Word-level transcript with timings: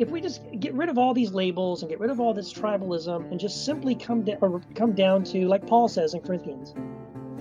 if 0.00 0.08
we 0.08 0.20
just 0.20 0.40
get 0.58 0.72
rid 0.72 0.88
of 0.88 0.96
all 0.96 1.12
these 1.12 1.32
labels 1.32 1.82
and 1.82 1.90
get 1.90 2.00
rid 2.00 2.10
of 2.10 2.18
all 2.20 2.32
this 2.32 2.50
tribalism 2.52 3.30
and 3.30 3.38
just 3.38 3.66
simply 3.66 3.94
come, 3.94 4.22
da- 4.22 4.38
or 4.40 4.62
come 4.74 4.92
down 4.92 5.22
to, 5.22 5.46
like 5.46 5.66
Paul 5.66 5.88
says 5.88 6.14
in 6.14 6.20
Corinthians, 6.20 6.72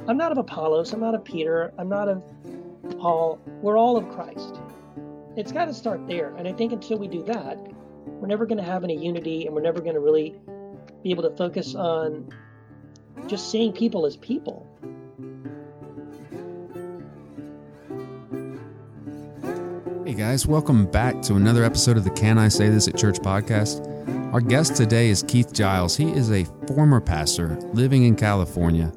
I'm 0.10 0.18
not 0.18 0.34
of 0.34 0.38
Apollos, 0.38 0.92
I'm 0.92 1.00
not 1.00 1.16
of 1.16 1.24
Peter, 1.24 1.74
I'm 1.78 1.88
not 1.88 2.10
of 2.10 2.22
Paul, 3.00 3.40
we're 3.62 3.78
all 3.78 3.96
of 3.96 4.10
Christ. 4.10 4.60
It's 5.38 5.54
got 5.54 5.66
to 5.66 5.74
start 5.74 6.06
there. 6.06 6.36
And 6.36 6.50
I 6.50 6.52
think 6.52 6.74
until 6.74 6.98
we 6.98 7.08
do 7.08 7.24
that, 7.24 7.58
we're 8.06 8.28
never 8.28 8.46
going 8.46 8.58
to 8.58 8.70
have 8.70 8.84
any 8.84 8.98
unity 8.98 9.46
and 9.46 9.56
we're 9.56 9.62
never 9.62 9.80
going 9.80 9.94
to 9.94 10.02
really 10.02 10.36
be 11.02 11.12
able 11.12 11.24
to 11.24 11.36
focus 11.38 11.76
on 11.76 12.28
just 13.28 13.50
seeing 13.50 13.72
people 13.72 14.06
as 14.06 14.18
people. 14.18 14.68
Guys, 20.20 20.46
welcome 20.46 20.86
back 20.86 21.22
to 21.22 21.36
another 21.36 21.64
episode 21.64 21.96
of 21.96 22.04
the 22.04 22.10
Can 22.10 22.38
I 22.38 22.50
Say 22.50 22.68
This 22.68 22.90
at 22.90 22.98
Church 22.98 23.20
podcast. 23.20 23.88
Our 24.34 24.42
guest 24.42 24.76
today 24.76 25.08
is 25.08 25.24
Keith 25.24 25.54
Giles. 25.54 25.96
He 25.96 26.12
is 26.12 26.30
a 26.30 26.44
former 26.68 27.00
pastor 27.00 27.56
living 27.72 28.04
in 28.04 28.18
California 28.18 28.92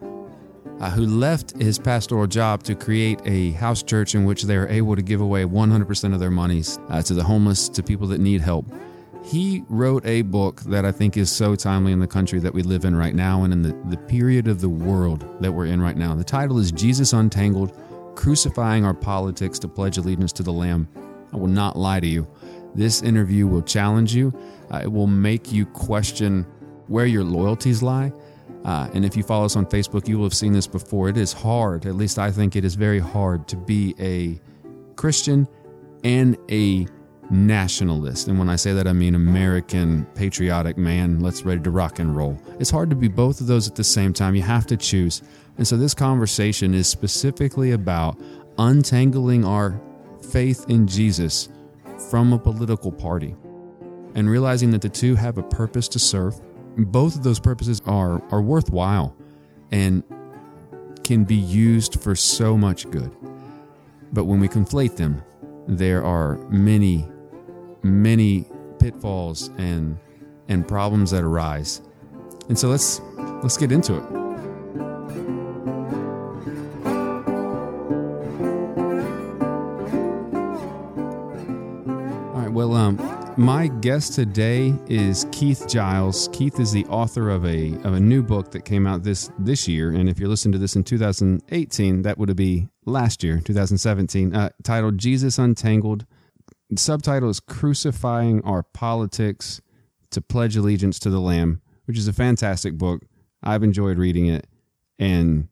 uh, 0.80 0.91
who 0.91 1.06
left 1.06 1.56
his 1.62 1.78
pastoral 1.78 2.27
job 2.27 2.64
to 2.64 2.74
create 2.74 3.20
a 3.24 3.52
house 3.52 3.84
church 3.84 4.16
in 4.16 4.24
which 4.24 4.42
they 4.42 4.56
are 4.56 4.66
able 4.66 4.97
to 4.97 5.02
give 5.02 5.20
away 5.20 5.45
100% 5.45 6.12
of 6.12 6.19
their 6.19 6.33
monies 6.33 6.80
uh, 6.88 7.00
to 7.02 7.14
the 7.14 7.23
homeless, 7.23 7.69
to 7.69 7.84
people 7.84 8.09
that 8.09 8.19
need 8.19 8.41
help. 8.41 8.66
He 9.25 9.62
wrote 9.69 10.05
a 10.05 10.23
book 10.23 10.62
that 10.62 10.84
I 10.84 10.91
think 10.91 11.16
is 11.16 11.30
so 11.30 11.55
timely 11.55 11.92
in 11.92 12.00
the 12.00 12.09
country 12.09 12.41
that 12.41 12.52
we 12.52 12.64
live 12.64 12.84
in 12.84 12.97
right 12.97 13.14
now 13.14 13.45
and 13.45 13.52
in 13.52 13.62
the, 13.62 13.80
the 13.91 13.97
period 13.97 14.48
of 14.48 14.61
the 14.61 14.69
world 14.69 15.25
that 15.41 15.52
we're 15.52 15.66
in 15.66 15.80
right 15.80 15.97
now. 15.97 16.16
The 16.16 16.25
title 16.25 16.59
is 16.59 16.73
Jesus 16.73 17.12
Untangled 17.12 17.78
Crucifying 18.16 18.84
Our 18.84 18.92
Politics 18.92 19.61
to 19.61 19.69
Pledge 19.69 19.98
Allegiance 19.98 20.33
to 20.33 20.42
the 20.42 20.52
Lamb. 20.52 20.89
I 21.32 21.36
will 21.36 21.48
not 21.48 21.77
lie 21.77 22.00
to 22.00 22.06
you. 22.06 22.27
This 22.74 23.02
interview 23.02 23.46
will 23.46 23.62
challenge 23.62 24.14
you, 24.14 24.33
uh, 24.70 24.80
it 24.83 24.91
will 24.91 25.06
make 25.06 25.52
you 25.52 25.66
question 25.66 26.47
where 26.89 27.06
your 27.06 27.24
loyalties 27.24 27.83
lie. 27.83 28.12
Uh, 28.64 28.89
and 28.94 29.05
if 29.05 29.16
you 29.16 29.22
follow 29.22 29.44
us 29.44 29.56
on 29.56 29.66
Facebook, 29.66 30.06
you 30.06 30.16
will 30.16 30.24
have 30.24 30.34
seen 30.34 30.52
this 30.52 30.66
before. 30.66 31.08
It 31.08 31.16
is 31.16 31.33
hard, 31.33 31.84
at 31.86 31.97
least 31.97 32.19
I 32.19 32.30
think 32.30 32.55
it 32.55 32.64
is 32.64 32.74
very 32.74 33.00
hard, 33.00 33.48
to 33.48 33.56
be 33.56 33.94
a 33.98 34.41
Christian 34.94 35.48
and 36.05 36.36
a 36.50 36.86
nationalist. 37.30 38.28
And 38.28 38.39
when 38.39 38.48
I 38.48 38.56
say 38.56 38.72
that, 38.72 38.86
I 38.86 38.92
mean 38.92 39.14
American 39.14 40.06
patriotic 40.14 40.77
man, 40.77 41.20
let's 41.20 41.42
ready 41.42 41.62
to 41.62 41.70
rock 41.70 41.98
and 41.98 42.17
roll. 42.17 42.41
It's 42.61 42.70
hard 42.70 42.91
to 42.91 42.96
be 42.96 43.08
both 43.08 43.41
of 43.41 43.46
those 43.46 43.67
at 43.67 43.74
the 43.74 43.84
same 43.84 44.12
time. 44.12 44.34
You 44.34 44.42
have 44.42 44.67
to 44.67 44.77
choose. 44.77 45.22
And 45.58 45.67
so 45.67 45.77
this 45.77 45.94
conversation 45.94 46.74
is 46.74 46.89
specifically 46.89 47.72
about 47.72 48.19
untangling 48.58 49.44
our 49.44 49.80
faith 50.33 50.64
in 50.69 50.86
Jesus 50.86 51.48
from 52.11 52.33
a 52.33 52.38
political 52.38 52.91
party 52.91 53.36
and 54.14 54.28
realizing 54.28 54.70
that 54.72 54.83
the 54.83 54.89
two 54.89 55.14
have 55.14 55.39
a 55.39 55.42
purpose 55.42 55.89
to 55.89 55.98
serve. 55.98 56.41
Both 56.77 57.16
of 57.16 57.22
those 57.22 57.39
purposes 57.39 57.80
are, 57.86 58.22
are 58.33 58.42
worthwhile 58.42 59.14
and 59.70 60.02
can 61.05 61.24
be 61.24 61.36
used 61.36 62.00
for 62.00 62.14
so 62.14 62.56
much 62.56 62.91
good. 62.91 63.14
But 64.12 64.24
when 64.24 64.41
we 64.41 64.48
conflate 64.48 64.97
them, 64.97 65.22
there 65.66 66.05
are 66.05 66.36
many 66.48 67.06
many 67.83 68.46
pitfalls 68.78 69.48
and 69.58 69.98
and 70.48 70.67
problems 70.67 71.11
that 71.11 71.24
arise. 71.24 71.83
And 72.48 72.58
so 72.58 72.69
let's 72.69 73.00
let's 73.42 73.56
get 73.56 73.72
into 73.72 73.96
it. 73.96 74.22
Well 82.68 82.77
um 82.77 83.34
my 83.36 83.66
guest 83.66 84.14
today 84.14 84.74
is 84.86 85.27
Keith 85.32 85.66
Giles. 85.66 86.28
Keith 86.34 86.60
is 86.60 86.70
the 86.70 86.84
author 86.84 87.30
of 87.30 87.46
a 87.46 87.73
of 87.83 87.95
a 87.95 88.00
new 88.00 88.23
book 88.23 88.50
that 88.52 88.64
came 88.64 88.86
out 88.86 89.02
this 89.02 89.30
this 89.39 89.67
year, 89.67 89.90
and 89.90 90.08
if 90.08 90.18
you're 90.18 90.28
listening 90.28 90.52
to 90.52 90.58
this 90.58 90.77
in 90.77 90.84
2018, 90.84 92.02
that 92.02 92.18
would 92.18 92.36
be 92.36 92.68
last 92.84 93.24
year, 93.24 93.40
2017, 93.42 94.34
uh, 94.34 94.51
titled 94.62 94.98
"Jesus 94.98 95.39
Untangled: 95.39 96.05
the 96.68 96.77
subtitle 96.77 97.30
is 97.30 97.40
Crucifying 97.40 98.42
Our 98.45 98.62
Politics 98.62 99.62
to 100.11 100.20
Pledge 100.20 100.55
Allegiance 100.55 100.98
to 101.01 101.11
the 101.11 101.20
Lamb, 101.20 101.62
which 101.86 101.96
is 101.96 102.06
a 102.06 102.12
fantastic 102.12 102.77
book. 102.77 103.02
I've 103.42 103.62
enjoyed 103.62 103.98
reading 103.98 104.27
it. 104.27 104.46
And 104.98 105.48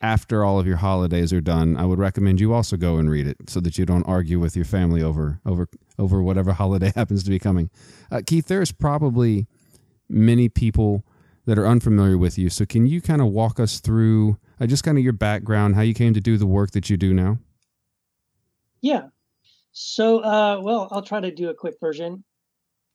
after 0.00 0.44
all 0.44 0.58
of 0.58 0.66
your 0.66 0.78
holidays 0.78 1.32
are 1.32 1.40
done, 1.40 1.76
I 1.76 1.84
would 1.84 1.98
recommend 1.98 2.40
you 2.40 2.52
also 2.54 2.76
go 2.76 2.96
and 2.96 3.10
read 3.10 3.26
it 3.26 3.36
so 3.48 3.60
that 3.60 3.76
you 3.76 3.84
don't 3.84 4.04
argue 4.04 4.38
with 4.38 4.56
your 4.56 4.64
family 4.64 5.02
over 5.02 5.40
over 5.44 5.68
over 5.98 6.22
whatever 6.22 6.52
holiday 6.54 6.92
happens 6.94 7.22
to 7.24 7.30
be 7.30 7.38
coming. 7.38 7.70
Uh, 8.10 8.22
Keith, 8.26 8.46
there's 8.46 8.72
probably 8.72 9.46
many 10.08 10.48
people 10.48 11.04
that 11.46 11.58
are 11.58 11.66
unfamiliar 11.66 12.18
with 12.18 12.38
you. 12.38 12.50
So 12.50 12.64
can 12.64 12.86
you 12.86 13.00
kind 13.00 13.20
of 13.20 13.28
walk 13.28 13.58
us 13.58 13.80
through 13.80 14.38
uh, 14.60 14.66
just 14.66 14.84
kind 14.84 14.98
of 14.98 15.04
your 15.04 15.12
background, 15.12 15.74
how 15.74 15.82
you 15.82 15.94
came 15.94 16.14
to 16.14 16.20
do 16.20 16.36
the 16.36 16.46
work 16.46 16.72
that 16.72 16.90
you 16.90 16.96
do 16.96 17.14
now? 17.14 17.38
Yeah. 18.80 19.08
So, 19.72 20.18
uh, 20.18 20.60
well, 20.62 20.88
I'll 20.90 21.02
try 21.02 21.20
to 21.20 21.30
do 21.30 21.48
a 21.48 21.54
quick 21.54 21.74
version. 21.80 22.24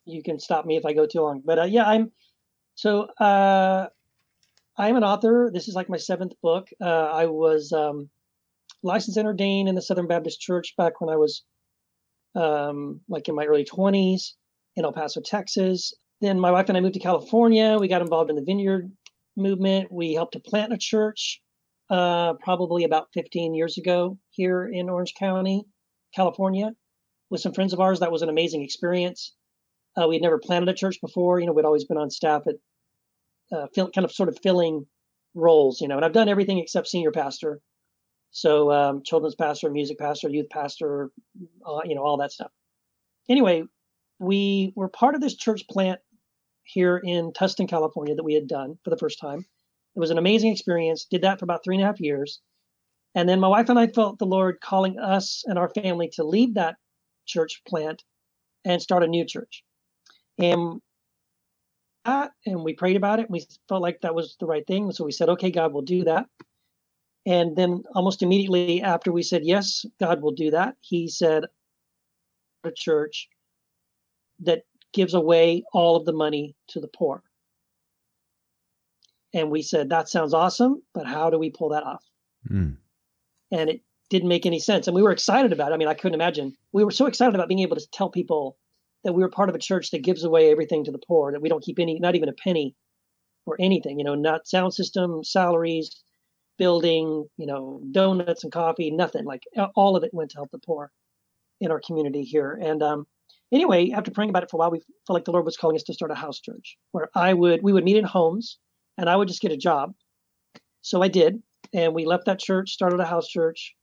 You 0.06 0.22
can 0.24 0.40
stop 0.40 0.66
me 0.66 0.78
if 0.78 0.86
I 0.86 0.94
go 0.94 1.06
too 1.06 1.22
long. 1.22 1.42
But 1.44 1.60
uh, 1.60 1.64
yeah, 1.64 1.86
I'm 1.86 2.12
so 2.76 3.04
uh, 3.20 3.88
I'm 4.78 4.98
an 4.98 5.04
author. 5.04 5.52
This 5.54 5.68
is 5.68 5.76
like 5.76 5.90
my 5.90 5.98
seventh 5.98 6.34
book. 6.42 6.68
Uh, 6.82 6.86
I 6.86 7.28
was 7.28 7.72
um, 7.72 8.10
licensed 8.84 9.18
and 9.18 9.28
ordained 9.28 9.70
in 9.70 9.76
the 9.76 9.82
Southern 9.82 10.08
Baptist 10.08 10.42
Church 10.42 10.74
back 10.78 11.00
when 11.00 11.10
I 11.10 11.18
was 11.18 11.44
um, 12.36 13.00
like 13.08 13.28
in 13.28 13.36
my 13.36 13.46
early 13.46 13.64
20s 13.66 14.34
in 14.76 14.84
El 14.84 14.92
Paso, 14.92 15.22
Texas. 15.22 15.94
Then 16.22 16.40
my 16.40 16.52
wife 16.52 16.68
and 16.68 16.78
I 16.78 16.82
moved 16.82 16.96
to 16.96 17.00
California. 17.00 17.78
We 17.80 17.88
got 17.88 18.02
involved 18.02 18.30
in 18.30 18.36
the 18.36 18.44
Vineyard 18.44 18.92
movement. 19.38 19.92
We 19.92 20.14
helped 20.14 20.34
to 20.34 20.40
plant 20.40 20.74
a 20.74 20.78
church 20.78 21.42
uh, 21.90 22.34
probably 22.34 22.84
about 22.84 23.08
15 23.14 23.54
years 23.54 23.78
ago 23.78 24.18
here 24.32 24.68
in 24.68 24.90
Orange 24.90 25.14
County. 25.18 25.66
California 26.16 26.72
with 27.30 27.42
some 27.42 27.54
friends 27.54 27.74
of 27.74 27.80
ours. 27.80 28.00
That 28.00 28.12
was 28.12 28.22
an 28.22 28.30
amazing 28.30 28.64
experience. 28.64 29.34
Uh, 29.98 30.08
we 30.08 30.16
had 30.16 30.22
never 30.22 30.40
planted 30.40 30.70
a 30.70 30.74
church 30.74 31.00
before. 31.02 31.40
You 31.40 31.46
know, 31.46 31.54
we'd 31.54 31.66
always 31.66 31.86
been 31.86 31.98
on 31.98 32.10
staff 32.10 32.44
at 32.48 32.56
uh, 33.52 33.68
fill, 33.74 33.90
kind 33.92 34.06
of 34.06 34.12
sort 34.12 34.30
of 34.30 34.38
filling 34.42 34.86
roles, 35.34 35.82
you 35.82 35.88
know, 35.88 35.96
and 35.96 36.06
I've 36.06 36.14
done 36.14 36.30
everything 36.30 36.60
except 36.60 36.88
senior 36.88 37.12
pastor. 37.12 37.60
So, 38.32 38.72
um, 38.72 39.02
children's 39.04 39.36
pastor, 39.36 39.70
music 39.70 39.98
pastor, 39.98 40.30
youth 40.30 40.50
pastor, 40.50 41.10
uh, 41.66 41.80
you 41.86 41.96
know, 41.96 42.04
all 42.04 42.18
that 42.18 42.32
stuff. 42.32 42.52
Anyway, 43.30 43.64
we 44.20 44.74
were 44.76 44.90
part 44.90 45.16
of 45.16 45.22
this 45.22 45.36
church 45.36 45.68
plant 45.70 46.00
here 46.64 46.98
in 47.04 47.32
Tustin, 47.32 47.70
California 47.70 48.16
that 48.16 48.24
we 48.24 48.34
had 48.34 48.48
done 48.48 48.78
for 48.84 48.90
the 48.90 48.98
first 48.98 49.20
time. 49.20 49.46
It 49.96 50.00
was 50.00 50.12
an 50.12 50.18
amazing 50.18 50.52
experience. 50.52 51.06
Did 51.06 51.22
that 51.22 51.40
for 51.40 51.46
about 51.46 51.64
three 51.64 51.76
and 51.76 51.84
a 51.84 51.88
half 51.88 52.02
years. 52.02 52.42
And 53.14 53.30
then 53.30 53.40
my 53.40 53.48
wife 53.48 53.70
and 53.70 53.80
I 53.80 53.88
felt 53.88 54.20
the 54.20 54.26
Lord 54.26 54.60
calling 54.60 55.00
us 55.00 55.44
and 55.46 55.58
our 55.58 55.70
family 55.70 56.10
to 56.16 56.24
leave 56.24 56.56
that 56.56 56.76
church 57.26 57.62
plant 57.66 58.04
and 58.66 58.82
start 58.82 59.04
a 59.04 59.08
new 59.08 59.26
church. 59.26 59.64
And 60.38 60.82
that, 62.06 62.32
and 62.46 62.64
we 62.64 62.74
prayed 62.74 62.96
about 62.96 63.20
it. 63.20 63.24
And 63.24 63.34
we 63.34 63.46
felt 63.68 63.82
like 63.82 64.02
that 64.02 64.16
was 64.16 64.36
the 64.40 64.46
right 64.46 64.66
thing. 64.66 64.92
So 64.92 65.04
we 65.04 65.12
said, 65.12 65.30
okay, 65.30 65.52
God 65.52 65.74
will 65.74 65.82
do 65.82 66.04
that. 66.04 66.28
And 67.26 67.56
then 67.56 67.84
almost 67.94 68.22
immediately 68.22 68.82
after 68.82 69.12
we 69.12 69.24
said, 69.24 69.44
yes, 69.44 69.86
God 70.00 70.22
will 70.22 70.32
do 70.32 70.52
that, 70.52 70.76
he 70.82 71.08
said, 71.08 71.46
a 72.64 72.72
church 72.72 73.28
that 74.42 74.64
gives 74.94 75.14
away 75.14 75.64
all 75.74 75.96
of 75.96 76.06
the 76.06 76.14
money 76.14 76.56
to 76.70 76.80
the 76.80 76.88
poor. 76.88 77.24
And 79.34 79.52
we 79.52 79.62
said, 79.62 79.90
that 79.90 80.08
sounds 80.08 80.34
awesome, 80.34 80.82
but 80.94 81.06
how 81.06 81.30
do 81.30 81.38
we 81.38 81.50
pull 81.50 81.70
that 81.70 81.84
off? 81.84 82.04
Mm 82.50 82.78
and 83.52 83.70
it 83.70 83.82
didn't 84.10 84.30
make 84.30 84.46
any 84.46 84.60
sense. 84.60 84.88
And 84.88 84.96
we 84.96 85.02
were 85.02 85.12
excited 85.12 85.52
about 85.52 85.72
it. 85.72 85.76
I 85.76 85.78
mean, 85.78 85.88
I 85.88 85.94
couldn't 85.94 86.16
imagine. 86.16 86.56
We 86.74 86.84
were 86.84 86.92
so 86.92 87.06
excited 87.06 87.36
about 87.36 87.48
being 87.48 87.62
able 87.62 87.76
to 87.76 87.88
tell 87.92 88.10
people 88.10 88.58
that 89.06 89.14
we 89.14 89.22
were 89.22 89.30
part 89.30 89.50
of 89.50 89.56
a 89.56 89.60
church 89.60 89.92
that 89.92 90.02
gives 90.02 90.24
away 90.24 90.52
everything 90.52 90.84
to 90.84 90.92
the 90.92 90.98
poor, 90.98 91.32
that 91.32 91.42
we 91.42 91.48
don't 91.48 91.64
keep 91.64 91.80
any, 91.80 92.00
not 92.00 92.16
even 92.16 92.28
a 92.28 92.34
penny 92.34 92.76
or 93.46 93.56
anything, 93.60 94.00
you 94.00 94.04
know, 94.04 94.16
not 94.16 94.48
sound 94.48 94.74
system, 94.74 95.24
salaries, 95.24 96.04
building, 96.58 97.30
you 97.38 97.46
know, 97.46 97.80
donuts 97.92 98.44
and 98.44 98.52
coffee, 98.52 98.90
nothing. 98.90 99.24
Like 99.24 99.44
all 99.76 99.96
of 99.96 100.04
it 100.04 100.14
went 100.14 100.32
to 100.32 100.38
help 100.38 100.50
the 100.50 100.58
poor 100.58 100.92
in 101.62 101.70
our 101.70 101.80
community 101.86 102.24
here. 102.24 102.60
And 102.60 102.82
um, 102.82 103.06
anyway, 103.54 103.92
after 103.92 104.10
praying 104.10 104.32
about 104.32 104.42
it 104.42 104.50
for 104.50 104.58
a 104.58 104.60
while, 104.60 104.72
we 104.72 104.82
felt 105.06 105.16
like 105.16 105.26
the 105.26 105.32
Lord 105.32 105.46
was 105.46 105.56
calling 105.56 105.76
us 105.76 105.84
to 105.84 105.94
start 105.94 106.10
a 106.10 106.16
house 106.16 106.40
church 106.40 106.76
where 106.92 107.10
I 107.14 107.32
would, 107.32 107.62
we 107.62 107.74
would 107.74 107.84
meet 107.84 107.98
in 107.98 108.06
homes 108.06 108.58
and 108.98 109.08
I 109.08 109.16
would 109.16 109.28
just 109.28 109.42
get 109.42 109.52
a 109.52 109.58
job. 109.58 109.94
So 110.82 111.04
I 111.04 111.10
did 111.10 111.44
and 111.74 111.94
we 111.94 112.06
left 112.06 112.26
that 112.26 112.40
church, 112.40 112.72
started 112.72 113.00
a 113.00 113.06
house 113.06 113.28
church. 113.28 113.76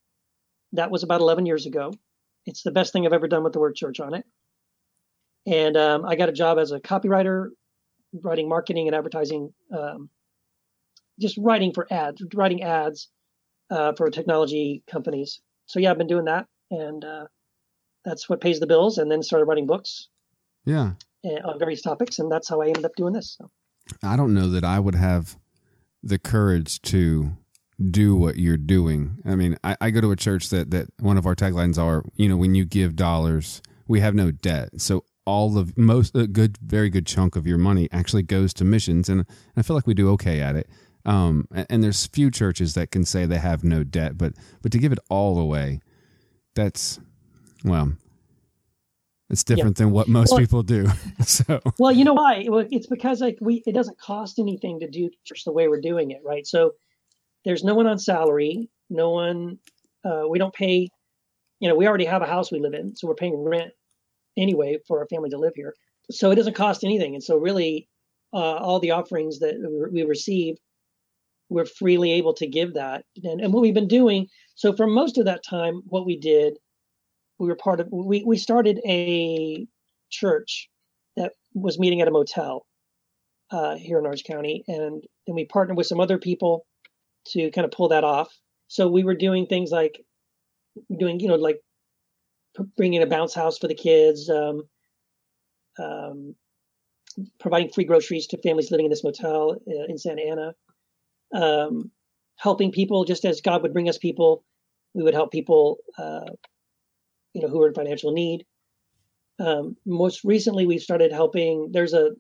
That 0.73 0.91
was 0.91 1.05
about 1.05 1.21
11 1.21 1.47
years 1.47 1.67
ago. 1.67 1.93
It's 2.45 2.65
the 2.65 2.73
best 2.73 2.93
thing 2.93 3.07
I've 3.07 3.13
ever 3.13 3.29
done 3.29 3.45
with 3.45 3.53
the 3.53 3.61
word 3.61 3.77
church 3.77 4.01
on 4.01 4.15
it. 4.15 4.25
And 5.47 5.77
um, 5.77 6.05
I 6.05 6.17
got 6.17 6.29
a 6.29 6.33
job 6.33 6.59
as 6.59 6.73
a 6.73 6.81
copywriter, 6.81 7.49
writing 8.13 8.49
marketing 8.49 8.87
and 8.87 8.95
advertising, 8.95 9.53
um, 9.77 10.09
just 11.21 11.37
writing 11.39 11.73
for 11.73 11.87
ads, 11.93 12.23
writing 12.35 12.63
ads 12.63 13.09
uh, 13.71 13.93
for 13.95 14.11
technology 14.11 14.83
companies. 14.91 15.41
So 15.67 15.81
yeah, 15.81 15.91
I've 15.91 15.99
been 15.99 16.07
doing 16.07 16.27
that, 16.27 16.47
and 16.71 17.05
uh, 17.05 17.25
that's 18.05 18.29
what 18.29 18.41
pays 18.41 18.61
the 18.61 18.67
bills. 18.67 18.99
And 18.99 19.11
then 19.11 19.23
started 19.23 19.47
writing 19.47 19.67
books 19.67 20.09
Yeah. 20.65 20.93
on 21.25 21.59
various 21.59 21.83
topics, 21.83 22.19
and 22.19 22.31
that's 22.31 22.49
how 22.49 22.61
I 22.61 22.69
ended 22.69 22.85
up 22.85 22.93
doing 22.97 23.13
this. 23.13 23.37
So. 23.39 23.51
I 24.03 24.17
don't 24.17 24.35
know 24.35 24.49
that 24.51 24.65
I 24.65 24.79
would 24.79 24.95
have 24.95 25.37
the 26.03 26.19
courage 26.19 26.83
to 26.83 27.37
do 27.91 28.15
what 28.15 28.37
you're 28.37 28.57
doing. 28.57 29.19
I 29.25 29.35
mean, 29.35 29.57
I, 29.65 29.77
I 29.81 29.91
go 29.91 30.01
to 30.01 30.13
a 30.13 30.17
church 30.17 30.51
that 30.51 30.71
that 30.71 30.89
one 31.01 31.17
of 31.17 31.27
our 31.27 31.35
taglines 31.35 31.79
are, 31.79 32.05
you 32.15 32.29
know, 32.29 32.37
when 32.37 32.55
you 32.55 32.65
give 32.65 32.95
dollars, 32.95 33.61
we 33.89 34.01
have 34.01 34.15
no 34.15 34.31
debt. 34.31 34.81
So 34.81 35.05
all 35.25 35.57
of 35.57 35.77
most 35.79 36.15
a 36.15 36.27
good, 36.27 36.59
very 36.59 36.91
good 36.91 37.07
chunk 37.07 37.37
of 37.37 37.47
your 37.47 37.59
money 37.59 37.89
actually 37.93 38.23
goes 38.23 38.53
to 38.55 38.65
missions, 38.65 39.09
and 39.09 39.25
I 39.57 39.63
feel 39.63 39.77
like 39.77 39.87
we 39.87 39.95
do 39.95 40.11
okay 40.11 40.41
at 40.41 40.57
it. 40.57 40.69
Um, 41.05 41.47
and, 41.53 41.67
and 41.71 41.85
there's 41.85 42.07
few 42.07 42.31
churches 42.31 42.75
that 42.75 42.91
can 42.91 43.05
say 43.05 43.27
they 43.27 43.39
have 43.39 43.65
no 43.65 43.85
debt, 43.85 44.19
but 44.19 44.35
but 44.63 44.73
to 44.73 44.79
give 44.79 44.93
it 44.93 44.99
all 45.09 45.39
away, 45.39 45.81
that's 46.55 47.01
well, 47.65 47.93
it's 49.31 49.45
different 49.45 49.79
yeah. 49.79 49.87
than 49.87 49.93
what 49.93 50.09
most 50.09 50.31
well, 50.31 50.41
people 50.41 50.63
do. 50.63 50.87
so 51.25 51.61
well, 51.79 51.93
you 51.93 52.05
know 52.05 52.15
why? 52.15 52.47
It's 52.71 52.87
because 52.87 53.21
like 53.21 53.39
we 53.41 53.63
it 53.67 53.73
doesn't 53.73 53.99
cost 53.99 54.39
anything 54.39 54.81
to 54.81 54.89
do 54.89 55.11
church 55.25 55.45
the 55.45 55.53
way 55.53 55.69
we're 55.69 55.81
doing 55.81 56.11
it, 56.11 56.23
right? 56.25 56.47
So 56.47 56.73
there's 57.45 57.65
no 57.65 57.75
one 57.75 57.87
on 57.87 57.99
salary, 57.99 58.69
no 58.91 59.11
one. 59.11 59.59
Uh, 60.05 60.25
we 60.29 60.39
don't 60.39 60.55
pay. 60.55 60.89
You 61.61 61.69
know, 61.69 61.77
we 61.77 61.87
already 61.87 62.07
have 62.07 62.23
a 62.23 62.27
house 62.27 62.51
we 62.51 62.59
live 62.59 62.75
in, 62.75 62.97
so 62.97 63.07
we're 63.07 63.15
paying 63.15 63.37
rent 63.37 63.73
anyway 64.37 64.79
for 64.87 65.01
our 65.01 65.07
family 65.09 65.31
to 65.31 65.39
live 65.39 65.53
here. 65.55 65.75
So 66.11 66.31
it 66.31 66.37
doesn't 66.37 66.55
cost 66.55 66.85
anything, 66.85 67.15
and 67.15 67.23
so 67.23 67.37
really, 67.37 67.89
uh, 68.33 68.37
all 68.37 68.81
the 68.81 68.91
offerings 68.91 69.39
that 69.41 69.55
we 69.93 70.03
receive, 70.03 70.57
we're 71.49 71.67
freely 71.67 72.13
able 72.13 72.35
to 72.35 72.47
give 72.47 72.75
that. 72.75 73.05
And, 73.23 73.41
and 73.41 73.53
what 73.53 73.63
we've 73.63 73.75
been 73.75 73.89
doing. 73.89 74.27
So 74.55 74.73
for 74.73 74.87
most 74.87 75.19
of 75.19 75.27
that 75.27 75.45
time, 75.45 75.83
what 75.87 76.07
we 76.07 76.19
did, 76.19 76.59
we 77.39 77.49
were 77.49 77.57
part 77.57 77.81
of. 77.81 77.89
We 77.91 78.25
we 78.25 78.37
started 78.37 78.81
a 78.87 79.67
church 80.11 80.69
that 81.17 81.33
was 81.55 81.79
meeting 81.79 82.01
at 82.01 82.09
a 82.09 82.11
motel 82.11 82.67
uh, 83.51 83.77
here 83.77 83.99
in 83.99 84.07
Orange 84.07 84.25
County, 84.25 84.65
and 84.69 85.03
and 85.27 85.37
we 85.37 85.45
partnered 85.45 85.77
with 85.77 85.87
some 85.87 86.01
other 86.01 86.19
people 86.19 86.67
to 87.29 87.51
kind 87.51 87.65
of 87.65 87.71
pull 87.71 87.89
that 87.89 88.05
off. 88.05 88.33
So 88.69 88.89
we 88.89 89.05
were 89.05 89.15
doing 89.15 89.47
things 89.47 89.71
like 89.71 90.01
doing, 90.99 91.21
you 91.21 91.29
know, 91.29 91.35
like 91.35 91.61
bringing 92.77 93.03
a 93.03 93.07
bounce 93.07 93.35
house 93.35 93.59
for 93.59 93.69
the 93.69 93.75
kids, 93.75 94.29
um, 94.29 94.63
um, 95.79 96.35
providing 97.39 97.71
free 97.71 97.85
groceries 97.85 98.27
to 98.29 98.39
families 98.43 98.71
living 98.71 98.87
in 98.87 98.91
this 98.91 99.05
motel 99.05 99.57
uh, 99.67 99.85
in 99.89 99.99
Santa 99.99 100.23
Ana, 100.23 100.55
um, 101.35 101.91
helping 102.37 102.73
people 102.73 103.05
just 103.05 103.25
as 103.25 103.41
God 103.41 103.63
would 103.63 103.73
bring 103.73 103.89
us 103.89 103.99
people. 103.99 104.45
We 104.95 105.03
would 105.03 105.15
help 105.15 105.33
people, 105.33 105.79
uh, 105.99 106.31
you 107.33 107.43
know, 107.43 107.49
who 107.49 107.63
are 107.63 107.69
in 107.69 107.75
financial 107.75 108.13
need. 108.13 108.45
Um, 109.39 109.77
most 109.87 110.23
recently, 110.25 110.67
we've 110.67 110.83
started 110.83 111.13
helping. 111.13 111.71
There's 111.73 111.95
a 111.95 112.11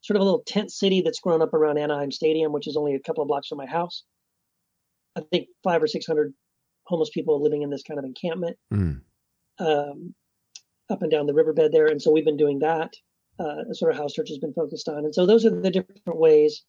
sort 0.00 0.16
of 0.16 0.22
a 0.22 0.24
little 0.24 0.42
tent 0.46 0.70
city 0.70 1.00
that's 1.00 1.20
grown 1.20 1.40
up 1.40 1.54
around 1.54 1.78
Anaheim 1.78 2.10
Stadium, 2.10 2.52
which 2.52 2.66
is 2.66 2.76
only 2.76 2.94
a 2.94 3.00
couple 3.00 3.22
of 3.22 3.28
blocks 3.28 3.48
from 3.48 3.58
my 3.58 3.66
house. 3.66 4.02
I 5.16 5.22
think 5.30 5.48
five 5.62 5.82
or 5.82 5.86
six 5.86 6.06
hundred 6.06 6.34
homeless 6.86 7.10
people 7.10 7.42
living 7.42 7.62
in 7.62 7.70
this 7.70 7.82
kind 7.82 7.98
of 7.98 8.04
encampment 8.04 8.58
mm. 8.72 9.00
Um, 9.58 10.14
up 10.90 11.02
and 11.02 11.10
down 11.10 11.26
the 11.26 11.34
riverbed 11.34 11.72
there. 11.72 11.86
And 11.86 12.00
so 12.00 12.10
we've 12.10 12.24
been 12.24 12.36
doing 12.36 12.60
that. 12.60 12.92
Uh, 13.38 13.72
sort 13.72 13.90
of 13.90 13.98
house 13.98 14.12
church 14.12 14.28
has 14.28 14.38
been 14.38 14.52
focused 14.52 14.88
on. 14.88 14.98
And 14.98 15.14
so 15.14 15.26
those 15.26 15.44
are 15.44 15.50
the 15.50 15.70
different 15.70 16.18
ways 16.18 16.62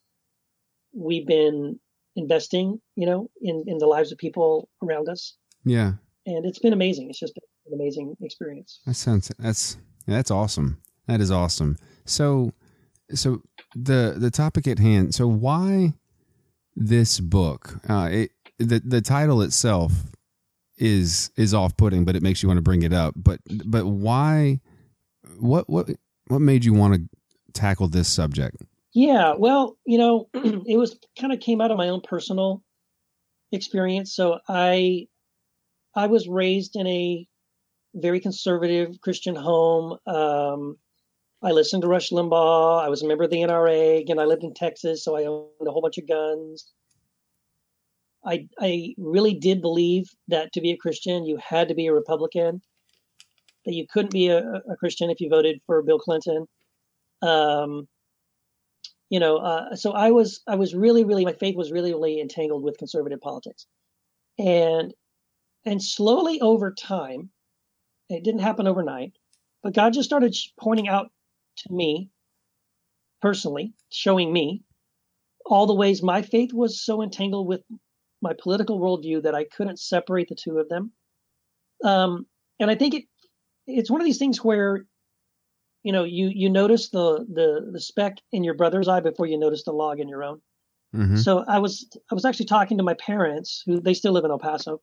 we've 0.93 1.27
been 1.27 1.79
investing, 2.15 2.81
you 2.95 3.05
know, 3.05 3.29
in, 3.41 3.65
in 3.67 3.77
the 3.77 3.85
lives 3.85 4.11
of 4.11 4.17
people 4.17 4.67
around 4.81 5.07
us. 5.09 5.35
Yeah. 5.63 5.93
And 6.25 6.45
it's 6.45 6.59
been 6.59 6.73
amazing. 6.73 7.09
It's 7.09 7.19
just 7.19 7.37
an 7.67 7.73
amazing 7.73 8.15
experience. 8.21 8.79
That 8.87 8.95
sounds, 8.95 9.31
that's, 9.37 9.77
that's 10.07 10.31
awesome. 10.31 10.81
That 11.07 11.21
is 11.21 11.29
awesome. 11.29 11.77
So, 12.05 12.51
so 13.13 13.43
the, 13.75 14.15
the 14.17 14.31
topic 14.31 14.67
at 14.67 14.79
hand, 14.79 15.13
so 15.13 15.27
why 15.27 15.93
this 16.75 17.19
book? 17.19 17.79
Uh, 17.87 18.09
it, 18.11 18.31
the 18.57 18.81
the 18.83 19.01
title 19.01 19.41
itself 19.41 19.91
is 20.77 21.31
is 21.37 21.53
off 21.53 21.77
putting, 21.77 22.05
but 22.05 22.15
it 22.15 22.23
makes 22.23 22.43
you 22.43 22.49
want 22.49 22.57
to 22.57 22.63
bring 22.63 22.83
it 22.83 22.93
up. 22.93 23.13
But 23.15 23.39
but 23.65 23.85
why? 23.85 24.59
What 25.37 25.69
what 25.69 25.89
what 26.27 26.39
made 26.39 26.65
you 26.65 26.73
want 26.73 26.95
to 26.95 27.09
tackle 27.53 27.87
this 27.87 28.07
subject? 28.07 28.57
Yeah, 28.93 29.33
well, 29.37 29.77
you 29.85 29.97
know, 29.97 30.29
it 30.33 30.77
was 30.77 30.97
kind 31.19 31.33
of 31.33 31.39
came 31.39 31.61
out 31.61 31.71
of 31.71 31.77
my 31.77 31.89
own 31.89 32.01
personal 32.01 32.63
experience. 33.51 34.15
So 34.15 34.39
I 34.47 35.07
I 35.95 36.07
was 36.07 36.27
raised 36.27 36.75
in 36.75 36.87
a 36.87 37.27
very 37.93 38.19
conservative 38.19 38.99
Christian 39.01 39.35
home. 39.35 39.97
Um, 40.05 40.77
I 41.41 41.51
listened 41.51 41.83
to 41.83 41.87
Rush 41.87 42.09
Limbaugh. 42.09 42.83
I 42.83 42.89
was 42.89 43.01
a 43.01 43.07
member 43.07 43.23
of 43.23 43.29
the 43.29 43.37
NRA. 43.37 43.99
Again, 43.99 44.19
I 44.19 44.25
lived 44.25 44.43
in 44.43 44.53
Texas, 44.53 45.03
so 45.03 45.15
I 45.15 45.25
owned 45.25 45.67
a 45.67 45.71
whole 45.71 45.81
bunch 45.81 45.97
of 45.97 46.07
guns. 46.07 46.73
I 48.25 48.47
I 48.59 48.95
really 48.97 49.33
did 49.33 49.61
believe 49.61 50.09
that 50.27 50.51
to 50.53 50.61
be 50.61 50.71
a 50.71 50.77
Christian, 50.77 51.25
you 51.25 51.37
had 51.37 51.67
to 51.69 51.75
be 51.75 51.87
a 51.87 51.93
Republican. 51.93 52.61
That 53.65 53.73
you 53.73 53.87
couldn't 53.87 54.11
be 54.11 54.27
a, 54.27 54.61
a 54.69 54.75
Christian 54.77 55.09
if 55.09 55.19
you 55.19 55.29
voted 55.29 55.59
for 55.65 55.81
Bill 55.81 55.97
Clinton. 55.97 56.45
Um, 57.21 57.87
you 59.09 59.19
know, 59.19 59.37
uh, 59.37 59.75
so 59.75 59.91
I 59.91 60.11
was 60.11 60.41
I 60.47 60.55
was 60.55 60.75
really 60.75 61.03
really 61.03 61.25
my 61.25 61.33
faith 61.33 61.55
was 61.55 61.71
really 61.71 61.93
really 61.93 62.19
entangled 62.19 62.63
with 62.63 62.77
conservative 62.77 63.21
politics, 63.21 63.65
and 64.37 64.93
and 65.65 65.81
slowly 65.81 66.41
over 66.41 66.71
time, 66.71 67.29
it 68.09 68.23
didn't 68.23 68.41
happen 68.41 68.67
overnight, 68.67 69.13
but 69.63 69.73
God 69.73 69.93
just 69.93 70.09
started 70.09 70.35
pointing 70.59 70.87
out 70.87 71.11
to 71.57 71.73
me 71.73 72.09
personally, 73.21 73.73
showing 73.89 74.31
me 74.31 74.61
all 75.45 75.65
the 75.67 75.73
ways 75.73 76.01
my 76.01 76.21
faith 76.21 76.53
was 76.53 76.83
so 76.83 77.01
entangled 77.01 77.47
with 77.47 77.61
my 78.21 78.33
political 78.41 78.79
worldview 78.79 79.23
that 79.23 79.35
I 79.35 79.45
couldn't 79.45 79.79
separate 79.79 80.29
the 80.29 80.35
two 80.35 80.57
of 80.57 80.69
them. 80.69 80.91
Um, 81.83 82.25
and 82.59 82.71
I 82.71 82.75
think 82.75 82.93
it 82.93 83.03
it's 83.67 83.89
one 83.89 84.01
of 84.01 84.05
these 84.05 84.19
things 84.19 84.43
where 84.43 84.85
you 85.83 85.91
know 85.91 86.03
you 86.03 86.31
you 86.33 86.49
notice 86.49 86.89
the 86.89 87.25
the 87.31 87.69
the 87.71 87.79
speck 87.79 88.17
in 88.31 88.43
your 88.43 88.53
brother's 88.53 88.87
eye 88.87 88.99
before 88.99 89.25
you 89.25 89.37
notice 89.37 89.63
the 89.63 89.71
log 89.71 89.99
in 89.99 90.07
your 90.07 90.23
own. 90.23 90.41
Mm-hmm. 90.95 91.17
So 91.17 91.43
I 91.47 91.59
was 91.59 91.87
I 92.11 92.15
was 92.15 92.25
actually 92.25 92.45
talking 92.45 92.77
to 92.77 92.83
my 92.83 92.95
parents 92.95 93.63
who 93.65 93.79
they 93.79 93.93
still 93.93 94.13
live 94.13 94.25
in 94.25 94.31
El 94.31 94.39
Paso. 94.39 94.81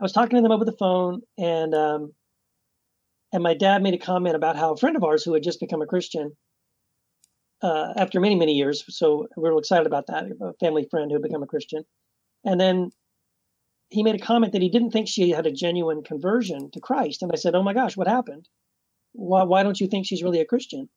I 0.00 0.04
was 0.04 0.12
talking 0.12 0.36
to 0.36 0.42
them 0.42 0.52
over 0.52 0.64
the 0.64 0.76
phone 0.78 1.22
and 1.38 1.74
um, 1.74 2.12
and 3.32 3.42
my 3.42 3.54
dad 3.54 3.82
made 3.82 3.94
a 3.94 3.98
comment 3.98 4.36
about 4.36 4.56
how 4.56 4.72
a 4.72 4.76
friend 4.76 4.96
of 4.96 5.04
ours 5.04 5.24
who 5.24 5.34
had 5.34 5.42
just 5.42 5.60
become 5.60 5.82
a 5.82 5.86
Christian 5.86 6.36
uh, 7.62 7.94
after 7.96 8.20
many 8.20 8.36
many 8.36 8.52
years. 8.52 8.84
So 8.88 9.26
we 9.36 9.50
were 9.50 9.58
excited 9.58 9.86
about 9.86 10.06
that. 10.08 10.26
A 10.40 10.52
family 10.60 10.86
friend 10.90 11.10
who 11.10 11.16
had 11.16 11.22
become 11.22 11.42
a 11.42 11.46
Christian. 11.46 11.84
And 12.46 12.60
then 12.60 12.92
he 13.90 14.02
made 14.02 14.14
a 14.14 14.24
comment 14.24 14.52
that 14.52 14.62
he 14.62 14.70
didn't 14.70 14.92
think 14.92 15.08
she 15.08 15.30
had 15.30 15.46
a 15.46 15.52
genuine 15.52 16.02
conversion 16.02 16.70
to 16.72 16.80
Christ. 16.80 17.22
And 17.22 17.30
I 17.32 17.36
said, 17.36 17.54
Oh 17.54 17.62
my 17.62 17.74
gosh, 17.74 17.96
what 17.96 18.08
happened? 18.08 18.48
Why, 19.12 19.42
why 19.42 19.62
don't 19.62 19.80
you 19.80 19.88
think 19.88 20.06
she's 20.06 20.22
really 20.22 20.40
a 20.40 20.46
Christian? 20.46 20.88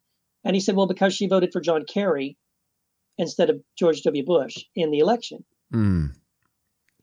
And 0.45 0.55
he 0.55 0.61
said, 0.61 0.75
Well, 0.75 0.87
because 0.87 1.13
she 1.13 1.27
voted 1.27 1.51
for 1.51 1.59
John 1.59 1.85
Kerry 1.85 2.37
instead 3.17 3.49
of 3.49 3.61
George 3.77 4.01
W. 4.03 4.23
Bush 4.23 4.57
in 4.75 4.91
the 4.91 4.99
election. 4.99 5.43
Mm. 5.73 6.13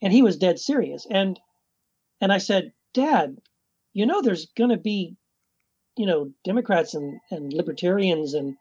And 0.01 0.13
he 0.13 0.23
was 0.23 0.37
dead 0.37 0.59
serious. 0.59 1.05
And 1.09 1.39
and 2.21 2.31
I 2.31 2.39
said, 2.39 2.71
Dad, 2.93 3.37
you 3.93 4.05
know 4.05 4.21
there's 4.21 4.47
gonna 4.57 4.77
be, 4.77 5.17
you 5.97 6.05
know, 6.05 6.31
Democrats 6.43 6.93
and, 6.93 7.19
and 7.29 7.53
libertarians 7.53 8.33
and 8.33 8.55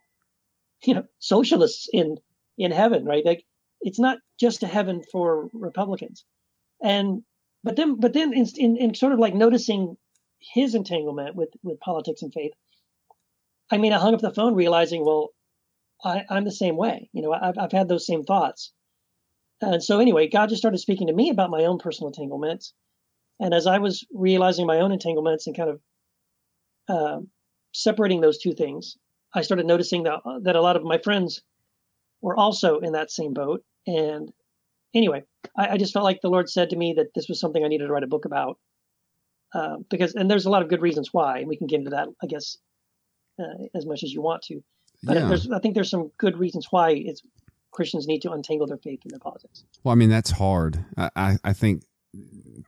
you 0.84 0.94
know, 0.94 1.04
socialists 1.18 1.88
in 1.92 2.18
in 2.58 2.72
heaven, 2.72 3.04
right? 3.04 3.24
Like 3.24 3.44
it's 3.80 3.98
not 3.98 4.18
just 4.38 4.62
a 4.62 4.66
heaven 4.66 5.02
for 5.12 5.48
Republicans. 5.52 6.24
And 6.82 7.22
but 7.64 7.76
then 7.76 7.98
but 7.98 8.12
then 8.12 8.32
in, 8.32 8.46
in, 8.56 8.76
in 8.76 8.94
sort 8.94 9.12
of 9.12 9.18
like 9.18 9.34
noticing 9.34 9.96
his 10.40 10.74
entanglement 10.74 11.34
with 11.36 11.50
with 11.62 11.80
politics 11.80 12.22
and 12.22 12.32
faith, 12.32 12.52
I 13.70 13.78
mean, 13.78 13.92
I 13.92 13.98
hung 13.98 14.14
up 14.14 14.20
the 14.20 14.32
phone 14.32 14.54
realizing, 14.54 15.04
well, 15.04 15.30
I, 16.04 16.24
I'm 16.30 16.44
the 16.44 16.52
same 16.52 16.76
way. 16.76 17.08
You 17.12 17.22
know, 17.22 17.32
I've 17.32 17.58
I've 17.58 17.72
had 17.72 17.88
those 17.88 18.06
same 18.06 18.24
thoughts. 18.24 18.72
And 19.60 19.82
so 19.82 20.00
anyway, 20.00 20.28
God 20.28 20.50
just 20.50 20.60
started 20.60 20.78
speaking 20.78 21.06
to 21.06 21.14
me 21.14 21.30
about 21.30 21.50
my 21.50 21.64
own 21.64 21.78
personal 21.78 22.08
entanglements. 22.08 22.74
And 23.40 23.54
as 23.54 23.66
I 23.66 23.78
was 23.78 24.06
realizing 24.12 24.66
my 24.66 24.80
own 24.80 24.92
entanglements 24.92 25.46
and 25.46 25.56
kind 25.56 25.70
of 25.70 25.80
uh, 26.88 27.20
separating 27.72 28.20
those 28.20 28.38
two 28.38 28.52
things, 28.52 28.96
I 29.34 29.42
started 29.42 29.66
noticing 29.66 30.04
that 30.04 30.20
that 30.42 30.56
a 30.56 30.62
lot 30.62 30.76
of 30.76 30.84
my 30.84 30.98
friends 30.98 31.42
were 32.20 32.36
also 32.36 32.78
in 32.78 32.92
that 32.92 33.10
same 33.10 33.32
boat. 33.32 33.62
And 33.86 34.32
anyway, 34.94 35.22
I, 35.56 35.68
I, 35.70 35.76
just 35.76 35.92
felt 35.92 36.04
like 36.04 36.20
the 36.20 36.30
Lord 36.30 36.48
said 36.48 36.70
to 36.70 36.76
me 36.76 36.94
that 36.94 37.14
this 37.14 37.28
was 37.28 37.38
something 37.38 37.64
I 37.64 37.68
needed 37.68 37.86
to 37.86 37.92
write 37.92 38.02
a 38.02 38.08
book 38.08 38.24
about. 38.24 38.58
Uh, 39.54 39.76
because, 39.90 40.14
and 40.14 40.30
there's 40.30 40.46
a 40.46 40.50
lot 40.50 40.62
of 40.62 40.68
good 40.68 40.82
reasons 40.82 41.10
why, 41.12 41.38
and 41.38 41.48
we 41.48 41.56
can 41.56 41.66
get 41.66 41.78
into 41.78 41.90
that, 41.90 42.08
I 42.22 42.26
guess, 42.26 42.58
uh, 43.40 43.66
as 43.74 43.86
much 43.86 44.02
as 44.02 44.12
you 44.12 44.20
want 44.20 44.42
to. 44.42 44.62
But 45.02 45.16
yeah. 45.16 45.28
there's, 45.28 45.50
I 45.50 45.60
think 45.60 45.74
there's 45.74 45.90
some 45.90 46.10
good 46.18 46.36
reasons 46.36 46.66
why 46.70 46.90
it's 46.90 47.22
Christians 47.70 48.06
need 48.06 48.22
to 48.22 48.32
untangle 48.32 48.66
their 48.66 48.78
faith 48.78 49.00
in 49.04 49.10
their 49.10 49.20
politics. 49.20 49.64
Well, 49.84 49.92
I 49.92 49.94
mean, 49.94 50.10
that's 50.10 50.32
hard. 50.32 50.84
I, 50.96 51.10
I, 51.14 51.38
I 51.44 51.52
think 51.52 51.82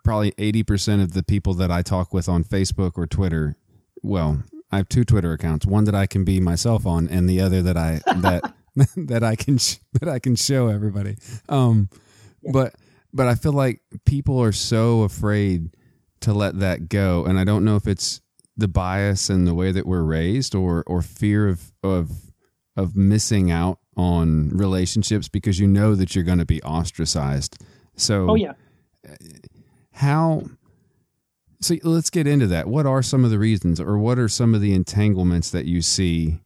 probably 0.05 0.33
80% 0.33 1.03
of 1.03 1.15
the 1.15 1.23
people 1.23 1.55
that 1.55 1.71
I 1.71 1.83
talk 1.83 2.13
with 2.13 2.29
on 2.29 2.45
Facebook 2.45 2.93
or 2.97 3.07
Twitter, 3.07 3.57
well, 4.03 4.43
I 4.71 4.77
have 4.77 4.89
two 4.89 5.05
Twitter 5.05 5.33
accounts. 5.33 5.67
One 5.67 5.85
that 5.85 5.95
I 5.95 6.07
can 6.07 6.25
be 6.25 6.41
myself 6.41 6.87
on, 6.87 7.09
and 7.09 7.29
the 7.29 7.41
other 7.41 7.63
that 7.63 7.77
I 7.77 8.01
that 8.07 8.53
that 8.97 9.23
I 9.23 9.37
can 9.37 9.59
sh- 9.59 9.79
that 10.01 10.09
I 10.09 10.19
can 10.19 10.37
show 10.37 10.69
everybody. 10.69 11.17
Um, 11.49 11.89
but 12.53 12.75
but 13.13 13.27
I 13.27 13.35
feel 13.35 13.53
like 13.53 13.83
people 14.05 14.41
are 14.43 14.53
so 14.53 15.03
afraid 15.03 15.71
to 16.21 16.33
let 16.33 16.59
that 16.61 16.89
go, 16.89 17.25
and 17.25 17.39
I 17.39 17.45
don't 17.45 17.65
know 17.65 17.77
if 17.77 17.87
it's 17.87 18.21
the 18.57 18.69
bias 18.69 19.31
and 19.31 19.47
the 19.47 19.55
way 19.55 19.73
that 19.73 19.87
we're 19.87 20.03
raised, 20.03 20.55
or 20.55 20.85
or 20.87 21.03
fear 21.03 21.49
of 21.49 21.73
of 21.83 22.11
of 22.77 22.97
missing 22.97 23.51
out 23.51 23.81
on 23.97 24.51
relationships 24.51 25.29
because 25.29 25.59
you 25.59 25.67
know 25.67 25.95
that 25.95 26.15
you're 26.15 26.25
going 26.25 26.39
to 26.39 26.45
be 26.45 26.63
ostracized. 26.63 27.63
So, 27.97 28.31
oh 28.31 28.35
yeah, 28.37 28.53
how? 29.93 30.43
So 31.61 31.75
let's 31.83 32.11
get 32.11 32.29
into 32.29 32.47
that. 32.49 32.69
What 32.69 32.87
are 32.87 33.03
some 33.03 33.25
of 33.25 33.31
the 33.31 33.39
reasons, 33.39 33.81
or 33.81 33.99
what 33.99 34.19
are 34.19 34.29
some 34.29 34.55
of 34.55 34.61
the 34.61 34.75
entanglements 34.75 35.51
that 35.51 35.65
you 35.65 35.83
see 35.83 36.41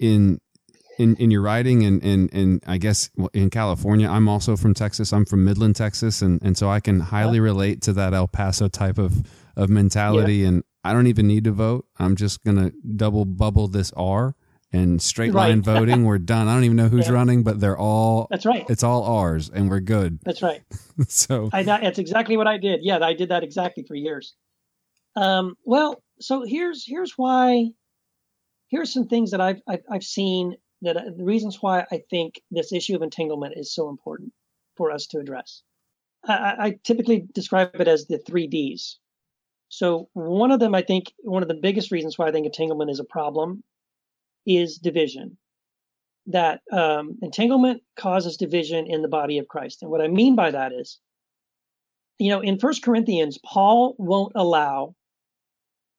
in 0.00 0.40
in 1.00 1.16
in 1.16 1.30
your 1.30 1.42
writing 1.42 1.84
and 1.84 2.02
and 2.04 2.32
and 2.32 2.62
I 2.66 2.78
guess 2.78 3.10
in 3.32 3.50
California? 3.50 4.08
I'm 4.08 4.28
also 4.28 4.56
from 4.56 4.74
Texas. 4.74 5.12
I'm 5.12 5.24
from 5.24 5.44
Midland, 5.44 5.76
Texas, 5.76 6.22
and 6.22 6.40
and 6.42 6.56
so 6.56 6.68
I 6.68 6.80
can 6.80 7.00
highly 7.00 7.40
relate 7.40 7.82
to 7.82 7.92
that 7.94 8.12
El 8.12 8.28
Paso 8.28 8.68
type 8.68 8.98
of 8.98 9.26
of 9.56 9.70
mentality. 9.70 10.36
Yeah. 10.36 10.48
And 10.48 10.64
I 10.84 10.92
don't 10.92 11.06
even 11.06 11.26
need 11.26 11.44
to 11.44 11.52
vote. 11.52 11.86
I'm 11.98 12.16
just 12.16 12.44
gonna 12.44 12.72
double 12.96 13.24
bubble 13.24 13.68
this 13.68 13.92
R 13.96 14.34
and 14.72 15.00
straight 15.02 15.32
line 15.32 15.58
right. 15.58 15.64
voting. 15.64 16.04
We're 16.04 16.18
done. 16.18 16.48
I 16.48 16.54
don't 16.54 16.64
even 16.64 16.76
know 16.76 16.88
who's 16.88 17.08
yeah. 17.08 17.14
running, 17.14 17.42
but 17.42 17.60
they're 17.60 17.78
all. 17.78 18.28
That's 18.30 18.46
right. 18.46 18.66
It's 18.68 18.82
all 18.82 19.04
ours, 19.04 19.50
and 19.52 19.70
we're 19.70 19.80
good. 19.80 20.20
That's 20.24 20.42
right. 20.42 20.62
so 21.08 21.50
I, 21.52 21.62
that's 21.62 21.98
exactly 21.98 22.36
what 22.36 22.46
I 22.46 22.58
did. 22.58 22.80
Yeah, 22.82 22.98
I 22.98 23.14
did 23.14 23.30
that 23.30 23.42
exactly 23.42 23.84
for 23.84 23.94
years. 23.94 24.34
Um, 25.16 25.56
well, 25.64 26.02
so 26.20 26.44
here's 26.46 26.84
here's 26.86 27.14
why. 27.16 27.70
Here's 28.68 28.92
some 28.92 29.08
things 29.08 29.32
that 29.32 29.40
I've 29.40 29.60
I've, 29.66 29.82
I've 29.90 30.04
seen 30.04 30.56
that 30.82 30.96
uh, 30.96 31.02
the 31.16 31.24
reasons 31.24 31.58
why 31.60 31.86
I 31.90 32.02
think 32.10 32.40
this 32.50 32.72
issue 32.72 32.96
of 32.96 33.02
entanglement 33.02 33.54
is 33.56 33.74
so 33.74 33.88
important 33.88 34.32
for 34.76 34.90
us 34.90 35.06
to 35.08 35.18
address. 35.18 35.62
I, 36.26 36.54
I 36.58 36.78
typically 36.84 37.26
describe 37.34 37.74
it 37.74 37.88
as 37.88 38.06
the 38.06 38.18
three 38.18 38.46
Ds. 38.46 38.98
So 39.68 40.08
one 40.14 40.50
of 40.50 40.60
them, 40.60 40.74
I 40.74 40.82
think, 40.82 41.12
one 41.18 41.42
of 41.42 41.48
the 41.48 41.54
biggest 41.54 41.90
reasons 41.90 42.18
why 42.18 42.26
I 42.26 42.32
think 42.32 42.46
entanglement 42.46 42.90
is 42.90 42.98
a 42.98 43.04
problem 43.04 43.62
is 44.46 44.78
division. 44.78 45.36
That 46.26 46.60
um, 46.72 47.18
entanglement 47.22 47.82
causes 47.96 48.36
division 48.36 48.86
in 48.86 49.02
the 49.02 49.08
body 49.08 49.38
of 49.38 49.48
Christ. 49.48 49.82
And 49.82 49.90
what 49.90 50.00
I 50.00 50.08
mean 50.08 50.34
by 50.34 50.50
that 50.50 50.72
is, 50.72 50.98
you 52.18 52.30
know, 52.30 52.40
in 52.40 52.58
First 52.58 52.82
Corinthians, 52.82 53.38
Paul 53.44 53.94
won't 53.98 54.32
allow 54.34 54.94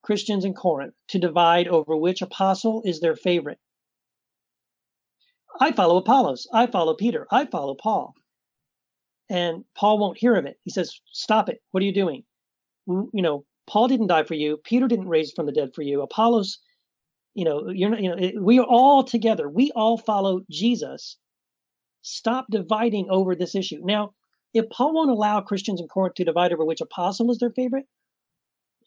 Christians 0.03 0.45
in 0.45 0.53
Corinth 0.53 0.93
to 1.09 1.19
divide 1.19 1.67
over 1.67 1.95
which 1.95 2.21
apostle 2.21 2.81
is 2.85 2.99
their 2.99 3.15
favorite. 3.15 3.59
I 5.59 5.71
follow 5.71 5.97
Apollos. 5.97 6.47
I 6.53 6.67
follow 6.67 6.95
Peter. 6.95 7.27
I 7.31 7.45
follow 7.45 7.75
Paul. 7.75 8.13
And 9.29 9.63
Paul 9.75 9.99
won't 9.99 10.17
hear 10.17 10.35
of 10.35 10.45
it. 10.45 10.57
He 10.63 10.71
says, 10.71 10.99
Stop 11.11 11.49
it. 11.49 11.61
What 11.71 11.81
are 11.81 11.85
you 11.85 11.93
doing? 11.93 12.23
You 12.87 13.09
know, 13.13 13.45
Paul 13.67 13.87
didn't 13.87 14.07
die 14.07 14.23
for 14.23 14.33
you. 14.33 14.57
Peter 14.57 14.87
didn't 14.87 15.07
raise 15.07 15.31
from 15.33 15.45
the 15.45 15.51
dead 15.51 15.69
for 15.73 15.81
you. 15.81 16.01
Apollos 16.01 16.59
you 17.33 17.45
know 17.45 17.69
you're 17.69 17.89
not 17.89 18.01
you 18.01 18.09
know 18.09 18.17
it, 18.17 18.35
we 18.41 18.59
are 18.59 18.65
all 18.65 19.03
together 19.03 19.49
we 19.49 19.71
all 19.75 19.97
follow 19.97 20.41
jesus 20.49 21.17
stop 22.01 22.45
dividing 22.49 23.07
over 23.09 23.35
this 23.35 23.55
issue 23.55 23.79
now 23.83 24.11
if 24.53 24.69
paul 24.69 24.93
won't 24.93 25.11
allow 25.11 25.41
christians 25.41 25.79
in 25.79 25.87
corinth 25.87 26.15
to 26.15 26.25
divide 26.25 26.51
over 26.51 26.65
which 26.65 26.81
apostle 26.81 27.31
is 27.31 27.37
their 27.37 27.51
favorite 27.51 27.85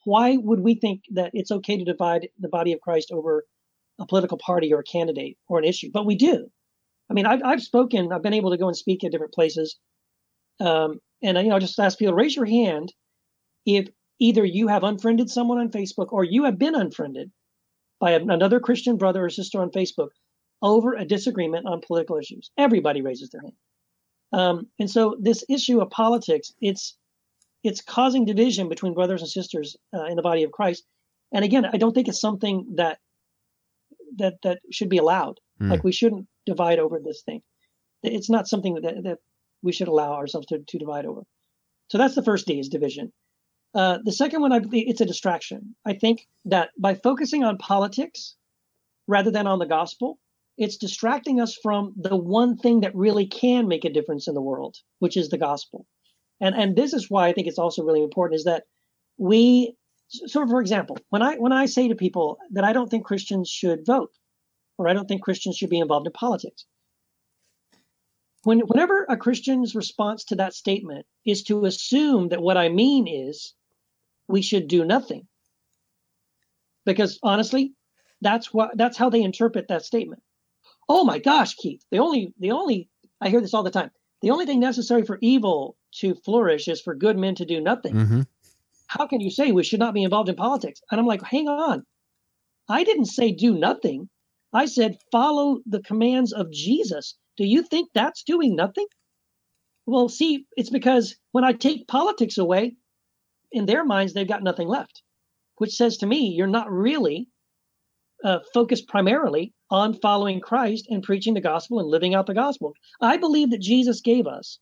why 0.05 0.37
would 0.37 0.61
we 0.61 0.75
think 0.75 1.03
that 1.13 1.31
it's 1.33 1.51
okay 1.51 1.79
to 1.79 1.85
divide 1.85 2.29
the 2.39 2.49
body 2.49 2.73
of 2.73 2.81
christ 2.81 3.11
over 3.13 3.45
a 3.99 4.07
political 4.07 4.39
party 4.39 4.73
or 4.73 4.81
a 4.81 4.85
candidate 4.85 5.37
or 5.49 5.59
an 5.59 5.65
issue 5.65 5.91
but 5.93 6.07
we 6.07 6.17
do 6.17 6.47
i 7.11 7.15
mean 7.15 7.27
i've, 7.27 7.43
I've 7.45 7.63
spoken 7.63 8.13
i've 8.13 8.23
been 8.23 8.35
able 8.35 8.51
to 8.51 8.59
go 8.59 8.69
and 8.69 8.77
speak 8.77 9.05
at 9.05 9.13
different 9.13 9.35
places 9.35 9.77
um, 10.61 11.01
and 11.23 11.37
you 11.39 11.49
know 11.49 11.59
just 11.59 11.79
ask 11.79 11.99
people 11.99 12.15
raise 12.15 12.37
your 12.37 12.47
hand 12.47 12.93
if 13.67 13.89
either 14.21 14.45
you 14.45 14.69
have 14.69 14.85
unfriended 14.85 15.31
someone 15.31 15.59
on 15.59 15.71
facebook 15.71 16.13
or 16.13 16.25
you 16.25 16.45
have 16.45 16.59
been 16.59 16.75
unfriended 16.75 17.31
by 18.05 18.13
another 18.13 18.61
Christian 18.61 18.99
brother 18.99 19.25
or 19.25 19.31
sister 19.31 19.63
on 19.63 19.71
Facebook 19.71 20.11
over 20.61 20.95
a 20.95 21.07
disagreement 21.07 21.67
on 21.67 21.81
political 21.81 22.19
issues. 22.19 22.51
Everybody 22.59 23.01
raises 23.01 23.31
their 23.31 23.41
hand. 23.41 23.55
Um, 24.33 24.67
and 24.79 24.91
so 24.91 25.17
this 25.21 25.43
issue 25.49 25.81
of 25.81 25.89
politics, 25.89 26.53
it's 26.61 26.97
it's 27.63 27.81
causing 27.81 28.27
division 28.27 28.69
between 28.69 28.93
brothers 28.93 29.23
and 29.23 29.31
sisters 29.31 29.75
uh, 29.95 30.05
in 30.05 30.17
the 30.17 30.23
body 30.23 30.43
of 30.43 30.53
Christ. 30.53 30.85
And 31.33 31.47
again, 31.47 31.65
I 31.65 31.79
don't 31.79 31.95
think 31.95 32.09
it's 32.09 32.21
something 32.21 32.67
that 32.77 32.99
that 34.19 34.35
that 34.43 34.59
should 34.71 34.89
be 34.89 34.99
allowed. 34.99 35.39
Mm. 35.61 35.71
Like 35.71 35.85
we 35.85 35.93
shouldn't 35.93 36.27
divide 36.47 36.79
over 36.79 36.99
this 37.03 37.23
thing. 37.25 37.43
It's 38.03 38.31
not 38.31 38.49
something 38.49 38.75
that 38.75 39.03
that 39.05 39.19
we 39.63 39.73
should 39.73 39.89
allow 39.89 40.13
ourselves 40.15 40.47
to, 40.49 40.59
to 40.67 40.79
divide 40.79 41.07
over. 41.07 41.23
So 41.89 41.99
that's 41.99 42.15
the 42.15 42.23
first 42.23 42.47
D 42.47 42.59
is 42.59 42.69
division. 42.69 43.13
Uh, 43.75 43.99
the 44.05 44.13
second 44.13 44.41
one, 44.41 44.53
I 44.53 44.61
believe, 44.61 44.89
it's 44.89 45.01
a 45.01 45.07
distraction. 45.07 45.75
I 45.85 45.95
think 45.95 46.27
that 46.45 46.71
by 46.79 46.95
focusing 46.95 47.43
on 47.43 47.59
politics 47.59 48.37
rather 49.09 49.33
than 49.33 49.49
on 49.49 49.59
the 49.59 49.67
gospel, 49.67 50.19
it's 50.57 50.77
distracting 50.77 51.41
us 51.41 51.59
from 51.61 51.93
the 51.97 52.17
one 52.17 52.57
thing 52.57 52.81
that 52.81 52.95
really 52.95 53.27
can 53.27 53.67
make 53.67 53.85
a 53.85 53.93
difference 53.93 54.29
in 54.29 54.35
the 54.35 54.43
world, 54.43 54.77
which 55.01 55.17
is 55.17 55.29
the 55.29 55.39
gospel. 55.39 55.87
And 56.41 56.55
and 56.55 56.77
this 56.77 56.93
is 56.93 57.11
why 57.11 57.29
I 57.29 57.33
think 57.33 57.49
it's 57.49 57.59
also 57.59 57.83
really 57.83 58.03
important 58.03 58.39
is 58.39 58.45
that 58.45 58.65
we 59.19 59.75
so 60.09 60.47
for 60.47 60.61
example, 60.61 60.99
when 61.11 61.23
I 61.23 61.37
when 61.37 61.53
I 61.53 61.67
say 61.67 61.89
to 61.89 61.95
people 61.95 62.39
that 62.53 62.65
I 62.65 62.73
don't 62.73 62.91
think 62.91 63.05
Christians 63.05 63.49
should 63.49 63.87
vote 63.87 64.13
or 64.79 64.89
I 64.89 64.93
don't 64.93 65.07
think 65.07 65.23
Christians 65.23 65.57
should 65.57 65.71
be 65.71 65.79
involved 65.79 66.07
in 66.07 66.13
politics, 66.13 66.67
when 68.45 68.61
whenever 68.61 69.05
a 69.09 69.17
Christian's 69.17 69.75
response 69.75 70.25
to 70.27 70.37
that 70.37 70.55
statement 70.55 71.07
is 71.25 71.43
to 71.45 71.65
assume 71.65 72.29
that 72.29 72.43
what 72.43 72.57
I 72.57 72.69
mean 72.69 73.07
is 73.09 73.55
we 74.29 74.43
should 74.43 74.69
do 74.69 74.85
nothing. 74.85 75.27
Because 76.85 77.19
honestly, 77.23 77.75
that's 78.21 78.53
what 78.53 78.77
that's 78.77 78.99
how 78.99 79.11
they 79.11 79.23
interpret 79.23 79.69
that 79.69 79.85
statement. 79.85 80.23
Oh 80.89 81.05
my 81.05 81.19
gosh, 81.19 81.55
Keith, 81.55 81.83
the 81.91 81.99
only 81.99 82.35
the 82.39 82.53
only 82.53 82.89
I 83.21 83.31
hear 83.31 83.41
this 83.41 83.55
all 83.55 83.63
the 83.63 83.71
time. 83.71 83.91
The 84.21 84.31
only 84.31 84.47
thing 84.47 84.61
necessary 84.61 85.03
for 85.03 85.19
evil 85.21 85.77
to 85.97 86.15
flourish 86.15 86.69
is 86.69 86.81
for 86.81 86.95
good 86.95 87.17
men 87.19 87.35
to 87.37 87.45
do 87.45 87.61
nothing. 87.61 87.95
Mm-hmm. 87.95 88.21
How 88.87 89.07
can 89.07 89.21
you 89.21 89.31
say 89.31 89.53
we 89.53 89.65
should 89.65 89.81
not 89.81 89.95
be 89.95 90.05
involved 90.05 90.29
in 90.29 90.37
politics? 90.37 90.81
And 90.91 91.01
I'm 91.01 91.07
like, 91.07 91.23
hang 91.23 91.49
on. 91.49 91.85
I 92.69 92.85
didn't 92.85 93.07
say 93.07 93.33
do 93.33 93.55
nothing. 93.55 94.09
I 94.53 94.67
said 94.67 94.99
follow 95.11 95.59
the 95.67 95.83
commands 95.83 96.33
of 96.33 96.53
Jesus. 96.53 97.17
Do 97.37 97.45
you 97.45 97.63
think 97.63 97.91
that's 97.93 98.23
doing 98.23 98.55
nothing? 98.55 98.87
Well, 99.87 100.09
see, 100.09 100.47
it's 100.57 100.71
because 100.71 101.17
when 101.33 101.45
I 101.45 101.53
take 101.53 101.89
politics 101.89 102.39
away, 102.39 102.77
in 103.55 103.67
their 103.67 103.85
minds, 103.85 104.13
they've 104.13 104.29
got 104.29 104.43
nothing 104.43 104.69
left, 104.69 105.03
which 105.57 105.75
says 105.75 105.99
to 105.99 106.07
me, 106.07 106.29
you're 106.29 106.47
not 106.47 106.71
really 106.71 107.29
uh, 108.25 108.41
focused 108.53 108.89
primarily 108.89 109.55
on 109.71 109.95
following 109.95 110.41
Christ 110.41 110.87
and 110.91 111.03
preaching 111.03 111.35
the 111.35 111.41
gospel 111.41 111.79
and 111.79 111.89
living 111.89 112.15
out 112.15 112.27
the 112.27 112.35
gospel. 112.35 112.75
I 113.01 113.17
believe 113.17 113.51
that 113.51 113.61
Jesus 113.61 114.01
gave 114.01 114.27
us 114.27 114.59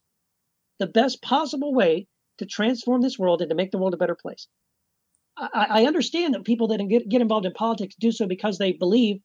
the 0.78 0.86
best 0.86 1.22
possible 1.22 1.72
way 1.74 2.06
to 2.38 2.46
transform 2.46 3.02
this 3.02 3.18
world 3.18 3.40
and 3.40 3.50
to 3.50 3.56
make 3.56 3.70
the 3.70 3.78
world 3.78 3.94
a 3.94 3.98
better 3.98 4.16
place. 4.20 4.48
I, 5.36 5.66
I 5.70 5.86
understand 5.86 6.34
that 6.34 6.44
people 6.44 6.68
that 6.68 6.86
get, 6.88 7.08
get 7.08 7.22
involved 7.22 7.46
in 7.46 7.52
politics 7.52 7.94
do 7.98 8.12
so 8.12 8.26
because 8.26 8.58
they 8.58 8.72
believe 8.72 9.20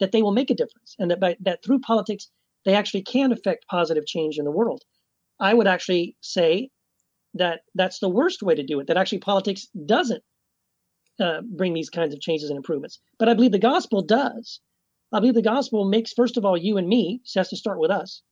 that 0.00 0.12
they 0.12 0.22
will 0.22 0.32
make 0.32 0.50
a 0.50 0.54
difference 0.54 0.94
and 0.98 1.10
that 1.10 1.20
by, 1.20 1.36
that 1.40 1.64
through 1.64 1.80
politics 1.80 2.28
they 2.64 2.74
actually 2.74 3.02
can 3.02 3.32
affect 3.32 3.66
positive 3.68 4.06
change 4.06 4.38
in 4.38 4.44
the 4.44 4.50
world. 4.50 4.82
I 5.38 5.54
would 5.54 5.66
actually 5.66 6.16
say 6.20 6.70
that 7.34 7.60
that's 7.74 8.00
the 8.00 8.08
worst 8.08 8.42
way 8.42 8.54
to 8.54 8.62
do 8.62 8.80
it. 8.80 8.86
That 8.86 8.96
actually 8.96 9.18
politics 9.18 9.66
doesn't 9.86 10.22
uh, 11.20 11.40
bring 11.42 11.74
these 11.74 11.90
kinds 11.90 12.14
of 12.14 12.20
changes 12.20 12.50
and 12.50 12.56
improvements. 12.56 12.98
But 13.18 13.28
I 13.28 13.34
believe 13.34 13.52
the 13.52 13.58
gospel 13.58 14.02
does. 14.02 14.60
I 15.12 15.20
believe 15.20 15.34
the 15.34 15.42
gospel 15.42 15.88
makes 15.88 16.12
first 16.12 16.36
of 16.36 16.44
all 16.44 16.56
you 16.56 16.76
and 16.76 16.88
me. 16.88 17.20
So 17.24 17.40
has 17.40 17.48
to 17.50 17.56
start 17.56 17.78
with 17.78 17.90
us. 17.90 18.22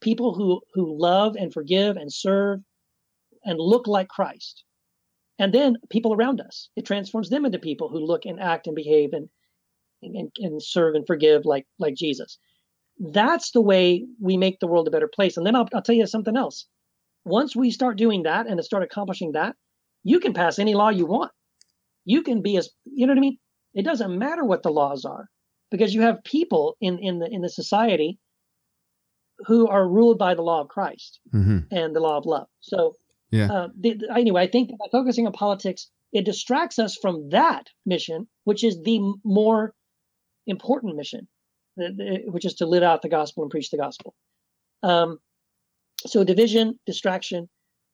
People 0.00 0.34
who 0.34 0.60
who 0.74 0.98
love 0.98 1.36
and 1.36 1.52
forgive 1.52 1.96
and 1.96 2.12
serve 2.12 2.60
and 3.48 3.58
look 3.58 3.86
like 3.86 4.08
Christ. 4.08 4.62
And 5.38 5.52
then 5.52 5.76
people 5.90 6.14
around 6.14 6.40
us. 6.40 6.68
It 6.76 6.84
transforms 6.84 7.30
them 7.30 7.44
into 7.44 7.58
people 7.58 7.88
who 7.88 8.04
look 8.04 8.24
and 8.24 8.38
act 8.40 8.66
and 8.66 8.76
behave 8.76 9.10
and 9.12 9.28
and, 10.00 10.30
and 10.38 10.62
serve 10.62 10.94
and 10.94 11.06
forgive 11.06 11.44
like 11.44 11.66
like 11.78 11.94
Jesus. 11.94 12.38
That's 13.00 13.50
the 13.52 13.60
way 13.60 14.06
we 14.20 14.36
make 14.36 14.60
the 14.60 14.66
world 14.66 14.86
a 14.86 14.90
better 14.92 15.10
place. 15.12 15.36
And 15.36 15.46
then 15.46 15.56
I'll, 15.56 15.68
I'll 15.74 15.82
tell 15.82 15.94
you 15.94 16.06
something 16.06 16.36
else 16.36 16.66
once 17.24 17.54
we 17.54 17.70
start 17.70 17.98
doing 17.98 18.22
that 18.24 18.46
and 18.46 18.62
start 18.64 18.82
accomplishing 18.82 19.32
that, 19.32 19.54
you 20.02 20.20
can 20.20 20.32
pass 20.32 20.58
any 20.58 20.74
law 20.74 20.88
you 20.88 21.06
want. 21.06 21.30
You 22.04 22.22
can 22.22 22.42
be 22.42 22.56
as 22.56 22.70
you 22.84 23.06
know 23.06 23.12
what 23.12 23.18
I 23.18 23.20
mean? 23.20 23.38
It 23.74 23.84
doesn't 23.84 24.18
matter 24.18 24.44
what 24.44 24.62
the 24.62 24.70
laws 24.70 25.04
are 25.04 25.28
because 25.70 25.94
you 25.94 26.02
have 26.02 26.24
people 26.24 26.76
in 26.80 26.98
in 26.98 27.18
the 27.18 27.28
in 27.30 27.42
the 27.42 27.48
society 27.48 28.18
who 29.46 29.68
are 29.68 29.88
ruled 29.88 30.18
by 30.18 30.34
the 30.34 30.42
law 30.42 30.60
of 30.60 30.68
Christ 30.68 31.20
mm-hmm. 31.32 31.58
and 31.70 31.94
the 31.94 32.00
law 32.00 32.16
of 32.16 32.26
love. 32.26 32.48
So 32.60 32.94
yeah. 33.30 33.52
Uh, 33.52 33.68
the, 33.78 34.00
anyway, 34.14 34.42
I 34.42 34.46
think 34.46 34.70
by 34.70 34.86
focusing 34.90 35.26
on 35.26 35.32
politics, 35.32 35.90
it 36.12 36.24
distracts 36.24 36.78
us 36.78 36.96
from 37.00 37.30
that 37.30 37.66
mission, 37.84 38.28
which 38.44 38.64
is 38.64 38.80
the 38.82 39.00
more 39.24 39.74
important 40.46 40.96
mission, 40.96 41.28
which 41.76 42.44
is 42.44 42.54
to 42.54 42.66
live 42.66 42.82
out 42.82 43.02
the 43.02 43.08
gospel 43.08 43.42
and 43.42 43.50
preach 43.50 43.70
the 43.70 43.76
gospel. 43.76 44.14
Um, 44.82 45.18
so 46.06 46.24
division, 46.24 46.78
distraction, 46.86 47.48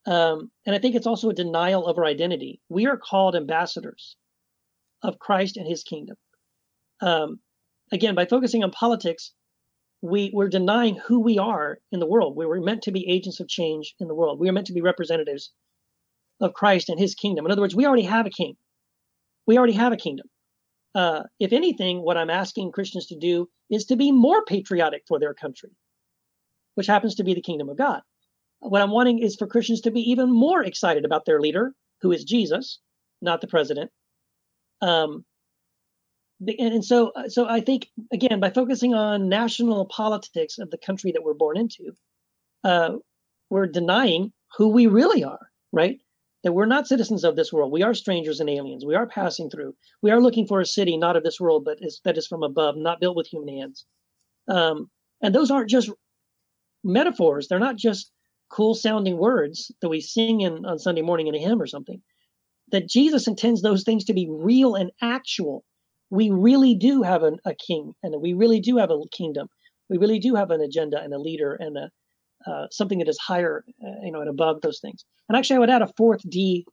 um, 0.07 0.51
and 0.67 0.77
I 0.77 0.79
think 0.79 0.95
it's 0.95 1.07
also 1.07 1.31
a 1.31 1.35
denial 1.35 1.87
of 1.87 1.99
our 1.99 2.05
identity. 2.05 2.61
We 2.69 2.87
are 2.87 2.99
called 2.99 3.35
ambassadors 3.35 4.17
of 5.03 5.19
Christ 5.19 5.57
and 5.57 5.67
His 5.67 5.83
kingdom. 5.83 6.17
Um, 7.01 7.41
again, 7.91 8.15
by 8.15 8.27
focusing 8.27 8.63
on 8.63 8.71
politics, 8.71 9.33
we, 10.05 10.31
we're 10.35 10.51
denying 10.51 11.01
who 11.07 11.21
we 11.21 11.39
are 11.39 11.79
in 11.91 11.99
the 11.99 12.07
world. 12.07 12.37
We 12.37 12.45
were 12.45 12.61
meant 12.61 12.83
to 12.83 12.93
be 12.93 13.09
agents 13.09 13.41
of 13.41 13.49
change 13.49 13.95
in 13.99 14.07
the 14.07 14.15
world. 14.15 14.39
We 14.39 14.51
are 14.51 14.53
meant 14.53 14.67
to 14.67 14.75
be 14.75 14.83
representatives 14.83 15.51
of 16.43 16.53
Christ 16.53 16.91
and 16.91 17.01
his 17.01 17.15
kingdom. 17.15 17.47
In 17.47 17.51
other 17.51 17.63
words, 17.63 17.75
we 17.75 17.87
already 17.87 18.03
have 18.03 18.27
a 18.27 18.31
king. 18.31 18.55
We 19.47 19.57
already 19.57 19.73
have 19.73 19.95
a 19.95 19.97
kingdom. 19.97 20.27
Uh, 20.95 21.23
if 21.41 21.55
anything, 21.55 22.03
what 22.03 22.19
I'm 22.19 22.29
asking 22.29 22.73
Christians 22.73 23.07
to 23.07 23.19
do 23.19 23.49
is 23.71 23.87
to 23.87 23.97
be 23.97 24.13
more 24.13 24.45
patriotic 24.45 25.05
for 25.09 25.19
their 25.19 25.33
country, 25.33 25.71
which 26.75 26.87
happens 26.87 27.15
to 27.15 27.25
be 27.25 27.33
the 27.33 27.41
kingdom 27.41 27.71
of 27.71 27.79
God. 27.79 28.03
What 28.61 28.83
I'm 28.83 28.91
wanting 28.91 29.21
is 29.21 29.37
for 29.37 29.47
Christians 29.47 29.81
to 29.83 29.91
be 29.91 30.11
even 30.11 30.31
more 30.31 30.63
excited 30.63 31.07
about 31.07 31.25
their 31.25 31.41
leader, 31.41 31.73
who 32.03 32.13
is 32.13 32.25
Jesus, 32.25 32.79
not 33.23 33.41
the 33.41 33.47
president. 33.47 33.91
Um, 34.83 35.25
and, 36.59 36.85
so, 36.85 37.11
uh, 37.11 37.29
so 37.29 37.49
I 37.49 37.61
think 37.61 37.89
again, 38.13 38.41
by 38.41 38.51
focusing 38.51 38.95
on 38.95 39.29
national 39.29 39.87
politics 39.87 40.59
of 40.59 40.71
the 40.71 40.79
country 40.79 41.13
that 41.13 41.23
we're 41.23 41.35
born 41.35 41.57
into, 41.57 41.93
uh, 42.65 42.97
we're 43.51 43.67
denying 43.67 44.33
who 44.57 44.69
we 44.69 44.87
really 44.87 45.23
are, 45.25 45.49
right? 45.73 46.01
That 46.43 46.53
we're 46.53 46.67
not 46.67 46.87
citizens 46.87 47.25
of 47.25 47.37
this 47.37 47.53
world. 47.53 47.73
We 47.73 47.83
are 47.83 47.95
strangers 47.95 48.41
and 48.41 48.51
aliens. 48.51 48.85
We 48.85 48.95
are 48.95 49.07
passing 49.07 49.51
through. 49.51 49.75
We 50.03 50.11
are 50.11 50.21
looking 50.21 50.47
for 50.47 50.61
a 50.61 50.67
city 50.67 50.97
not 50.97 51.17
of 51.17 51.25
this 51.25 51.41
world, 51.41 51.65
but 51.65 51.79
is, 51.81 52.01
that 52.05 52.19
is 52.19 52.27
from 52.27 52.43
above, 52.43 52.77
not 52.77 53.01
built 53.01 53.17
with 53.17 53.27
human 53.27 53.57
hands. 53.57 53.85
Um, 54.49 54.91
and 55.23 55.35
those 55.35 55.51
aren't 55.51 55.71
just 55.71 55.91
metaphors. 56.83 57.49
They're 57.49 57.59
not 57.59 57.77
just 57.77 58.11
cool 58.51 58.75
sounding 58.75 59.17
words 59.17 59.73
that 59.81 59.89
we 59.89 60.01
sing 60.01 60.43
in 60.43 60.65
on 60.67 60.79
Sunday 60.79 61.03
morning 61.03 61.27
in 61.27 61.35
a 61.35 61.39
hymn 61.39 61.61
or 61.61 61.67
something. 61.67 62.03
That 62.73 62.89
Jesus 62.89 63.27
intends 63.27 63.63
those 63.63 63.85
things 63.85 64.05
to 64.05 64.15
be 64.15 64.29
real 64.29 64.75
and 64.75 64.91
actual 65.01 65.65
we 66.15 66.31
really 66.31 66.75
do 66.75 67.03
have 67.03 67.23
an, 67.23 67.39
a 67.45 67.55
king 67.55 67.93
and 68.03 68.23
we 68.23 68.33
really 68.33 68.61
do 68.61 68.77
have 68.77 68.91
a 68.91 68.99
kingdom. 69.13 69.49
We 69.91 69.99
really 69.99 70.19
do 70.21 70.35
have 70.37 70.51
an 70.51 70.61
agenda 70.61 71.03
and 71.03 71.13
a 71.13 71.19
leader 71.19 71.57
and 71.59 71.77
a 71.77 71.91
uh, 72.47 72.67
something 72.71 72.99
that 72.99 73.09
is 73.09 73.19
higher, 73.19 73.65
uh, 73.83 74.01
you 74.03 74.13
know, 74.13 74.21
and 74.21 74.29
above 74.29 74.61
those 74.61 74.79
things. 74.81 75.05
And 75.29 75.37
actually, 75.37 75.57
I 75.57 75.59
would 75.61 75.71
add 75.71 75.83
a 75.83 75.93
fourth 75.97 76.21
D 76.29 76.67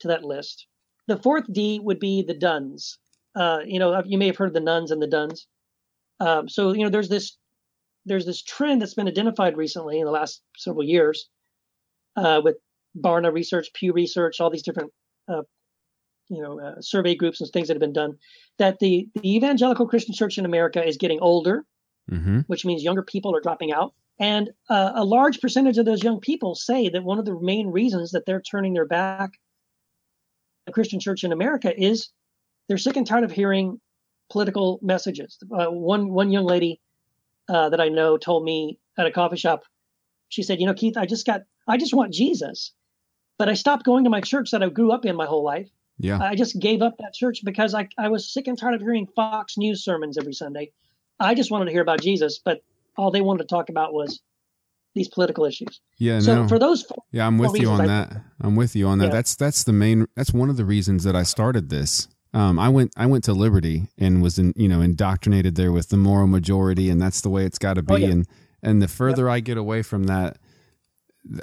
to 0.00 0.08
that 0.08 0.24
list. 0.24 0.66
The 1.08 1.16
fourth 1.16 1.44
D 1.52 1.80
would 1.82 1.98
be 1.98 2.22
the 2.22 2.34
dones. 2.34 2.98
Uh, 3.34 3.58
you 3.66 3.78
know, 3.78 4.00
you 4.06 4.18
may 4.18 4.28
have 4.28 4.36
heard 4.36 4.48
of 4.48 4.54
the 4.54 4.60
nones 4.60 4.90
and 4.90 5.02
the 5.02 5.08
dones. 5.08 5.46
Um, 6.20 6.48
so 6.48 6.72
you 6.72 6.84
know, 6.84 6.90
there's 6.90 7.08
this 7.08 7.36
there's 8.06 8.24
this 8.24 8.42
trend 8.42 8.80
that's 8.80 8.94
been 8.94 9.08
identified 9.08 9.56
recently 9.56 9.98
in 9.98 10.06
the 10.06 10.12
last 10.12 10.42
several 10.56 10.84
years 10.84 11.28
uh, 12.16 12.40
with 12.42 12.56
Barna 12.96 13.32
Research, 13.32 13.68
Pew 13.74 13.92
Research, 13.92 14.40
all 14.40 14.50
these 14.50 14.62
different 14.62 14.92
uh, 15.28 15.42
you 16.28 16.42
know 16.42 16.60
uh, 16.60 16.80
survey 16.80 17.14
groups 17.14 17.40
and 17.40 17.50
things 17.50 17.68
that 17.68 17.74
have 17.74 17.80
been 17.80 17.92
done 17.92 18.16
that 18.58 18.78
the, 18.78 19.08
the 19.14 19.36
evangelical 19.36 19.86
christian 19.86 20.14
church 20.14 20.38
in 20.38 20.44
america 20.44 20.84
is 20.84 20.96
getting 20.96 21.20
older 21.20 21.64
mm-hmm. 22.10 22.40
which 22.46 22.64
means 22.64 22.82
younger 22.82 23.02
people 23.02 23.34
are 23.34 23.40
dropping 23.40 23.72
out 23.72 23.94
and 24.18 24.50
uh, 24.70 24.92
a 24.94 25.04
large 25.04 25.40
percentage 25.40 25.76
of 25.76 25.84
those 25.84 26.02
young 26.02 26.20
people 26.20 26.54
say 26.54 26.88
that 26.88 27.04
one 27.04 27.18
of 27.18 27.24
the 27.24 27.38
main 27.40 27.68
reasons 27.68 28.12
that 28.12 28.24
they're 28.26 28.40
turning 28.40 28.74
their 28.74 28.86
back 28.86 29.30
the 30.66 30.72
christian 30.72 31.00
church 31.00 31.24
in 31.24 31.32
america 31.32 31.72
is 31.80 32.10
they're 32.68 32.78
sick 32.78 32.96
and 32.96 33.06
tired 33.06 33.24
of 33.24 33.32
hearing 33.32 33.80
political 34.30 34.78
messages 34.82 35.38
uh, 35.52 35.66
one 35.66 36.12
one 36.12 36.30
young 36.30 36.44
lady 36.44 36.80
uh, 37.48 37.68
that 37.68 37.80
i 37.80 37.88
know 37.88 38.16
told 38.16 38.44
me 38.44 38.78
at 38.98 39.06
a 39.06 39.12
coffee 39.12 39.36
shop 39.36 39.62
she 40.28 40.42
said 40.42 40.60
you 40.60 40.66
know 40.66 40.74
keith 40.74 40.96
i 40.96 41.06
just 41.06 41.26
got 41.26 41.42
i 41.68 41.76
just 41.76 41.94
want 41.94 42.12
jesus 42.12 42.72
but 43.38 43.48
i 43.48 43.54
stopped 43.54 43.84
going 43.84 44.02
to 44.02 44.10
my 44.10 44.20
church 44.20 44.50
that 44.50 44.62
i 44.62 44.68
grew 44.68 44.90
up 44.90 45.04
in 45.04 45.14
my 45.14 45.26
whole 45.26 45.44
life 45.44 45.68
yeah. 45.98 46.18
I 46.20 46.34
just 46.34 46.58
gave 46.58 46.82
up 46.82 46.98
that 46.98 47.14
church 47.14 47.40
because 47.44 47.74
I, 47.74 47.88
I 47.98 48.08
was 48.08 48.32
sick 48.32 48.46
and 48.46 48.58
tired 48.58 48.74
of 48.74 48.80
hearing 48.80 49.06
Fox 49.16 49.56
News 49.56 49.84
sermons 49.84 50.18
every 50.18 50.34
Sunday. 50.34 50.72
I 51.18 51.34
just 51.34 51.50
wanted 51.50 51.66
to 51.66 51.70
hear 51.72 51.82
about 51.82 52.00
Jesus, 52.00 52.40
but 52.44 52.62
all 52.96 53.10
they 53.10 53.22
wanted 53.22 53.48
to 53.48 53.54
talk 53.54 53.68
about 53.68 53.94
was 53.94 54.20
these 54.94 55.08
political 55.08 55.44
issues. 55.44 55.80
Yeah. 55.98 56.20
So 56.20 56.42
no. 56.42 56.48
for 56.48 56.58
those, 56.58 56.84
yeah, 57.12 57.26
I'm 57.26 57.38
with 57.38 57.58
you 57.58 57.70
on 57.70 57.82
I, 57.82 57.86
that. 57.86 58.16
I'm 58.40 58.56
with 58.56 58.76
you 58.76 58.86
on 58.88 58.98
that. 58.98 59.06
Yeah. 59.06 59.12
That's 59.12 59.36
that's 59.36 59.64
the 59.64 59.72
main. 59.72 60.06
That's 60.16 60.32
one 60.32 60.50
of 60.50 60.56
the 60.56 60.64
reasons 60.64 61.04
that 61.04 61.16
I 61.16 61.22
started 61.22 61.70
this. 61.70 62.08
Um, 62.34 62.58
I 62.58 62.68
went 62.68 62.92
I 62.96 63.06
went 63.06 63.24
to 63.24 63.32
Liberty 63.32 63.88
and 63.98 64.22
was 64.22 64.38
in 64.38 64.52
you 64.56 64.68
know 64.68 64.82
indoctrinated 64.82 65.54
there 65.54 65.72
with 65.72 65.88
the 65.88 65.96
moral 65.96 66.26
majority, 66.26 66.90
and 66.90 67.00
that's 67.00 67.22
the 67.22 67.30
way 67.30 67.44
it's 67.44 67.58
got 67.58 67.74
to 67.74 67.82
be. 67.82 67.94
Oh, 67.94 67.96
yeah. 67.96 68.08
And 68.08 68.28
and 68.62 68.82
the 68.82 68.88
further 68.88 69.24
yep. 69.24 69.32
I 69.32 69.40
get 69.40 69.56
away 69.56 69.82
from 69.82 70.04
that, 70.04 70.38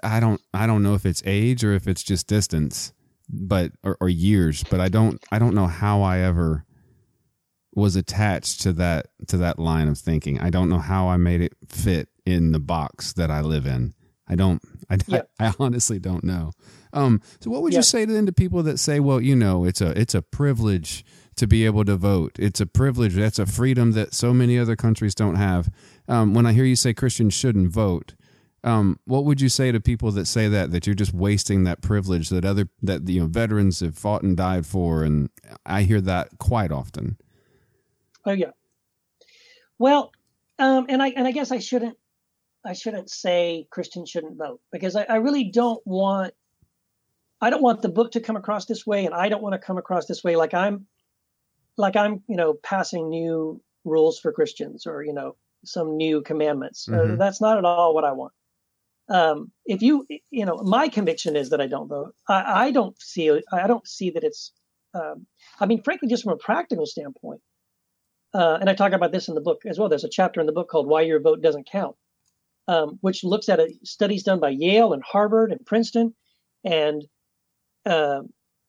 I 0.03 0.19
don't 0.19 0.41
I 0.53 0.67
don't 0.67 0.83
know 0.83 0.93
if 0.93 1.05
it's 1.05 1.23
age 1.25 1.63
or 1.63 1.73
if 1.73 1.87
it's 1.87 2.03
just 2.03 2.27
distance 2.27 2.93
but 3.33 3.71
or, 3.83 3.97
or 3.99 4.09
years, 4.09 4.63
but 4.63 4.79
I 4.79 4.89
don't 4.89 5.21
I 5.31 5.39
don't 5.39 5.55
know 5.55 5.67
how 5.67 6.01
I 6.01 6.19
ever 6.19 6.65
was 7.75 7.95
attached 7.95 8.61
to 8.61 8.73
that 8.73 9.07
to 9.27 9.37
that 9.37 9.59
line 9.59 9.87
of 9.87 9.97
thinking. 9.97 10.39
I 10.39 10.49
don't 10.49 10.69
know 10.69 10.79
how 10.79 11.07
I 11.07 11.17
made 11.17 11.41
it 11.41 11.53
fit 11.67 12.09
in 12.25 12.51
the 12.51 12.59
box 12.59 13.13
that 13.13 13.31
I 13.31 13.41
live 13.41 13.65
in. 13.65 13.93
I 14.27 14.35
don't. 14.35 14.61
I, 14.89 14.97
yep. 15.07 15.29
I, 15.39 15.47
I, 15.47 15.53
honestly 15.59 15.99
don't 15.99 16.23
know. 16.23 16.51
Um, 16.93 17.21
so, 17.39 17.49
what 17.49 17.61
would 17.61 17.73
yep. 17.73 17.79
you 17.79 17.83
say 17.83 18.05
to 18.05 18.11
then 18.11 18.25
to 18.25 18.31
people 18.31 18.63
that 18.63 18.79
say, 18.79 18.99
"Well, 18.99 19.19
you 19.19 19.35
know, 19.35 19.65
it's 19.65 19.81
a 19.81 19.99
it's 19.99 20.15
a 20.15 20.21
privilege 20.21 21.03
to 21.35 21.47
be 21.47 21.65
able 21.65 21.83
to 21.85 21.95
vote. 21.97 22.37
It's 22.39 22.61
a 22.61 22.65
privilege. 22.65 23.15
That's 23.15 23.39
a 23.39 23.45
freedom 23.45 23.91
that 23.93 24.13
so 24.13 24.33
many 24.33 24.57
other 24.57 24.75
countries 24.75 25.15
don't 25.15 25.35
have." 25.35 25.69
Um, 26.07 26.33
when 26.33 26.45
I 26.45 26.53
hear 26.53 26.65
you 26.65 26.75
say 26.75 26.93
Christians 26.93 27.33
shouldn't 27.33 27.69
vote, 27.69 28.13
um, 28.63 28.97
what 29.05 29.25
would 29.25 29.41
you 29.41 29.49
say 29.49 29.71
to 29.71 29.79
people 29.81 30.11
that 30.11 30.25
say 30.25 30.47
that 30.47 30.71
that 30.71 30.87
you're 30.87 30.95
just 30.95 31.13
wasting 31.13 31.65
that 31.65 31.81
privilege 31.81 32.29
that 32.29 32.45
other 32.45 32.69
that 32.81 33.07
you 33.09 33.21
know 33.21 33.27
veterans 33.27 33.81
have 33.81 33.97
fought 33.97 34.23
and 34.23 34.37
died 34.37 34.65
for? 34.65 35.03
And 35.03 35.29
I 35.65 35.83
hear 35.83 35.99
that 36.01 36.37
quite 36.39 36.71
often. 36.71 37.17
Oh 38.25 38.31
yeah. 38.31 38.51
Well, 39.79 40.11
um, 40.59 40.85
and 40.87 41.03
I 41.03 41.09
and 41.09 41.27
I 41.27 41.31
guess 41.31 41.51
I 41.51 41.59
shouldn't 41.59 41.97
I 42.65 42.73
shouldn't 42.73 43.09
say 43.09 43.67
Christians 43.69 44.09
shouldn't 44.09 44.37
vote 44.37 44.61
because 44.71 44.95
I, 44.95 45.03
I 45.03 45.15
really 45.15 45.51
don't 45.51 45.81
want 45.85 46.33
I 47.41 47.49
don't 47.49 47.61
want 47.61 47.81
the 47.81 47.89
book 47.89 48.11
to 48.13 48.21
come 48.21 48.37
across 48.37 48.65
this 48.65 48.87
way, 48.87 49.05
and 49.05 49.13
I 49.13 49.27
don't 49.27 49.43
want 49.43 49.53
to 49.53 49.59
come 49.59 49.77
across 49.77 50.05
this 50.05 50.23
way 50.23 50.37
like 50.37 50.53
I'm 50.53 50.85
like 51.75 51.97
I'm 51.97 52.23
you 52.29 52.37
know 52.37 52.53
passing 52.53 53.09
new 53.09 53.61
rules 53.83 54.19
for 54.19 54.31
Christians 54.31 54.87
or 54.87 55.03
you 55.03 55.13
know 55.13 55.35
some 55.65 55.97
new 55.97 56.21
commandments. 56.21 56.87
Uh, 56.87 56.93
mm-hmm. 56.93 57.13
Uh, 57.13 57.15
that's 57.17 57.41
not 57.41 57.57
at 57.57 57.65
all 57.65 57.93
what 57.93 58.05
I 58.05 58.13
want 58.13 58.31
um, 59.09 59.51
if 59.65 59.81
you 59.81 60.05
you 60.31 60.45
know 60.45 60.57
my 60.63 60.87
conviction 60.87 61.35
is 61.35 61.49
that 61.49 61.61
I 61.61 61.67
don't 61.67 61.87
vote. 61.87 62.15
I, 62.27 62.67
I 62.67 62.71
don't 62.71 62.99
see 63.01 63.29
I 63.51 63.67
don't 63.67 63.87
see 63.87 64.09
that 64.11 64.23
it's. 64.23 64.51
Um, 64.93 65.25
I 65.59 65.65
mean, 65.65 65.81
frankly, 65.83 66.07
just 66.07 66.23
from 66.23 66.33
a 66.33 66.37
practical 66.37 66.85
standpoint, 66.85 67.41
uh, 68.33 68.57
and 68.61 68.69
I 68.69 68.75
talk 68.75 68.93
about 68.93 69.11
this 69.11 69.27
in 69.27 69.35
the 69.35 69.41
book 69.41 69.63
as 69.65 69.79
well. 69.79 69.89
There's 69.89 70.03
a 70.03 70.09
chapter 70.09 70.39
in 70.39 70.45
the 70.45 70.53
book 70.53 70.69
called 70.69 70.87
"Why 70.87 71.01
Your 71.01 71.19
Vote 71.19 71.41
Doesn't 71.41 71.69
Count," 71.69 71.95
um, 72.67 72.97
which 73.01 73.23
looks 73.23 73.49
at 73.49 73.59
a, 73.59 73.73
studies 73.83 74.23
done 74.23 74.39
by 74.39 74.49
Yale 74.49 74.93
and 74.93 75.03
Harvard 75.03 75.51
and 75.51 75.65
Princeton, 75.65 76.15
and 76.63 77.03
uh, 77.85 78.21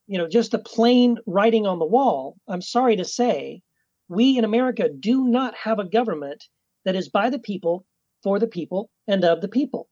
you 0.06 0.18
know 0.18 0.28
just 0.28 0.50
the 0.50 0.58
plain 0.58 1.18
writing 1.26 1.66
on 1.66 1.78
the 1.78 1.84
wall. 1.84 2.36
I'm 2.48 2.62
sorry 2.62 2.96
to 2.96 3.04
say, 3.04 3.62
we 4.08 4.36
in 4.36 4.44
America 4.44 4.88
do 4.88 5.28
not 5.28 5.54
have 5.62 5.78
a 5.78 5.88
government 5.88 6.44
that 6.84 6.96
is 6.96 7.08
by 7.08 7.30
the 7.30 7.38
people, 7.38 7.86
for 8.22 8.38
the 8.38 8.48
people, 8.48 8.90
and 9.06 9.24
of 9.24 9.40
the 9.40 9.48
people. 9.48 9.88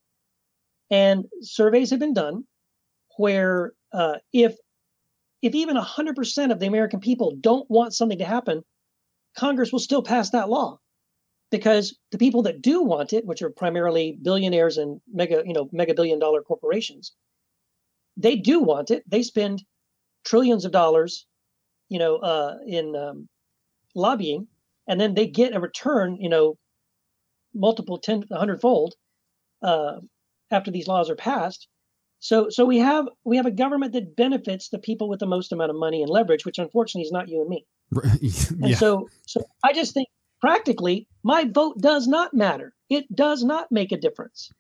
And 0.93 1.25
surveys 1.41 1.89
have 1.91 2.01
been 2.01 2.13
done 2.13 2.45
where 3.17 3.73
uh, 3.93 4.19
if 4.33 4.57
if 5.41 5.55
even 5.55 5.77
100% 5.77 6.53
of 6.53 6.61
the 6.61 6.67
American 6.67 7.01
people 7.01 7.35
don't 7.41 7.69
want 7.69 7.95
something 7.95 8.19
to 8.19 8.25
happen, 8.25 8.63
Congress 9.37 9.73
will 9.73 9.81
still 9.81 10.03
pass 10.03 10.31
that 10.31 10.49
law 10.49 10.79
because 11.51 11.99
the 12.13 12.19
people 12.19 12.43
that 12.43 12.63
do 12.63 12.83
want 12.83 13.13
it, 13.13 13.27
which 13.27 13.43
are 13.43 13.51
primarily 13.51 14.19
billionaires 14.23 14.77
and 14.77 15.01
mega, 15.13 15.43
you 15.45 15.53
know, 15.53 15.69
mega 15.73 15.95
billion 15.95 16.21
dollar 16.21 16.43
corporations, 16.43 17.13
they 18.17 18.37
do 18.37 18.61
want 18.61 18.91
it. 18.91 19.03
They 19.09 19.23
spend 19.23 19.65
trillions 20.25 20.65
of 20.65 20.73
dollars, 20.73 21.27
you 21.89 21.99
know, 21.99 22.17
uh, 22.17 22.59
in 22.67 22.95
um, 22.95 23.29
lobbying, 23.95 24.47
and 24.87 25.01
then 25.01 25.15
they 25.15 25.27
get 25.27 25.57
a 25.57 25.61
return, 25.61 26.19
you 26.21 26.29
know, 26.29 26.57
multiple 27.55 27.99
10, 27.99 28.27
100 28.29 28.61
fold 28.61 28.95
uh, 29.63 29.97
after 30.53 30.71
these 30.71 30.89
laws 30.89 31.11
are 31.11 31.17
passed. 31.17 31.69
So, 32.21 32.49
so 32.51 32.65
we 32.65 32.79
have 32.79 33.09
we 33.25 33.37
have 33.37 33.47
a 33.47 33.51
government 33.51 33.93
that 33.95 34.15
benefits 34.15 34.69
the 34.69 34.79
people 34.79 35.09
with 35.09 35.19
the 35.19 35.27
most 35.27 35.51
amount 35.51 35.71
of 35.71 35.77
money 35.77 36.03
and 36.03 36.11
leverage, 36.11 36.45
which 36.45 36.59
unfortunately 36.59 37.05
is 37.05 37.11
not 37.11 37.29
you 37.29 37.41
and 37.41 37.51
me. 37.51 37.67
yeah. 38.21 38.69
And 38.69 38.77
so, 38.77 39.09
so 39.27 39.43
I 39.65 39.73
just 39.73 39.93
think 39.93 40.09
practically 40.41 41.09
my 41.25 41.45
vote 41.45 41.79
does 41.79 42.07
not 42.07 42.33
matter. 42.33 42.75
It 42.89 43.13
does 43.15 43.43
not 43.43 43.73
make 43.73 43.91
a 43.91 43.97
difference. 43.97 44.53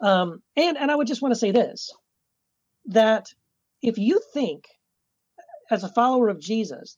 Um, 0.00 0.42
and 0.56 0.78
and 0.78 0.90
I 0.90 0.94
would 0.94 1.06
just 1.06 1.20
want 1.20 1.32
to 1.32 1.38
say 1.38 1.50
this: 1.50 1.92
that 2.86 3.28
if 3.82 3.98
you 3.98 4.20
think 4.32 4.64
as 5.70 5.84
a 5.84 5.88
follower 5.88 6.28
of 6.28 6.40
Jesus 6.40 6.96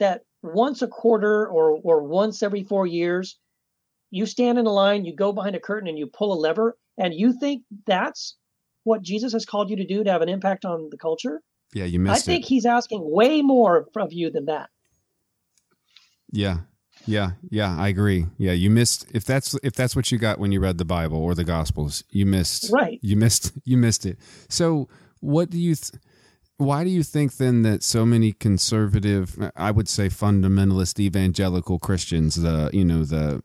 that 0.00 0.22
once 0.42 0.82
a 0.82 0.88
quarter 0.88 1.46
or 1.46 1.78
or 1.84 2.02
once 2.02 2.42
every 2.42 2.64
four 2.64 2.86
years, 2.86 3.38
you 4.10 4.26
stand 4.26 4.58
in 4.58 4.66
a 4.66 4.72
line, 4.72 5.04
you 5.04 5.14
go 5.14 5.32
behind 5.32 5.54
a 5.54 5.60
curtain, 5.60 5.88
and 5.88 5.98
you 5.98 6.08
pull 6.08 6.32
a 6.32 6.40
lever, 6.40 6.76
and 6.98 7.14
you 7.14 7.38
think 7.38 7.62
that's 7.86 8.36
what 8.84 9.02
Jesus 9.02 9.32
has 9.32 9.44
called 9.44 9.70
you 9.70 9.76
to 9.76 9.86
do 9.86 10.04
to 10.04 10.10
have 10.10 10.22
an 10.22 10.28
impact 10.28 10.64
on 10.64 10.88
the 10.90 10.98
culture? 10.98 11.40
Yeah, 11.72 11.84
you 11.84 11.98
missed 11.98 12.22
I 12.22 12.24
think 12.24 12.44
it. 12.44 12.48
he's 12.48 12.66
asking 12.66 13.00
way 13.02 13.42
more 13.42 13.86
of 13.96 14.12
you 14.12 14.30
than 14.30 14.46
that. 14.46 14.68
Yeah. 16.30 16.58
Yeah, 17.06 17.32
yeah, 17.50 17.76
I 17.76 17.88
agree. 17.88 18.26
Yeah, 18.38 18.52
you 18.52 18.70
missed 18.70 19.06
if 19.12 19.24
that's 19.24 19.56
if 19.64 19.72
that's 19.72 19.96
what 19.96 20.12
you 20.12 20.18
got 20.18 20.38
when 20.38 20.52
you 20.52 20.60
read 20.60 20.78
the 20.78 20.84
Bible 20.84 21.18
or 21.18 21.34
the 21.34 21.42
Gospels, 21.42 22.04
you 22.10 22.26
missed. 22.26 22.70
Right. 22.70 23.00
You 23.02 23.16
missed 23.16 23.52
you 23.64 23.76
missed 23.76 24.06
it. 24.06 24.18
So, 24.48 24.88
what 25.18 25.50
do 25.50 25.58
you 25.58 25.74
th- 25.74 26.00
why 26.58 26.84
do 26.84 26.90
you 26.90 27.02
think 27.02 27.38
then 27.38 27.62
that 27.62 27.82
so 27.82 28.06
many 28.06 28.32
conservative, 28.32 29.36
I 29.56 29.70
would 29.72 29.88
say 29.88 30.08
fundamentalist 30.08 31.00
evangelical 31.00 31.78
Christians, 31.78 32.36
the 32.36 32.70
you 32.72 32.84
know 32.84 33.04
the 33.04 33.42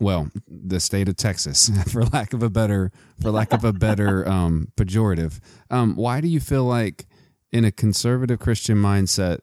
well, 0.00 0.30
the 0.46 0.80
state 0.80 1.08
of 1.08 1.16
Texas, 1.16 1.70
for 1.92 2.04
lack 2.04 2.32
of 2.32 2.42
a 2.42 2.50
better 2.50 2.92
for 3.20 3.30
lack 3.30 3.52
of 3.52 3.64
a 3.64 3.72
better 3.72 4.28
um, 4.36 4.72
pejorative, 4.76 5.40
um, 5.70 5.96
why 5.96 6.20
do 6.20 6.28
you 6.28 6.40
feel 6.40 6.64
like 6.64 7.06
in 7.50 7.64
a 7.64 7.72
conservative 7.72 8.38
Christian 8.38 8.76
mindset, 8.76 9.40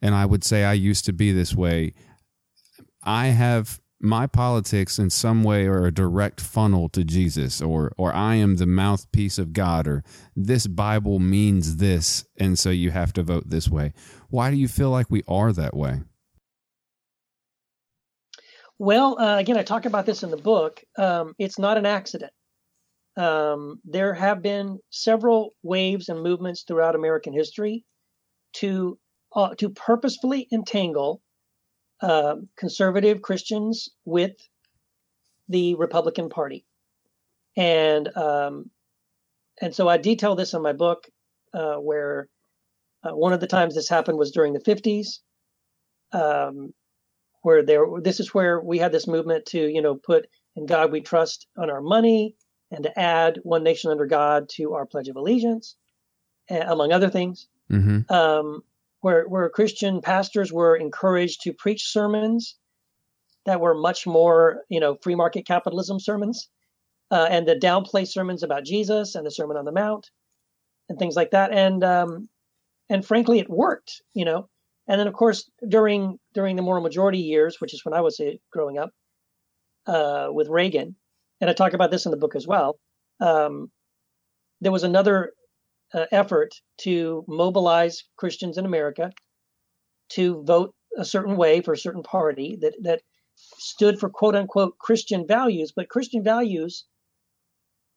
and 0.00 0.14
I 0.14 0.26
would 0.26 0.44
say 0.44 0.64
I 0.64 0.72
used 0.72 1.04
to 1.06 1.12
be 1.12 1.32
this 1.32 1.54
way, 1.54 1.94
I 3.02 3.26
have 3.28 3.80
my 4.00 4.26
politics 4.26 4.98
in 4.98 5.10
some 5.10 5.42
way 5.42 5.66
are 5.66 5.86
a 5.86 5.92
direct 5.92 6.40
funnel 6.40 6.88
to 6.90 7.02
Jesus 7.02 7.60
or 7.60 7.92
or 7.98 8.14
I 8.14 8.36
am 8.36 8.56
the 8.56 8.66
mouthpiece 8.66 9.38
of 9.38 9.52
God 9.52 9.88
or 9.88 10.04
this 10.36 10.66
Bible 10.66 11.18
means 11.18 11.76
this 11.76 12.24
and 12.36 12.58
so 12.58 12.70
you 12.70 12.92
have 12.92 13.12
to 13.14 13.22
vote 13.22 13.50
this 13.50 13.68
way. 13.68 13.92
Why 14.30 14.50
do 14.50 14.56
you 14.56 14.68
feel 14.68 14.90
like 14.90 15.10
we 15.10 15.22
are 15.26 15.52
that 15.52 15.76
way? 15.76 16.02
Well, 18.78 19.20
uh, 19.20 19.38
again, 19.38 19.56
I 19.58 19.64
talk 19.64 19.86
about 19.86 20.06
this 20.06 20.22
in 20.22 20.30
the 20.30 20.36
book. 20.36 20.82
Um, 20.96 21.34
it's 21.38 21.58
not 21.58 21.78
an 21.78 21.86
accident. 21.86 22.32
Um, 23.16 23.80
there 23.84 24.14
have 24.14 24.42
been 24.42 24.78
several 24.90 25.54
waves 25.64 26.08
and 26.08 26.22
movements 26.22 26.62
throughout 26.62 26.94
American 26.94 27.32
history 27.32 27.84
to 28.54 28.98
uh, 29.34 29.54
to 29.56 29.70
purposefully 29.70 30.46
entangle 30.52 31.20
uh, 32.00 32.36
conservative 32.56 33.20
Christians 33.20 33.88
with 34.04 34.36
the 35.48 35.74
Republican 35.74 36.28
Party, 36.28 36.64
and 37.56 38.16
um, 38.16 38.70
and 39.60 39.74
so 39.74 39.88
I 39.88 39.96
detail 39.96 40.36
this 40.36 40.54
in 40.54 40.62
my 40.62 40.72
book, 40.72 41.08
uh, 41.52 41.76
where 41.76 42.28
uh, 43.02 43.16
one 43.16 43.32
of 43.32 43.40
the 43.40 43.48
times 43.48 43.74
this 43.74 43.88
happened 43.88 44.18
was 44.18 44.30
during 44.30 44.52
the 44.52 44.60
fifties, 44.60 45.20
um, 46.12 46.72
where 47.42 47.62
there. 47.62 47.84
This 48.00 48.20
is 48.20 48.34
where 48.34 48.60
we 48.60 48.78
had 48.78 48.92
this 48.92 49.06
movement 49.06 49.46
to 49.46 49.60
you 49.60 49.82
know 49.82 49.94
put 49.94 50.28
in 50.56 50.66
God 50.66 50.92
we 50.92 51.00
trust 51.00 51.46
on 51.56 51.70
our 51.70 51.80
money, 51.80 52.34
and 52.70 52.82
to 52.84 52.98
add 52.98 53.38
one 53.42 53.62
nation 53.62 53.90
under 53.90 54.06
God 54.06 54.48
to 54.50 54.74
our 54.74 54.86
Pledge 54.86 55.08
of 55.08 55.16
Allegiance, 55.16 55.76
among 56.50 56.92
other 56.92 57.10
things. 57.10 57.48
Mm-hmm. 57.70 58.12
Um, 58.12 58.62
where 59.00 59.24
where 59.28 59.48
Christian 59.48 60.00
pastors 60.00 60.52
were 60.52 60.76
encouraged 60.76 61.42
to 61.42 61.52
preach 61.52 61.84
sermons 61.84 62.56
that 63.46 63.60
were 63.60 63.74
much 63.74 64.06
more, 64.06 64.64
you 64.68 64.80
know, 64.80 64.96
free 64.96 65.14
market 65.14 65.46
capitalism 65.46 66.00
sermons, 66.00 66.48
uh, 67.10 67.26
and 67.30 67.46
to 67.46 67.58
downplay 67.58 68.06
sermons 68.06 68.42
about 68.42 68.64
Jesus 68.64 69.14
and 69.14 69.24
the 69.24 69.30
Sermon 69.30 69.56
on 69.56 69.64
the 69.64 69.72
Mount, 69.72 70.10
and 70.88 70.98
things 70.98 71.16
like 71.16 71.30
that. 71.30 71.52
And 71.52 71.84
um, 71.84 72.28
and 72.88 73.04
frankly, 73.04 73.38
it 73.38 73.48
worked, 73.48 74.02
you 74.14 74.24
know. 74.24 74.48
And 74.88 74.98
then, 74.98 75.06
of 75.06 75.14
course, 75.14 75.48
during 75.68 76.18
during 76.34 76.56
the 76.56 76.62
moral 76.62 76.82
majority 76.82 77.18
years, 77.18 77.60
which 77.60 77.74
is 77.74 77.84
when 77.84 77.94
I 77.94 78.00
was 78.00 78.18
uh, 78.20 78.32
growing 78.50 78.78
up, 78.78 78.90
uh, 79.86 80.28
with 80.30 80.48
Reagan, 80.48 80.96
and 81.40 81.50
I 81.50 81.52
talk 81.52 81.74
about 81.74 81.90
this 81.90 82.06
in 82.06 82.10
the 82.10 82.16
book 82.16 82.34
as 82.34 82.46
well. 82.46 82.78
Um, 83.20 83.70
there 84.60 84.72
was 84.72 84.84
another 84.84 85.32
uh, 85.94 86.06
effort 86.10 86.54
to 86.78 87.24
mobilize 87.28 88.04
Christians 88.16 88.58
in 88.58 88.66
America 88.66 89.12
to 90.10 90.42
vote 90.44 90.74
a 90.96 91.04
certain 91.04 91.36
way 91.36 91.60
for 91.60 91.72
a 91.72 91.78
certain 91.78 92.02
party 92.02 92.58
that 92.60 92.74
that 92.82 93.02
stood 93.58 93.98
for 94.00 94.08
quote 94.08 94.34
unquote 94.34 94.78
Christian 94.78 95.26
values, 95.26 95.72
but 95.74 95.88
Christian 95.88 96.24
values 96.24 96.84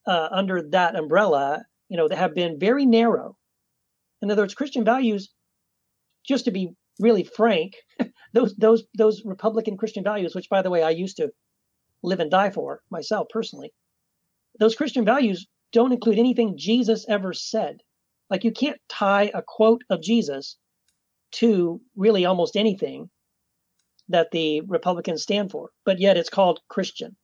uh, 0.06 0.28
under 0.32 0.62
that 0.70 0.96
umbrella, 0.96 1.66
you 1.90 1.98
know, 1.98 2.08
that 2.08 2.18
have 2.18 2.36
been 2.36 2.60
very 2.60 2.86
narrow. 2.86 3.38
In 4.22 4.30
other 4.30 4.44
words, 4.44 4.54
Christian 4.54 4.84
values, 4.84 5.30
just 6.28 6.46
to 6.46 6.52
be 6.52 6.76
really 7.00 7.24
frank, 7.24 7.76
those 8.34 8.56
those 8.56 8.84
those 8.98 9.24
Republican 9.26 9.78
Christian 9.78 10.04
values, 10.04 10.36
which 10.36 10.50
by 10.50 10.62
the 10.62 10.70
way 10.70 10.84
I 10.84 10.92
used 10.92 11.18
to 11.18 11.32
live 12.04 12.20
and 12.20 12.32
die 12.32 12.50
for 12.50 12.82
myself 12.90 13.28
personally, 13.30 13.74
those 14.60 14.76
Christian 14.76 15.06
values 15.06 15.48
don't 15.72 15.94
include 15.94 16.20
anything 16.20 16.58
Jesus 16.58 17.06
ever 17.08 17.34
said. 17.34 17.78
Like 18.30 18.44
you 18.44 18.52
can't 18.52 18.80
tie 18.90 19.32
a 19.34 19.42
quote 19.46 19.84
of 19.90 20.02
Jesus 20.02 20.58
to 21.34 21.82
really 21.96 22.26
almost 22.26 22.56
anything 22.56 23.10
that 24.10 24.32
the 24.32 24.62
Republicans 24.62 25.24
stand 25.24 25.52
for, 25.52 25.70
but 25.86 26.00
yet 26.00 26.18
it's 26.18 26.30
called 26.30 26.60
Christian. 26.70 27.16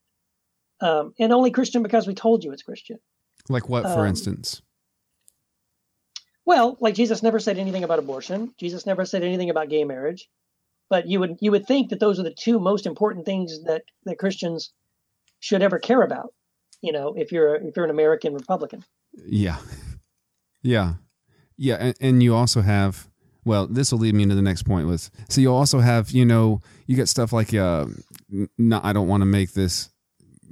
Um, 0.79 1.13
and 1.19 1.33
only 1.33 1.51
Christian 1.51 1.83
because 1.83 2.07
we 2.07 2.13
told 2.13 2.43
you 2.43 2.51
it's 2.51 2.61
Christian. 2.63 2.99
Like 3.49 3.67
what, 3.67 3.83
for 3.83 4.01
Um, 4.01 4.07
instance? 4.07 4.61
Well, 6.47 6.77
like 6.79 6.95
Jesus 6.95 7.21
never 7.21 7.39
said 7.39 7.57
anything 7.59 7.83
about 7.83 7.99
abortion. 7.99 8.53
Jesus 8.57 8.85
never 8.85 9.05
said 9.05 9.21
anything 9.21 9.49
about 9.49 9.67
gay 9.67 9.83
marriage. 9.83 10.29
But 10.89 11.05
you 11.05 11.19
would 11.19 11.35
you 11.41 11.51
would 11.51 11.67
think 11.67 11.89
that 11.89 11.99
those 11.99 12.21
are 12.21 12.23
the 12.23 12.33
two 12.33 12.57
most 12.57 12.85
important 12.85 13.25
things 13.25 13.65
that, 13.65 13.83
that 14.05 14.17
Christians 14.17 14.71
should 15.41 15.61
ever 15.61 15.77
care 15.77 16.01
about. 16.01 16.33
You 16.81 16.93
know, 16.93 17.13
if 17.17 17.33
you're 17.33 17.55
if 17.55 17.75
you're 17.75 17.83
an 17.83 17.91
American 17.91 18.33
Republican. 18.33 18.85
Yeah. 19.25 19.57
Yeah. 20.61 20.93
Yeah. 21.57 21.75
And, 21.75 21.95
and 21.99 22.23
you 22.23 22.33
also 22.33 22.61
have, 22.61 23.09
well, 23.43 23.67
this 23.67 23.91
will 23.91 23.99
lead 23.99 24.15
me 24.15 24.23
into 24.23 24.35
the 24.35 24.41
next 24.41 24.63
point 24.63 24.87
with, 24.87 25.09
so 25.27 25.41
you 25.41 25.51
also 25.51 25.79
have, 25.79 26.11
you 26.11 26.25
know, 26.25 26.61
you 26.85 26.95
get 26.95 27.09
stuff 27.09 27.33
like, 27.33 27.53
uh, 27.53 27.87
not, 28.57 28.85
I 28.85 28.93
don't 28.93 29.09
want 29.09 29.21
to 29.21 29.25
make 29.25 29.51
this 29.51 29.89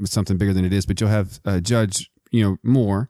something 0.03 0.38
bigger 0.38 0.53
than 0.53 0.65
it 0.65 0.73
is, 0.73 0.86
but 0.86 0.99
you'll 0.99 1.10
have 1.10 1.39
uh, 1.45 1.62
Judge, 1.62 2.12
you 2.31 2.43
know, 2.43 2.58
Moore. 2.63 3.10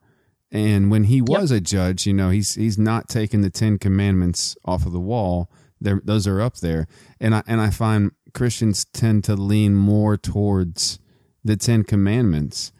And 0.51 0.89
when 0.91 1.05
he 1.05 1.21
was 1.21 1.51
a 1.51 1.59
judge, 1.59 2.05
you 2.05 2.13
know, 2.13 2.29
he's, 2.29 2.55
he's 2.55 2.77
not 2.77 3.09
taking 3.09 3.41
the 3.41 3.49
10 3.49 3.79
commandments 3.79 4.55
off 4.63 4.85
of 4.85 4.93
the 4.93 4.99
wall. 4.99 5.51
There, 5.81 6.01
those 6.03 6.27
are 6.27 6.39
up 6.39 6.57
there. 6.57 6.87
And 7.19 7.35
I, 7.35 7.43
and 7.47 7.59
I 7.59 7.69
find 7.71 8.11
Christians 8.33 8.85
tend 8.85 9.23
to 9.25 9.35
lean 9.35 9.75
more 9.75 10.17
towards 10.17 10.99
the 11.43 11.57
10 11.57 11.83
commandments 11.83 12.71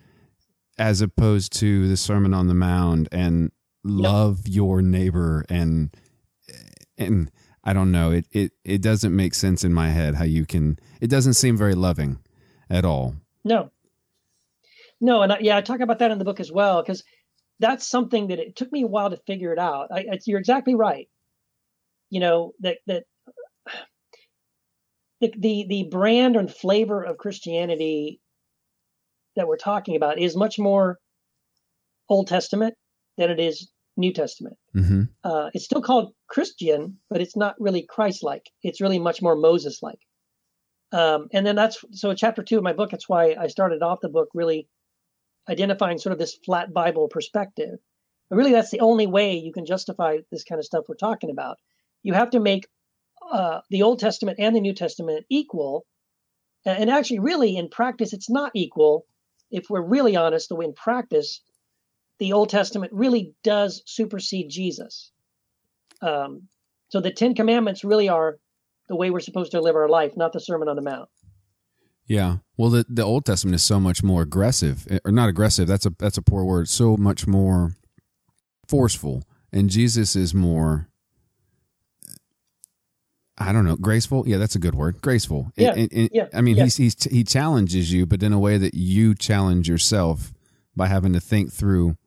as 0.78 1.02
opposed 1.02 1.54
to 1.60 1.88
the 1.88 1.98
Sermon 1.98 2.34
on 2.34 2.48
the 2.48 2.54
Mount 2.54 3.08
and 3.12 3.52
love 3.84 4.48
your 4.48 4.82
neighbor 4.82 5.46
and 5.48 5.96
and 6.98 7.32
I 7.64 7.74
don't 7.74 7.92
know 7.92 8.12
it 8.12 8.26
it 8.32 8.52
it 8.64 8.82
doesn't 8.82 9.16
make 9.16 9.36
sense 9.36 9.64
in 9.64 9.74
my 9.74 9.90
head 9.90 10.16
how 10.16 10.24
you 10.26 10.46
can 10.46 10.80
it 11.00 11.10
doesn't 11.10 11.36
seem 11.36 11.56
very 11.56 11.76
loving 11.76 12.20
at 12.70 12.84
all. 12.84 13.16
No. 13.44 13.72
No, 15.02 15.22
and 15.22 15.34
I, 15.34 15.40
yeah, 15.40 15.58
I 15.58 15.62
talk 15.62 15.82
about 15.82 16.00
that 16.00 16.10
in 16.10 16.18
the 16.18 16.26
book 16.26 16.40
as 16.40 16.52
well 16.52 16.82
because 16.82 17.04
that's 17.60 17.88
something 17.88 18.28
that 18.28 18.40
it 18.40 18.56
took 18.56 18.72
me 18.72 18.84
a 18.84 18.88
while 18.88 19.10
to 19.10 19.18
figure 19.28 19.54
it 19.54 19.60
out. 19.60 19.88
I, 19.92 20.06
it's, 20.08 20.28
you're 20.28 20.40
exactly 20.40 20.76
right. 20.76 21.08
You 22.10 22.20
know 22.20 22.54
that 22.60 22.78
that 22.88 23.04
the, 25.22 25.34
the 25.38 25.66
the 25.68 25.84
brand 25.90 26.36
and 26.36 26.54
flavor 26.54 27.04
of 27.04 27.18
Christianity 27.18 28.20
that 29.36 29.48
we're 29.48 29.58
talking 29.58 29.96
about 29.96 30.20
is 30.20 30.36
much 30.36 30.60
more 30.60 30.98
Old 32.10 32.28
Testament 32.28 32.76
than 33.18 33.30
it 33.30 33.40
is 33.40 33.70
New 33.98 34.14
Testament. 34.14 34.58
Mm-hmm. 34.76 35.04
Uh, 35.24 35.50
it's 35.54 35.66
still 35.66 35.82
called 35.82 36.14
Christian, 36.28 36.98
but 37.10 37.22
it's 37.22 37.36
not 37.36 37.56
really 37.60 37.86
Christ-like. 37.88 38.50
It's 38.64 38.82
really 38.82 39.00
much 39.00 39.22
more 39.22 39.36
Moses-like. 39.36 40.00
Um, 40.92 41.28
and 41.34 41.46
then 41.46 41.56
that's 41.56 41.84
so 41.92 42.14
chapter 42.14 42.44
two 42.44 42.58
of 42.58 42.64
my 42.64 42.74
book. 42.74 42.92
That's 42.92 43.10
why 43.10 43.36
I 43.40 43.48
started 43.48 43.82
off 43.82 44.02
the 44.02 44.10
book 44.10 44.30
really 44.34 44.68
identifying 45.50 45.98
sort 45.98 46.14
of 46.14 46.20
this 46.20 46.36
flat 46.36 46.74
Bible 46.74 47.08
perspective. 47.08 47.80
But 48.30 48.38
really, 48.38 48.52
that's 48.52 48.72
the 48.72 48.80
only 48.80 49.08
way 49.08 49.36
you 49.36 49.54
can 49.54 49.66
justify 49.66 50.18
this 50.32 50.44
kind 50.44 50.60
of 50.60 50.66
stuff 50.66 50.86
we're 50.88 50.96
talking 50.96 51.30
about. 51.30 51.58
You 52.04 52.14
have 52.14 52.32
to 52.32 52.40
make 52.40 52.68
uh, 53.32 53.62
the 53.70 53.84
Old 53.84 54.00
Testament 54.00 54.40
and 54.40 54.56
the 54.56 54.62
New 54.62 54.74
Testament 54.74 55.26
equal. 55.30 55.86
And 56.66 56.90
actually, 56.90 57.20
really, 57.20 57.58
in 57.58 57.70
practice, 57.70 58.14
it's 58.14 58.30
not 58.30 58.52
equal. 58.56 59.06
If 59.52 59.70
we're 59.70 59.86
really 59.86 60.16
honest, 60.16 60.50
the 60.50 60.56
way 60.56 60.66
in 60.66 60.74
practice, 60.74 61.42
the 62.18 62.34
Old 62.34 62.50
Testament 62.50 62.92
really 62.94 63.34
does 63.44 63.84
supersede 63.86 64.50
Jesus. 64.50 65.12
Um, 66.02 66.48
so 66.90 67.02
the 67.02 67.12
Ten 67.12 67.36
Commandments 67.36 67.84
really 67.84 68.10
are 68.10 68.38
the 68.88 68.96
way 68.96 69.12
we're 69.12 69.20
supposed 69.20 69.52
to 69.52 69.62
live 69.62 69.76
our 69.76 69.90
life, 69.90 70.14
not 70.16 70.34
the 70.34 70.40
Sermon 70.40 70.70
on 70.70 70.76
the 70.76 70.82
Mount. 70.82 71.10
Yeah. 72.08 72.38
Well, 72.58 72.70
the 72.70 72.86
the 72.88 73.04
Old 73.04 73.26
Testament 73.26 73.56
is 73.56 73.64
so 73.64 73.80
much 73.80 74.04
more 74.04 74.22
aggressive, 74.22 74.88
or 75.04 75.12
not 75.12 75.30
aggressive. 75.30 75.68
That's 75.68 75.86
a 75.86 75.94
that's 75.98 76.18
a 76.18 76.22
poor 76.22 76.44
word. 76.46 76.70
So 76.70 76.96
much 76.98 77.26
more 77.28 77.76
forceful, 78.68 79.24
and 79.52 79.70
Jesus 79.70 80.16
is 80.16 80.34
more 80.34 80.88
I 83.38 83.52
don't 83.52 83.66
know, 83.66 83.76
graceful. 83.76 84.24
Yeah, 84.28 84.38
that's 84.38 84.56
a 84.56 84.60
good 84.60 84.76
word. 84.76 85.02
Graceful. 85.02 85.52
Yeah, 85.58 85.74
And- 85.76 85.92
and- 85.92 86.10
yeah, 86.14 86.28
I 86.34 86.40
mean, 86.40 86.56
yeah. 86.56 86.64
he's, 86.64 86.78
he's 86.78 87.04
he 87.04 87.24
challenges 87.26 87.92
you, 87.92 88.06
but 88.06 88.24
in 88.24 88.32
a 88.32 88.40
way 88.40 88.58
that 88.58 88.74
you 88.76 89.14
challenge 89.14 89.68
yourself 89.68 90.32
by 90.76 90.88
having 90.88 91.12
to 91.14 91.20
think 91.20 91.52
through 91.52 91.98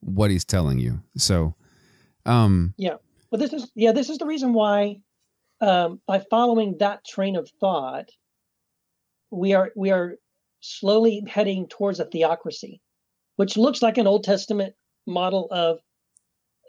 what 0.00 0.30
he's 0.30 0.44
telling 0.44 0.78
you. 0.78 1.02
So, 1.16 1.54
um, 2.24 2.74
Yeah. 2.76 2.96
Well, 3.32 3.40
this 3.40 3.52
is 3.52 3.68
yeah. 3.74 3.90
This 3.90 4.08
is 4.10 4.18
the 4.18 4.26
reason 4.26 4.52
why, 4.52 5.00
um, 5.60 6.00
by 6.06 6.20
following 6.30 6.76
that 6.78 7.04
train 7.04 7.34
of 7.34 7.50
thought, 7.58 8.10
we 9.30 9.54
are 9.54 9.70
we 9.76 9.90
are 9.90 10.16
slowly 10.60 11.22
heading 11.28 11.68
towards 11.68 12.00
a 12.00 12.04
theocracy, 12.04 12.80
which 13.36 13.56
looks 13.56 13.82
like 13.82 13.98
an 13.98 14.06
Old 14.06 14.24
Testament 14.24 14.74
model 15.06 15.48
of, 15.50 15.78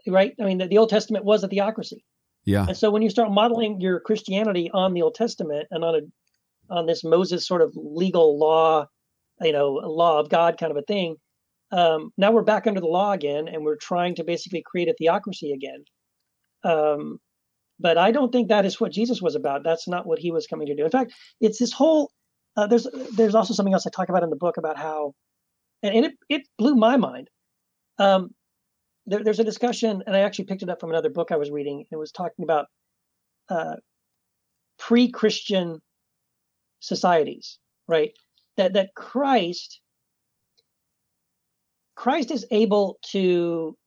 right? 0.08 0.34
I 0.40 0.44
mean, 0.44 0.58
the, 0.58 0.68
the 0.68 0.78
Old 0.78 0.90
Testament 0.90 1.26
was 1.26 1.44
a 1.44 1.48
theocracy, 1.48 2.04
yeah, 2.46 2.66
and 2.68 2.78
so 2.78 2.92
when 2.92 3.02
you 3.02 3.10
start 3.10 3.32
modeling 3.32 3.82
your 3.82 4.00
Christianity 4.00 4.70
on 4.74 4.94
the 4.94 5.02
Old 5.02 5.16
Testament 5.16 5.68
and 5.72 5.84
on 5.84 5.96
a 5.96 6.74
on 6.74 6.86
this 6.86 7.04
Moses 7.04 7.48
sort 7.48 7.62
of 7.62 7.72
legal 7.76 8.38
law, 8.38 8.88
you 9.42 9.54
know, 9.54 9.72
law 9.72 10.20
of 10.20 10.30
God 10.30 10.58
kind 10.58 10.72
of 10.72 10.78
a 10.78 10.82
thing, 10.82 11.16
um, 11.72 12.12
now 12.18 12.32
we're 12.32 12.44
back 12.44 12.68
under 12.68 12.80
the 12.80 12.88
law 12.88 13.12
again, 13.12 13.48
and 13.48 13.64
we're 13.64 13.78
trying 13.78 14.16
to 14.16 14.24
basically 14.24 14.64
create 14.66 14.88
a 14.88 14.94
theocracy 14.94 15.52
again. 15.52 15.84
Um, 16.64 17.20
but 17.80 17.98
I 17.98 18.12
don't 18.12 18.32
think 18.32 18.48
that 18.48 18.66
is 18.66 18.80
what 18.80 18.92
Jesus 18.92 19.22
was 19.22 19.36
about. 19.36 19.64
That's 19.64 19.88
not 19.88 20.08
what 20.08 20.20
he 20.20 20.32
was 20.32 20.48
coming 20.48 20.68
to 20.68 20.76
do. 20.76 20.86
In 20.86 20.92
fact, 20.92 21.14
it's 21.40 21.60
this 21.60 21.74
whole. 21.74 22.12
Uh, 22.58 22.66
there's 22.66 22.88
there's 23.16 23.36
also 23.36 23.54
something 23.54 23.74
else 23.74 23.86
I 23.86 23.92
talk 23.92 24.10
about 24.10 24.24
in 24.24 24.32
the 24.32 24.36
book 24.36 24.58
about 24.58 24.78
how, 24.78 25.14
and, 25.84 25.96
and 25.96 26.06
it 26.06 26.14
it 26.28 26.42
blew 26.58 26.76
my 26.76 26.98
mind. 26.98 27.30
Um, 28.00 28.32
there, 29.06 29.24
there's 29.24 29.40
a 29.40 29.44
discussion, 29.44 30.04
and 30.06 30.16
I 30.16 30.22
actually 30.22 30.46
picked 30.46 30.64
it 30.64 30.70
up 30.70 30.80
from 30.80 30.90
another 30.90 31.10
book 31.10 31.32
I 31.32 31.38
was 31.38 31.52
reading. 31.52 31.86
It 31.92 31.96
was 31.96 32.12
talking 32.12 32.44
about 32.44 32.66
uh, 33.50 33.76
pre-Christian 34.80 35.80
societies, 36.80 37.60
right? 37.88 38.12
That 38.58 38.74
that 38.74 38.90
Christ 38.96 39.80
Christ 41.96 42.32
is 42.32 42.46
able 42.50 42.98
to 43.12 43.78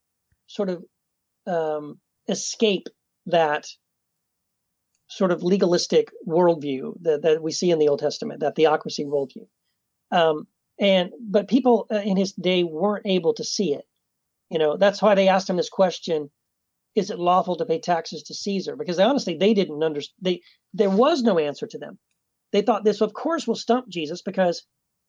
sort 0.47 0.69
of 0.69 0.85
um, 1.47 1.99
escape 2.29 2.87
that 3.27 3.67
sort 5.11 5.33
of 5.33 5.43
legalistic 5.43 6.13
worldview 6.27 6.95
that, 7.03 7.23
that 7.23 7.43
we 7.43 7.53
see 7.53 7.71
in 7.71 7.79
the 7.79 7.89
Old 7.89 7.99
Testament, 7.99 8.41
that 8.41 8.55
theocracy 8.55 9.05
worldview. 9.05 9.47
Um, 10.13 10.47
and 10.79 11.11
but 11.21 11.49
people 11.49 11.87
uh, 11.93 11.97
in 11.97 12.17
his 12.17 12.33
day 12.33 12.63
weren't 12.63 13.07
able 13.07 13.35
to 13.35 13.45
see 13.45 13.75
it. 13.75 13.87
You 14.51 14.59
know, 14.59 14.77
that's 14.77 15.03
why 15.03 15.15
they 15.15 15.29
asked 15.29 15.51
him 15.51 15.57
this 15.57 15.69
question: 15.69 16.31
Is 16.95 17.11
it 17.11 17.19
lawful 17.19 17.57
to 17.57 17.67
pay 17.67 17.81
taxes 17.81 18.23
to 18.25 18.35
Caesar? 18.35 18.77
Because 18.77 18.97
they, 18.97 19.03
honestly, 19.03 19.37
they 19.37 19.53
didn't 19.53 19.83
understand. 19.83 20.17
They 20.23 20.43
there 20.73 20.91
was 20.91 21.23
no 21.23 21.39
answer 21.39 21.67
to 21.67 21.79
them. 21.79 21.99
They 22.53 22.63
thought 22.63 22.85
this, 22.85 23.01
of 23.01 23.13
course, 23.13 23.47
will 23.47 23.57
stump 23.57 23.89
Jesus 23.89 24.23
because 24.23 24.65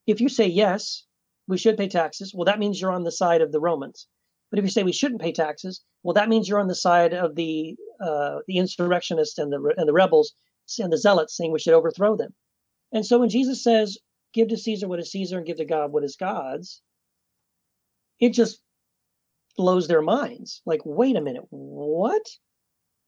if 0.07 0.19
you 0.19 0.29
say 0.29 0.47
yes, 0.47 1.05
we 1.47 1.57
should 1.57 1.77
pay 1.77 1.87
taxes, 1.87 2.33
well, 2.33 2.45
that 2.45 2.59
means 2.59 2.79
you're 2.79 2.91
on 2.91 3.03
the 3.03 3.11
side 3.11 3.41
of 3.41 3.51
the 3.51 3.59
Romans. 3.59 4.07
But 4.49 4.59
if 4.59 4.65
you 4.65 4.71
say 4.71 4.83
we 4.83 4.91
shouldn't 4.91 5.21
pay 5.21 5.31
taxes, 5.31 5.81
well, 6.03 6.13
that 6.13 6.29
means 6.29 6.47
you're 6.47 6.59
on 6.59 6.67
the 6.67 6.75
side 6.75 7.13
of 7.13 7.35
the 7.35 7.75
uh, 8.01 8.39
the 8.47 8.57
insurrectionists 8.57 9.37
and 9.37 9.51
the 9.51 9.73
and 9.77 9.87
the 9.87 9.93
rebels 9.93 10.33
and 10.79 10.91
the 10.91 10.97
zealots, 10.97 11.35
saying 11.35 11.51
we 11.51 11.59
should 11.59 11.73
overthrow 11.73 12.15
them. 12.15 12.33
And 12.91 13.05
so 13.05 13.19
when 13.19 13.29
Jesus 13.29 13.63
says, 13.63 13.97
"Give 14.33 14.47
to 14.49 14.57
Caesar 14.57 14.87
what 14.87 14.99
is 14.99 15.11
Caesar, 15.11 15.37
and 15.37 15.45
give 15.45 15.57
to 15.57 15.65
God 15.65 15.91
what 15.91 16.03
is 16.03 16.15
God's," 16.15 16.81
it 18.19 18.33
just 18.33 18.61
blows 19.57 19.87
their 19.87 20.01
minds. 20.01 20.61
Like, 20.65 20.81
wait 20.85 21.15
a 21.15 21.21
minute, 21.21 21.43
what? 21.49 22.23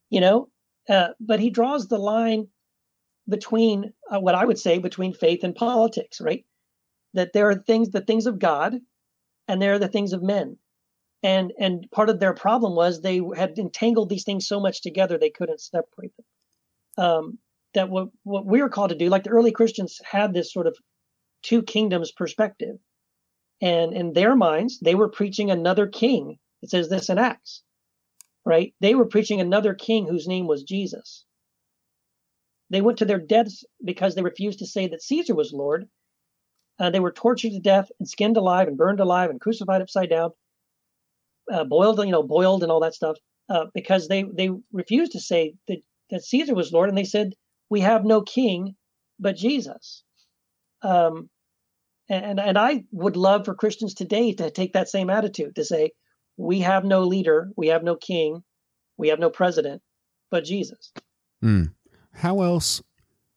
You 0.09 0.21
know? 0.21 0.49
Uh, 0.89 1.09
but 1.19 1.39
he 1.39 1.49
draws 1.49 1.87
the 1.87 1.97
line 1.97 2.47
between 3.27 3.93
uh, 4.13 4.19
what 4.19 4.35
I 4.35 4.45
would 4.45 4.59
say 4.59 4.79
between 4.79 5.13
faith 5.13 5.43
and 5.43 5.55
politics, 5.55 6.19
right? 6.19 6.45
That 7.13 7.31
there 7.33 7.49
are 7.49 7.55
things, 7.55 7.89
the 7.89 8.01
things 8.01 8.25
of 8.25 8.39
God, 8.39 8.75
and 9.47 9.61
there 9.61 9.73
are 9.73 9.79
the 9.79 9.87
things 9.87 10.11
of 10.11 10.21
men 10.21 10.57
and 11.23 11.53
and 11.59 11.89
part 11.91 12.09
of 12.09 12.19
their 12.19 12.33
problem 12.33 12.75
was 12.75 13.01
they 13.01 13.21
had 13.35 13.57
entangled 13.57 14.09
these 14.09 14.25
things 14.25 14.47
so 14.47 14.59
much 14.59 14.81
together 14.81 15.17
they 15.17 15.29
couldn't 15.29 15.61
separate 15.61 16.13
them. 16.17 17.05
Um, 17.05 17.39
that 17.73 17.89
what 17.89 18.09
what 18.23 18.45
we 18.45 18.61
are 18.61 18.69
called 18.69 18.89
to 18.89 18.97
do 18.97 19.09
like 19.09 19.23
the 19.23 19.31
early 19.31 19.51
christians 19.51 19.99
had 20.03 20.33
this 20.33 20.53
sort 20.53 20.67
of 20.67 20.77
two 21.41 21.63
kingdoms 21.63 22.11
perspective. 22.11 22.77
And 23.61 23.93
in 23.93 24.13
their 24.13 24.35
minds 24.35 24.79
they 24.79 24.95
were 24.95 25.09
preaching 25.09 25.49
another 25.49 25.87
king. 25.87 26.39
It 26.61 26.69
says 26.69 26.89
this 26.89 27.09
in 27.09 27.17
acts 27.17 27.63
right? 28.45 28.73
They 28.81 28.95
were 28.95 29.05
preaching 29.05 29.39
another 29.41 29.73
king 29.73 30.07
whose 30.07 30.27
name 30.27 30.47
was 30.47 30.63
jesus. 30.63 31.25
They 32.69 32.81
went 32.81 32.97
to 32.99 33.05
their 33.05 33.19
deaths 33.19 33.63
because 33.83 34.15
they 34.15 34.21
refused 34.21 34.59
to 34.59 34.65
say 34.65 34.87
that 34.87 35.03
caesar 35.03 35.35
was 35.35 35.53
lord. 35.53 35.87
Uh, 36.79 36.89
they 36.89 36.99
were 36.99 37.11
tortured 37.11 37.51
to 37.51 37.59
death 37.59 37.91
and 37.99 38.09
skinned 38.09 38.35
alive 38.35 38.67
and 38.67 38.77
burned 38.77 38.99
alive 38.99 39.29
and 39.29 39.39
crucified 39.39 39.81
upside 39.81 40.09
down 40.09 40.31
uh, 41.51 41.63
boiled, 41.63 41.99
you 41.99 42.11
know, 42.11 42.23
boiled 42.23 42.63
and 42.63 42.71
all 42.71 42.81
that 42.81 42.93
stuff, 42.93 43.17
uh, 43.49 43.65
because 43.73 44.07
they 44.07 44.23
they 44.23 44.49
refused 44.71 45.13
to 45.13 45.19
say 45.19 45.53
that 45.67 45.77
that 46.09 46.23
Caesar 46.23 46.55
was 46.55 46.71
Lord, 46.71 46.89
and 46.89 46.97
they 46.97 47.03
said 47.03 47.33
we 47.69 47.81
have 47.81 48.05
no 48.05 48.21
king 48.21 48.75
but 49.19 49.35
Jesus. 49.35 50.03
Um, 50.81 51.29
and 52.09 52.39
and 52.39 52.57
I 52.57 52.83
would 52.91 53.15
love 53.15 53.45
for 53.45 53.55
Christians 53.55 53.93
today 53.93 54.33
to 54.33 54.51
take 54.51 54.73
that 54.73 54.89
same 54.89 55.09
attitude 55.09 55.55
to 55.55 55.65
say 55.65 55.91
we 56.37 56.59
have 56.61 56.83
no 56.83 57.03
leader, 57.03 57.49
we 57.55 57.67
have 57.67 57.83
no 57.83 57.95
king, 57.95 58.43
we 58.97 59.09
have 59.09 59.19
no 59.19 59.29
president, 59.29 59.81
but 60.29 60.43
Jesus. 60.43 60.91
Mm. 61.43 61.73
How 62.13 62.41
else? 62.41 62.81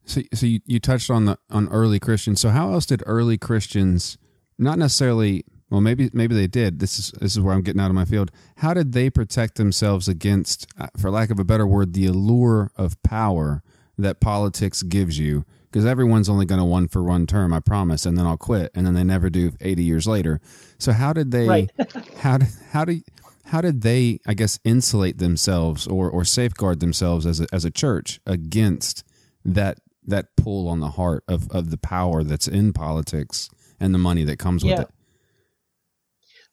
So, 0.05 0.23
so 0.33 0.47
you, 0.47 0.61
you 0.66 0.79
touched 0.79 1.11
on 1.11 1.25
the 1.25 1.38
on 1.51 1.69
early 1.69 1.99
Christians. 1.99 2.40
So 2.40 2.51
how 2.51 2.73
else 2.73 2.87
did 2.87 3.03
early 3.07 3.38
Christians, 3.38 4.19
not 4.59 4.79
necessarily, 4.79 5.45
well, 5.70 5.81
maybe 5.81 6.11
maybe 6.12 6.35
they 6.35 6.46
did. 6.46 6.79
This 6.79 6.98
is 6.98 7.11
this 7.20 7.33
is 7.33 7.40
where 7.40 7.55
I'm 7.55 7.62
getting 7.62 7.81
out 7.81 7.90
of 7.90 7.94
my 7.94 8.05
field. 8.05 8.31
How 8.59 8.72
did 8.74 8.92
they 8.92 9.11
protect 9.11 9.57
themselves 9.57 10.07
against, 10.09 10.66
uh, 10.79 10.87
for 10.96 11.11
lack 11.11 11.31
of 11.31 11.38
a 11.40 11.44
better 11.44 11.66
word, 11.66 11.92
the 11.92 12.07
allure 12.07 12.70
of 12.76 13.00
power 13.02 13.62
that 13.98 14.20
politics 14.20 14.83
gives 14.83 15.18
you? 15.18 15.44
Because 15.64 15.85
everyone's 15.85 16.29
only 16.29 16.46
going 16.46 16.61
to 16.61 16.64
one 16.64 16.88
for 16.88 17.02
one 17.02 17.26
term, 17.26 17.52
I 17.52 17.61
promise, 17.61 18.07
and 18.07 18.16
then 18.16 18.24
I'll 18.26 18.37
quit, 18.38 18.70
and 18.74 18.87
then 18.87 18.94
they 18.94 19.05
never 19.05 19.29
do 19.29 19.52
80 19.61 19.83
years 19.83 20.07
later. 20.07 20.40
So 20.79 20.92
how 20.92 21.12
did 21.12 21.33
they? 21.33 21.48
Right. 21.48 21.70
how 22.18 22.38
did 22.38 22.48
how 22.70 22.85
do 22.85 23.00
how 23.46 23.61
did 23.61 23.83
they, 23.83 24.20
I 24.26 24.35
guess, 24.35 24.59
insulate 24.64 25.18
themselves 25.18 25.87
or 25.87 26.09
or 26.11 26.24
safeguard 26.24 26.81
themselves 26.81 27.26
as 27.26 27.40
a, 27.40 27.46
as 27.52 27.64
a 27.64 27.70
church 27.70 28.20
against 28.24 29.02
that 29.44 29.79
that 30.07 30.37
pull 30.37 30.68
on 30.68 30.79
the 30.81 30.90
heart 30.90 31.24
of 31.26 31.50
of 31.50 31.70
the 31.70 31.76
power 31.76 32.22
that's 32.22 32.46
in 32.46 32.72
politics 32.72 33.50
and 33.81 33.92
the 33.92 33.98
money 33.98 34.22
that 34.24 34.38
comes 34.38 34.62
with 34.64 34.70
Yeah. 34.72 34.83
it? 34.83 34.88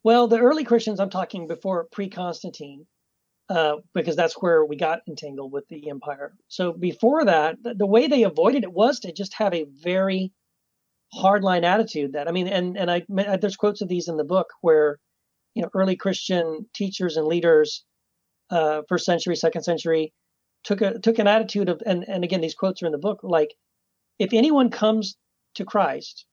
Well, 0.04 0.28
the 0.28 0.40
early 0.40 0.64
Christians, 0.66 1.00
I'm 1.00 1.10
talking 1.10 1.48
before 1.48 1.88
pre 1.92 2.10
Constantine, 2.10 2.86
uh, 3.50 3.78
because 3.94 4.16
that's 4.16 4.34
where 4.42 4.66
we 4.66 4.76
got 4.76 5.00
entangled 5.08 5.52
with 5.52 5.68
the 5.70 5.90
empire. 5.90 6.34
So 6.48 6.74
before 6.74 7.26
that, 7.26 7.58
the, 7.64 7.74
the 7.74 7.86
way 7.86 8.08
they 8.08 8.24
avoided 8.24 8.64
it 8.64 8.74
was 8.74 9.00
to 9.02 9.14
just 9.14 9.34
have 9.36 9.54
a 9.54 9.66
very 9.82 10.32
hardline 11.14 11.64
attitude. 11.64 12.14
That 12.14 12.28
I 12.28 12.32
mean, 12.32 12.48
and 12.48 12.78
and 12.78 12.92
I 12.92 13.04
there's 13.38 13.56
quotes 13.56 13.82
of 13.82 13.88
these 13.88 14.08
in 14.08 14.18
the 14.18 14.24
book 14.24 14.48
where 14.62 15.00
you 15.56 15.62
know 15.62 15.70
early 15.74 15.96
Christian 15.96 16.66
teachers 16.74 17.18
and 17.18 17.28
leaders, 17.28 17.84
uh, 18.50 18.82
first 18.90 19.06
century, 19.06 19.36
second 19.36 19.64
century, 19.64 20.14
took 20.64 20.82
a 20.82 21.00
took 21.00 21.20
an 21.20 21.28
attitude 21.28 21.70
of 21.70 21.82
and 21.86 22.08
and 22.08 22.24
again 22.24 22.42
these 22.42 22.56
quotes 22.56 22.82
are 22.84 22.88
in 22.88 22.92
the 22.92 22.98
book 22.98 23.20
like 23.24 23.54
if 24.20 24.34
anyone 24.34 24.70
comes 24.70 25.16
to 25.56 25.66
Christ 25.66 26.26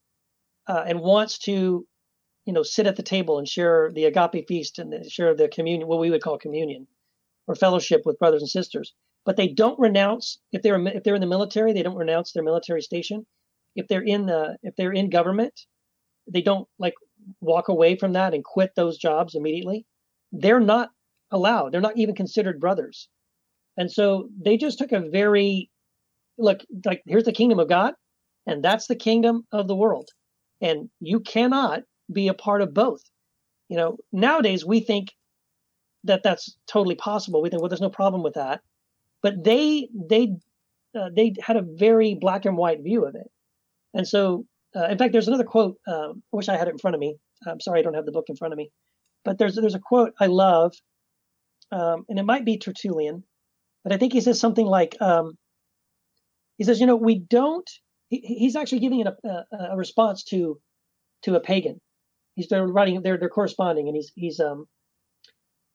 uh, 0.66 0.84
and 0.86 1.00
wants 1.00 1.38
to 1.40 1.86
you 2.50 2.54
know, 2.54 2.64
sit 2.64 2.88
at 2.88 2.96
the 2.96 3.02
table 3.04 3.38
and 3.38 3.46
share 3.46 3.92
the 3.94 4.06
agape 4.06 4.48
feast 4.48 4.80
and 4.80 5.08
share 5.08 5.36
the 5.36 5.46
communion, 5.46 5.86
what 5.86 6.00
we 6.00 6.10
would 6.10 6.20
call 6.20 6.36
communion 6.36 6.88
or 7.46 7.54
fellowship 7.54 8.02
with 8.04 8.18
brothers 8.18 8.42
and 8.42 8.50
sisters. 8.50 8.92
But 9.24 9.36
they 9.36 9.46
don't 9.46 9.78
renounce 9.78 10.40
if 10.50 10.60
they're 10.60 10.84
if 10.88 11.04
they're 11.04 11.14
in 11.14 11.20
the 11.20 11.28
military, 11.28 11.72
they 11.72 11.84
don't 11.84 11.94
renounce 11.94 12.32
their 12.32 12.42
military 12.42 12.82
station. 12.82 13.24
If 13.76 13.86
they're 13.86 14.02
in 14.02 14.26
the 14.26 14.56
if 14.64 14.74
they're 14.74 14.90
in 14.92 15.10
government, 15.10 15.60
they 16.26 16.42
don't 16.42 16.66
like 16.80 16.94
walk 17.40 17.68
away 17.68 17.94
from 17.94 18.14
that 18.14 18.34
and 18.34 18.42
quit 18.42 18.72
those 18.74 18.98
jobs 18.98 19.36
immediately. 19.36 19.86
They're 20.32 20.58
not 20.58 20.90
allowed. 21.30 21.70
They're 21.70 21.80
not 21.80 21.98
even 21.98 22.16
considered 22.16 22.58
brothers. 22.58 23.08
And 23.76 23.92
so 23.92 24.28
they 24.44 24.56
just 24.56 24.78
took 24.78 24.90
a 24.90 25.08
very 25.08 25.70
look 26.36 26.62
like 26.84 27.02
here's 27.06 27.26
the 27.26 27.32
kingdom 27.32 27.60
of 27.60 27.68
God, 27.68 27.94
and 28.44 28.60
that's 28.60 28.88
the 28.88 28.96
kingdom 28.96 29.46
of 29.52 29.68
the 29.68 29.76
world. 29.76 30.08
And 30.60 30.90
you 30.98 31.20
cannot 31.20 31.84
be 32.12 32.28
a 32.28 32.34
part 32.34 32.62
of 32.62 32.74
both. 32.74 33.02
You 33.68 33.76
know, 33.76 33.98
nowadays 34.12 34.64
we 34.64 34.80
think 34.80 35.12
that 36.04 36.22
that's 36.22 36.56
totally 36.66 36.96
possible. 36.96 37.42
We 37.42 37.50
think, 37.50 37.62
well, 37.62 37.68
there's 37.68 37.80
no 37.80 37.90
problem 37.90 38.22
with 38.22 38.34
that. 38.34 38.60
But 39.22 39.44
they 39.44 39.88
they 39.94 40.36
uh, 40.98 41.10
they 41.14 41.34
had 41.40 41.56
a 41.56 41.62
very 41.62 42.14
black 42.14 42.46
and 42.46 42.56
white 42.56 42.82
view 42.82 43.04
of 43.06 43.14
it. 43.14 43.30
And 43.94 44.08
so, 44.08 44.46
uh, 44.74 44.86
in 44.86 44.98
fact, 44.98 45.12
there's 45.12 45.28
another 45.28 45.44
quote. 45.44 45.76
Um, 45.86 46.22
I 46.32 46.36
wish 46.36 46.48
I 46.48 46.56
had 46.56 46.68
it 46.68 46.72
in 46.72 46.78
front 46.78 46.94
of 46.94 47.00
me. 47.00 47.16
I'm 47.46 47.60
sorry, 47.60 47.80
I 47.80 47.82
don't 47.82 47.94
have 47.94 48.06
the 48.06 48.12
book 48.12 48.28
in 48.28 48.36
front 48.36 48.54
of 48.54 48.58
me. 48.58 48.70
But 49.24 49.38
there's 49.38 49.54
there's 49.56 49.74
a 49.74 49.80
quote 49.80 50.14
I 50.18 50.26
love, 50.26 50.74
um, 51.70 52.04
and 52.08 52.18
it 52.18 52.24
might 52.24 52.44
be 52.44 52.58
Tertullian, 52.58 53.24
but 53.84 53.92
I 53.92 53.98
think 53.98 54.12
he 54.12 54.20
says 54.20 54.40
something 54.40 54.66
like, 54.66 54.96
um, 55.00 55.36
He 56.58 56.64
says, 56.64 56.80
you 56.80 56.86
know, 56.86 56.96
we 56.96 57.18
don't. 57.18 57.68
He, 58.08 58.20
he's 58.20 58.56
actually 58.56 58.80
giving 58.80 59.06
a, 59.06 59.16
a, 59.24 59.44
a 59.72 59.76
response 59.76 60.24
to 60.24 60.60
to 61.22 61.36
a 61.36 61.40
pagan. 61.40 61.80
He's 62.40 62.48
they're 62.48 62.66
writing 62.66 63.02
they're 63.02 63.18
they're 63.18 63.28
corresponding, 63.28 63.86
and 63.86 63.94
he's 63.94 64.12
he's 64.16 64.40
um 64.40 64.66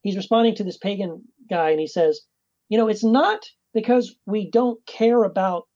he's 0.02 0.16
responding 0.16 0.56
to 0.56 0.64
this 0.64 0.76
pagan 0.76 1.22
guy, 1.48 1.70
and 1.70 1.78
he 1.78 1.86
says, 1.86 2.22
you 2.68 2.76
know, 2.76 2.88
it's 2.88 3.04
not 3.04 3.38
because 3.72 4.16
we 4.26 4.50
don't 4.50 4.84
care 4.84 5.22
about 5.22 5.68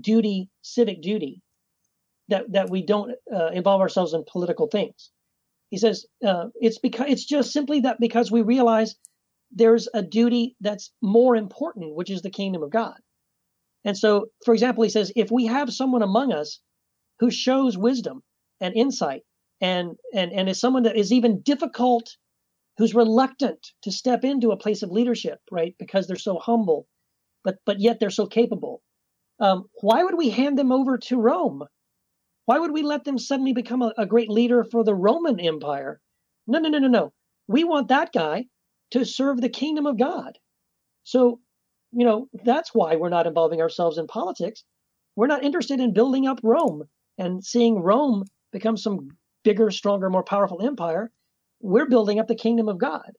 duty, 0.00 0.48
civic 0.62 1.02
duty, 1.02 1.40
that 2.28 2.50
that 2.50 2.68
we 2.68 2.84
don't 2.84 3.12
uh, 3.32 3.50
involve 3.52 3.80
ourselves 3.80 4.12
in 4.12 4.24
political 4.26 4.66
things. 4.66 5.10
He 5.70 5.78
says 5.78 6.04
uh, 6.26 6.46
it's 6.56 6.78
because 6.78 7.06
it's 7.08 7.24
just 7.24 7.52
simply 7.52 7.80
that 7.80 8.00
because 8.00 8.32
we 8.32 8.42
realize 8.42 8.96
there's 9.52 9.88
a 9.94 10.02
duty 10.02 10.56
that's 10.60 10.90
more 11.00 11.36
important, 11.36 11.94
which 11.94 12.10
is 12.10 12.22
the 12.22 12.30
kingdom 12.30 12.64
of 12.64 12.70
God. 12.70 12.96
And 13.84 13.96
so, 13.96 14.30
for 14.44 14.52
example, 14.52 14.82
he 14.82 14.90
says 14.90 15.12
if 15.14 15.30
we 15.30 15.46
have 15.46 15.72
someone 15.72 16.02
among 16.02 16.32
us 16.32 16.58
who 17.20 17.30
shows 17.30 17.78
wisdom 17.78 18.24
and 18.60 18.74
insight 18.74 19.22
and 19.62 19.96
and 20.14 20.32
and 20.32 20.50
is 20.50 20.60
someone 20.60 20.84
that 20.84 20.96
is 20.98 21.12
even 21.12 21.42
difficult 21.42 22.16
who's 22.78 22.94
reluctant 22.94 23.68
to 23.82 23.92
step 23.92 24.24
into 24.24 24.50
a 24.50 24.58
place 24.58 24.82
of 24.82 24.90
leadership 24.90 25.40
right 25.50 25.74
because 25.78 26.06
they're 26.06 26.16
so 26.16 26.38
humble 26.38 26.86
but 27.44 27.58
but 27.66 27.80
yet 27.80 28.00
they're 28.00 28.10
so 28.10 28.26
capable 28.26 28.82
um, 29.40 29.68
why 29.80 30.04
would 30.04 30.16
we 30.16 30.30
hand 30.30 30.56
them 30.56 30.70
over 30.70 30.98
to 30.98 31.18
rome? 31.18 31.64
Why 32.46 32.60
would 32.60 32.72
we 32.72 32.82
let 32.82 33.04
them 33.04 33.18
suddenly 33.18 33.52
become 33.52 33.82
a, 33.82 33.92
a 33.98 34.06
great 34.06 34.30
leader 34.30 34.64
for 34.64 34.84
the 34.84 34.94
roman 34.94 35.40
empire? 35.40 36.00
No 36.46 36.60
no 36.60 36.68
no 36.68 36.78
no 36.78 36.88
no. 36.88 37.12
We 37.48 37.64
want 37.64 37.88
that 37.88 38.12
guy 38.12 38.46
to 38.92 39.04
serve 39.04 39.40
the 39.40 39.48
kingdom 39.48 39.86
of 39.86 39.98
god. 39.98 40.38
So 41.04 41.40
you 41.92 42.04
know 42.06 42.28
that's 42.44 42.70
why 42.72 42.96
we're 42.96 43.08
not 43.08 43.26
involving 43.26 43.60
ourselves 43.60 43.98
in 43.98 44.06
politics. 44.06 44.62
We're 45.16 45.26
not 45.26 45.44
interested 45.44 45.80
in 45.80 45.92
building 45.92 46.28
up 46.28 46.40
rome 46.44 46.84
and 47.18 47.44
seeing 47.44 47.82
rome 47.82 48.24
become 48.52 48.76
some 48.76 49.08
bigger, 49.44 49.70
stronger, 49.70 50.10
more 50.10 50.24
powerful 50.24 50.64
empire, 50.64 51.10
we're 51.60 51.88
building 51.88 52.18
up 52.18 52.28
the 52.28 52.34
kingdom 52.34 52.68
of 52.68 52.78
God. 52.78 53.12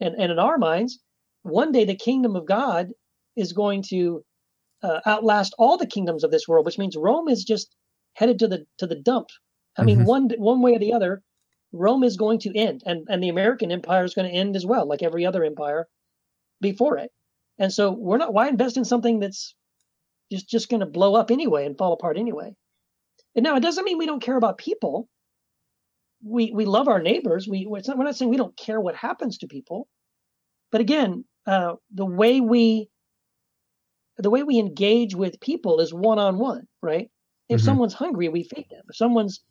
And, 0.00 0.14
and 0.14 0.32
in 0.32 0.38
our 0.38 0.58
minds, 0.58 1.00
one 1.42 1.72
day 1.72 1.84
the 1.84 1.96
kingdom 1.96 2.36
of 2.36 2.46
God 2.46 2.88
is 3.36 3.52
going 3.52 3.82
to 3.90 4.24
uh, 4.82 5.00
outlast 5.06 5.54
all 5.58 5.76
the 5.76 5.86
kingdoms 5.86 6.24
of 6.24 6.30
this 6.30 6.46
world, 6.46 6.66
which 6.66 6.78
means 6.78 6.96
Rome 6.96 7.28
is 7.28 7.44
just 7.44 7.74
headed 8.14 8.38
to 8.40 8.48
the 8.48 8.66
to 8.78 8.86
the 8.86 8.96
dump. 9.00 9.28
I 9.76 9.84
mean, 9.84 9.98
mm-hmm. 9.98 10.06
one 10.06 10.30
one 10.38 10.60
way 10.60 10.74
or 10.74 10.78
the 10.78 10.92
other, 10.92 11.22
Rome 11.72 12.02
is 12.04 12.16
going 12.16 12.40
to 12.40 12.56
end, 12.56 12.82
and 12.86 13.06
and 13.08 13.22
the 13.22 13.28
American 13.28 13.72
empire 13.72 14.04
is 14.04 14.14
going 14.14 14.28
to 14.28 14.36
end 14.36 14.56
as 14.56 14.66
well, 14.66 14.86
like 14.86 15.02
every 15.02 15.26
other 15.26 15.44
empire 15.44 15.88
before 16.60 16.98
it. 16.98 17.10
And 17.58 17.72
so 17.72 17.90
we're 17.90 18.18
not 18.18 18.32
why 18.32 18.48
invest 18.48 18.76
in 18.76 18.84
something 18.84 19.20
that's 19.20 19.54
just 20.30 20.48
just 20.48 20.68
going 20.68 20.80
to 20.80 20.86
blow 20.86 21.14
up 21.14 21.30
anyway 21.30 21.66
and 21.66 21.76
fall 21.76 21.92
apart 21.92 22.16
anyway. 22.16 22.54
And 23.34 23.44
now 23.44 23.56
it 23.56 23.62
doesn't 23.62 23.84
mean 23.84 23.98
we 23.98 24.06
don't 24.06 24.22
care 24.22 24.36
about 24.36 24.58
people 24.58 25.08
we 26.22 26.52
we 26.52 26.64
love 26.64 26.88
our 26.88 27.00
neighbors. 27.00 27.46
We 27.48 27.64
not, 27.64 27.98
we're 27.98 28.04
not 28.04 28.16
saying 28.16 28.30
we 28.30 28.36
don't 28.36 28.56
care 28.56 28.80
what 28.80 28.96
happens 28.96 29.38
to 29.38 29.46
people, 29.46 29.88
but 30.70 30.80
again, 30.80 31.24
uh, 31.46 31.74
the 31.92 32.06
way 32.06 32.40
we 32.40 32.88
the 34.16 34.30
way 34.30 34.42
we 34.42 34.58
engage 34.58 35.14
with 35.14 35.40
people 35.40 35.80
is 35.80 35.94
one 35.94 36.18
on 36.18 36.38
one, 36.38 36.66
right? 36.82 37.08
If 37.48 37.60
mm-hmm. 37.60 37.64
someone's 37.64 37.94
hungry, 37.94 38.28
we 38.28 38.42
feed 38.42 38.66
them. 38.70 38.82
If 38.88 38.96
someone's 38.96 39.42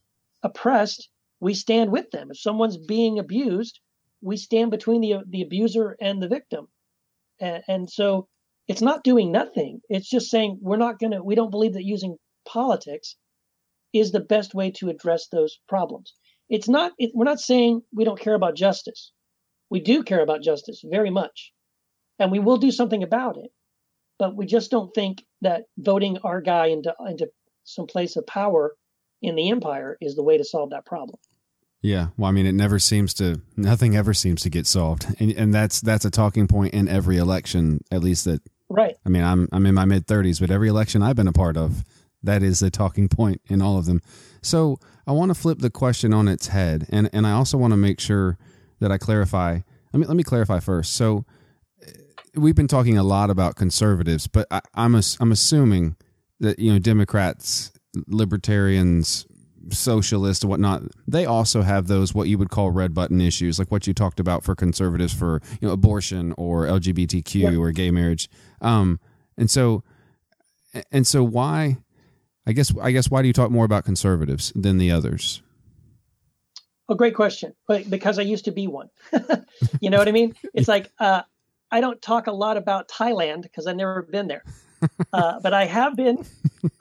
oppressed, 0.44 1.10
we 1.40 1.54
stand 1.54 1.92
with 1.92 2.12
them. 2.12 2.30
If 2.32 2.40
someone's 2.40 2.78
being 2.78 3.18
abused, 3.18 3.80
we 4.22 4.36
stand 4.38 4.72
between 4.72 5.02
the 5.02 5.24
the 5.28 5.42
abuser 5.42 5.96
and 6.02 6.22
the 6.22 6.28
victim. 6.28 6.68
And, 7.40 7.64
and 7.68 7.90
so 7.90 8.28
it's 8.68 8.82
not 8.82 9.04
doing 9.04 9.32
nothing. 9.32 9.82
It's 9.90 10.10
just 10.10 10.30
saying 10.30 10.60
we're 10.62 10.78
not 10.78 11.00
going 11.00 11.12
to 11.12 11.24
we 11.24 11.36
don't 11.36 11.52
believe 11.52 11.74
that 11.74 11.86
using 11.86 12.18
politics 12.46 13.16
is 13.94 14.12
the 14.12 14.20
best 14.20 14.54
way 14.54 14.70
to 14.72 14.90
address 14.90 15.28
those 15.30 15.60
problems 15.70 16.14
it's 16.50 16.70
not 16.70 16.92
it, 16.98 17.12
we're 17.14 17.26
not 17.26 17.40
saying 17.40 17.82
we 17.94 18.06
don't 18.06 18.20
care 18.20 18.36
about 18.36 18.56
justice. 18.56 19.12
We 19.70 19.80
do 19.82 20.04
care 20.04 20.22
about 20.22 20.42
justice 20.42 20.82
very 20.86 21.10
much 21.10 21.52
and 22.20 22.32
we 22.32 22.40
will 22.40 22.58
do 22.58 22.72
something 22.72 23.04
about 23.04 23.38
it. 23.38 23.52
But 24.20 24.36
we 24.36 24.46
just 24.46 24.72
don't 24.72 24.94
think 24.96 25.24
that 25.42 25.64
voting 25.78 26.18
our 26.24 26.42
guy 26.42 26.68
into 26.68 26.94
into 27.08 27.30
some 27.64 27.86
place 27.86 28.16
of 28.16 28.26
power 28.26 28.76
in 29.22 29.36
the 29.36 29.50
empire 29.50 29.98
is 30.00 30.16
the 30.16 30.24
way 30.24 30.38
to 30.38 30.44
solve 30.44 30.72
that 30.72 30.86
problem. 30.86 31.20
Yeah 31.82 32.08
well 32.18 32.30
i 32.30 32.32
mean 32.32 32.48
it 32.48 32.54
never 32.56 32.80
seems 32.80 33.14
to 33.16 33.42
nothing 33.56 33.96
ever 33.96 34.14
seems 34.14 34.42
to 34.42 34.50
get 34.50 34.66
solved. 34.66 35.06
And, 35.20 35.32
and 35.34 35.54
that's 35.54 35.82
that's 35.82 36.06
a 36.06 36.12
talking 36.12 36.48
point 36.48 36.74
in 36.74 36.88
every 36.88 37.18
election 37.18 37.84
at 37.92 38.02
least 38.02 38.26
that 38.26 38.42
right. 38.70 38.96
I 39.06 39.10
mean 39.10 39.24
i'm 39.24 39.48
i'm 39.52 39.66
in 39.66 39.76
my 39.76 39.86
mid 39.86 40.08
30s 40.08 40.40
but 40.40 40.50
every 40.50 40.70
election 40.70 41.04
i've 41.04 41.16
been 41.16 41.28
a 41.28 41.34
part 41.34 41.56
of 41.56 41.84
that 42.24 42.44
is 42.44 42.62
a 42.62 42.70
talking 42.70 43.08
point 43.08 43.42
in 43.48 43.62
all 43.62 43.78
of 43.78 43.86
them. 43.86 44.02
So 44.42 44.80
I 45.08 45.14
want 45.14 45.30
to 45.30 45.36
flip 45.36 45.60
the 45.60 45.70
question 45.70 46.14
on 46.14 46.28
its 46.28 46.48
head, 46.48 46.86
and 46.90 47.10
and 47.14 47.26
I 47.26 47.32
also 47.32 47.58
want 47.58 47.72
to 47.72 47.78
make 47.78 48.00
sure 48.00 48.38
that 48.80 48.92
I 48.92 48.98
clarify. 48.98 49.60
Let 49.94 50.00
me 50.00 50.06
let 50.06 50.18
me 50.18 50.24
clarify 50.24 50.60
first. 50.60 50.94
So 50.94 51.26
eh, 51.82 51.92
we've 52.36 52.56
been 52.56 52.68
talking 52.68 52.98
a 52.98 53.04
lot 53.04 53.30
about 53.30 53.56
conservatives, 53.56 54.28
but 54.28 54.48
I, 54.52 54.62
I'm 54.74 54.96
a, 54.96 55.02
I'm 55.20 55.32
assuming 55.32 55.96
that 56.42 56.60
you 56.60 56.74
know 56.74 56.80
Democrats, 56.80 57.72
libertarians, 58.08 59.26
socialists, 59.70 60.44
and 60.44 60.50
whatnot, 60.50 60.84
they 61.08 61.26
also 61.26 61.62
have 61.62 61.88
those 61.88 62.14
what 62.14 62.28
you 62.28 62.38
would 62.38 62.50
call 62.50 62.72
red 62.72 62.94
button 62.94 63.22
issues, 63.22 63.60
like 63.60 63.72
what 63.72 63.88
you 63.88 63.94
talked 63.94 64.20
about 64.20 64.44
for 64.44 64.56
conservatives 64.56 65.14
for 65.14 65.42
you 65.62 65.68
know 65.70 65.74
abortion 65.74 66.34
or 66.38 66.66
LGBTQ 66.66 67.36
yep. 67.36 67.54
or 67.54 67.72
gay 67.72 67.92
marriage. 67.92 68.30
Um, 68.60 69.00
and 69.38 69.50
so 69.50 69.84
and 70.92 71.08
so 71.08 71.24
why 71.24 71.78
I 72.48 72.54
guess 72.54 72.74
I 72.82 72.92
guess 72.92 73.12
why 73.12 73.22
do 73.22 73.28
you 73.28 73.34
talk 73.34 73.52
more 73.52 73.66
about 73.66 73.84
conservatives 73.84 74.54
than 74.56 74.78
the 74.78 74.90
others? 74.90 75.42
A 76.90 76.96
great 76.96 77.14
question. 77.14 77.54
Because 77.68 78.18
I 78.18 78.22
used 78.22 78.46
to 78.46 78.52
be 78.52 78.68
one. 78.68 78.90
you 79.82 79.90
know 79.90 79.98
what 79.98 80.08
I 80.08 80.14
mean? 80.14 80.34
It's 80.54 80.70
like 80.70 80.90
uh, 80.98 81.24
I 81.70 81.82
don't 81.82 82.02
talk 82.02 82.28
a 82.28 82.32
lot 82.32 82.56
about 82.56 82.88
Thailand 82.88 83.44
because 83.44 83.68
I've 83.68 83.76
never 83.76 84.02
been 84.02 84.28
there. 84.28 84.44
Uh, 85.12 85.40
but 85.40 85.56
I 85.56 85.66
have 85.66 85.96
been. 85.96 86.24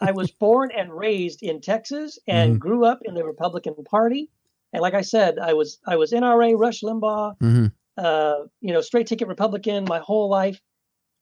I 0.02 0.12
was 0.12 0.30
born 0.30 0.70
and 0.76 0.92
raised 0.92 1.42
in 1.42 1.62
Texas 1.62 2.18
and 2.26 2.50
mm-hmm. 2.50 2.58
grew 2.58 2.84
up 2.84 2.98
in 3.02 3.14
the 3.14 3.24
Republican 3.24 3.74
Party. 3.88 4.28
And 4.74 4.82
like 4.82 4.92
I 4.92 5.00
said, 5.00 5.38
I 5.38 5.54
was 5.54 5.78
I 5.86 5.96
was 5.96 6.12
NRA, 6.12 6.58
Rush 6.58 6.82
Limbaugh, 6.82 7.38
mm-hmm. 7.38 7.66
uh, 7.96 8.34
you 8.60 8.74
know, 8.74 8.82
straight 8.82 9.06
ticket 9.06 9.28
Republican 9.28 9.86
my 9.88 9.98
whole 10.00 10.28
life 10.28 10.60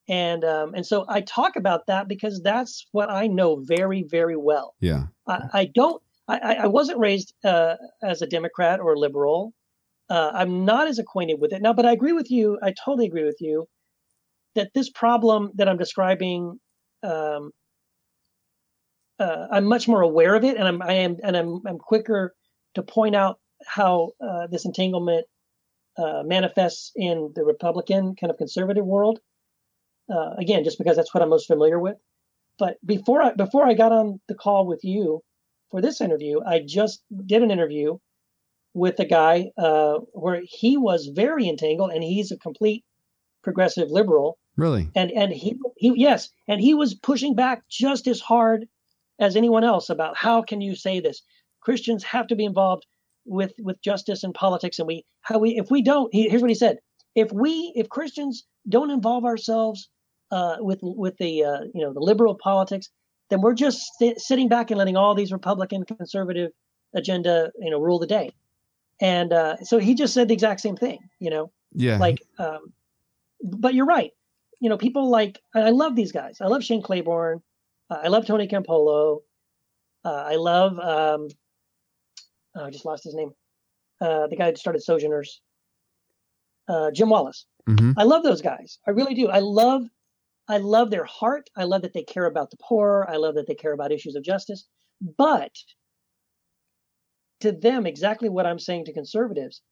and 0.08 0.44
um, 0.44 0.74
and 0.74 0.84
so 0.84 1.04
I 1.08 1.22
talk 1.22 1.56
about 1.56 1.86
that 1.86 2.08
because 2.08 2.42
that's 2.42 2.86
what 2.92 3.10
I 3.10 3.26
know 3.26 3.56
very 3.56 4.02
very 4.02 4.36
well. 4.36 4.74
Yeah, 4.80 5.06
I, 5.26 5.40
I 5.52 5.64
don't. 5.66 6.02
I, 6.26 6.54
I 6.62 6.66
wasn't 6.68 6.98
raised 6.98 7.34
uh, 7.44 7.74
as 8.02 8.22
a 8.22 8.26
Democrat 8.26 8.80
or 8.80 8.94
a 8.94 8.98
liberal. 8.98 9.52
Uh, 10.08 10.30
I'm 10.34 10.64
not 10.64 10.88
as 10.88 10.98
acquainted 10.98 11.38
with 11.38 11.52
it 11.52 11.60
now, 11.60 11.74
but 11.74 11.84
I 11.84 11.92
agree 11.92 12.12
with 12.12 12.30
you. 12.30 12.58
I 12.62 12.72
totally 12.82 13.06
agree 13.06 13.24
with 13.24 13.36
you 13.40 13.66
that 14.54 14.70
this 14.74 14.90
problem 14.90 15.50
that 15.56 15.68
I'm 15.68 15.76
describing, 15.76 16.58
um, 17.02 17.50
uh, 19.18 19.46
I'm 19.50 19.66
much 19.66 19.86
more 19.86 20.00
aware 20.00 20.34
of 20.34 20.44
it, 20.44 20.56
and 20.56 20.66
I'm 20.66 20.82
I 20.82 20.92
am 20.92 21.16
and 21.22 21.36
I'm 21.36 21.60
I'm 21.66 21.78
quicker 21.78 22.34
to 22.74 22.82
point 22.82 23.14
out 23.14 23.38
how 23.66 24.10
uh, 24.20 24.46
this 24.48 24.64
entanglement 24.64 25.26
uh, 25.96 26.22
manifests 26.24 26.92
in 26.96 27.32
the 27.34 27.44
Republican 27.44 28.16
kind 28.16 28.30
of 28.30 28.36
conservative 28.36 28.84
world 28.84 29.20
uh, 30.12 30.30
again, 30.38 30.64
just 30.64 30.78
because 30.78 30.96
that's 30.96 31.14
what 31.14 31.22
I'm 31.22 31.30
most 31.30 31.46
familiar 31.46 31.78
with. 31.78 31.96
But 32.58 32.76
before 32.84 33.22
I 33.22 33.32
before 33.32 33.66
I 33.66 33.74
got 33.74 33.92
on 33.92 34.20
the 34.28 34.34
call 34.34 34.66
with 34.66 34.84
you 34.84 35.22
for 35.70 35.80
this 35.80 36.00
interview, 36.00 36.40
I 36.46 36.60
just 36.60 37.02
did 37.26 37.42
an 37.42 37.50
interview 37.50 37.98
with 38.74 38.98
a 39.00 39.04
guy 39.04 39.50
uh, 39.56 39.98
where 40.12 40.42
he 40.44 40.76
was 40.76 41.06
very 41.06 41.48
entangled, 41.48 41.92
and 41.92 42.02
he's 42.02 42.30
a 42.30 42.38
complete 42.38 42.84
progressive 43.42 43.90
liberal. 43.90 44.38
Really? 44.56 44.88
And 44.94 45.10
and 45.10 45.32
he 45.32 45.58
he 45.76 45.92
yes, 45.96 46.30
and 46.46 46.60
he 46.60 46.74
was 46.74 46.94
pushing 46.94 47.34
back 47.34 47.62
just 47.68 48.06
as 48.06 48.20
hard 48.20 48.66
as 49.18 49.36
anyone 49.36 49.64
else 49.64 49.90
about 49.90 50.16
how 50.16 50.42
can 50.42 50.60
you 50.60 50.76
say 50.76 51.00
this? 51.00 51.22
Christians 51.60 52.04
have 52.04 52.26
to 52.28 52.36
be 52.36 52.44
involved 52.44 52.86
with 53.24 53.52
with 53.58 53.82
justice 53.82 54.22
and 54.22 54.34
politics, 54.34 54.78
and 54.78 54.86
we 54.86 55.04
how 55.22 55.38
we 55.38 55.56
if 55.56 55.70
we 55.70 55.82
don't, 55.82 56.12
he, 56.14 56.28
here's 56.28 56.42
what 56.42 56.50
he 56.50 56.54
said: 56.54 56.78
if 57.14 57.32
we 57.32 57.72
if 57.74 57.88
Christians 57.88 58.44
don't 58.68 58.90
involve 58.90 59.24
ourselves 59.24 59.88
uh, 60.34 60.56
with 60.58 60.80
with 60.82 61.16
the 61.18 61.44
uh, 61.44 61.60
you 61.72 61.80
know 61.80 61.92
the 61.92 62.00
liberal 62.00 62.34
politics, 62.34 62.88
then 63.30 63.40
we're 63.40 63.54
just 63.54 63.78
st- 63.94 64.20
sitting 64.20 64.48
back 64.48 64.70
and 64.70 64.78
letting 64.78 64.96
all 64.96 65.14
these 65.14 65.30
Republican 65.30 65.84
conservative 65.84 66.50
agenda 66.92 67.52
you 67.60 67.70
know 67.70 67.80
rule 67.80 68.00
the 68.00 68.06
day. 68.06 68.30
And 69.00 69.32
uh, 69.32 69.56
so 69.62 69.78
he 69.78 69.94
just 69.94 70.12
said 70.12 70.26
the 70.26 70.34
exact 70.34 70.60
same 70.60 70.76
thing, 70.76 70.98
you 71.20 71.30
know. 71.30 71.52
Yeah. 71.72 71.98
Like, 71.98 72.20
um, 72.38 72.72
but 73.42 73.74
you're 73.74 73.86
right. 73.86 74.10
You 74.58 74.68
know, 74.68 74.76
people 74.76 75.08
like 75.08 75.40
I 75.54 75.70
love 75.70 75.94
these 75.94 76.10
guys. 76.10 76.38
I 76.40 76.46
love 76.46 76.64
Shane 76.64 76.82
Claiborne. 76.82 77.40
Uh, 77.88 78.00
I 78.02 78.08
love 78.08 78.26
Tony 78.26 78.48
Campolo. 78.48 79.20
Uh, 80.04 80.24
I 80.26 80.34
love 80.34 80.72
um, 80.80 81.28
oh, 82.56 82.64
I 82.64 82.70
just 82.70 82.84
lost 82.84 83.04
his 83.04 83.14
name. 83.14 83.30
Uh, 84.00 84.26
the 84.26 84.36
guy 84.36 84.50
who 84.50 84.56
started 84.56 84.82
Sojourners. 84.82 85.40
Jim 86.92 87.10
Wallis. 87.10 87.46
Mm-hmm. 87.68 87.92
I 87.96 88.02
love 88.02 88.24
those 88.24 88.42
guys. 88.42 88.78
I 88.88 88.90
really 88.90 89.14
do. 89.14 89.28
I 89.28 89.38
love 89.38 89.84
I 90.48 90.58
love 90.58 90.90
their 90.90 91.04
heart. 91.04 91.48
I 91.56 91.64
love 91.64 91.82
that 91.82 91.94
they 91.94 92.02
care 92.02 92.26
about 92.26 92.50
the 92.50 92.58
poor. 92.60 93.06
I 93.08 93.16
love 93.16 93.34
that 93.36 93.46
they 93.46 93.54
care 93.54 93.72
about 93.72 93.92
issues 93.92 94.14
of 94.14 94.22
justice. 94.22 94.66
But 95.16 95.52
to 97.40 97.52
them, 97.52 97.86
exactly 97.86 98.28
what 98.28 98.46
I'm 98.46 98.58
saying 98.58 98.86
to 98.86 98.92
conservatives, 98.92 99.62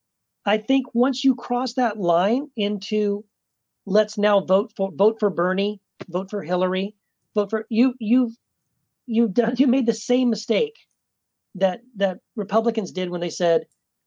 I 0.45 0.59
think 0.59 0.87
once 0.95 1.25
you 1.25 1.35
cross 1.35 1.75
that 1.75 1.99
line 1.99 2.51
into 2.57 3.25
let's 3.87 4.19
now 4.19 4.41
vote 4.41 4.73
for 4.77 4.91
vote 4.93 5.19
for 5.21 5.31
Bernie, 5.31 5.81
vote 6.09 6.31
for 6.31 6.43
Hillary, 6.43 6.95
vote 7.35 7.51
for 7.51 7.67
you 7.69 7.95
you've 7.99 8.35
you've 9.07 9.35
done 9.35 9.55
you 9.59 9.67
made 9.67 9.87
the 9.87 9.95
same 9.95 10.31
mistake 10.31 10.77
that 11.55 11.81
that 11.97 12.19
Republicans 12.35 12.93
did 12.93 13.11
when 13.11 13.21
they 13.21 13.31
said 13.31 13.67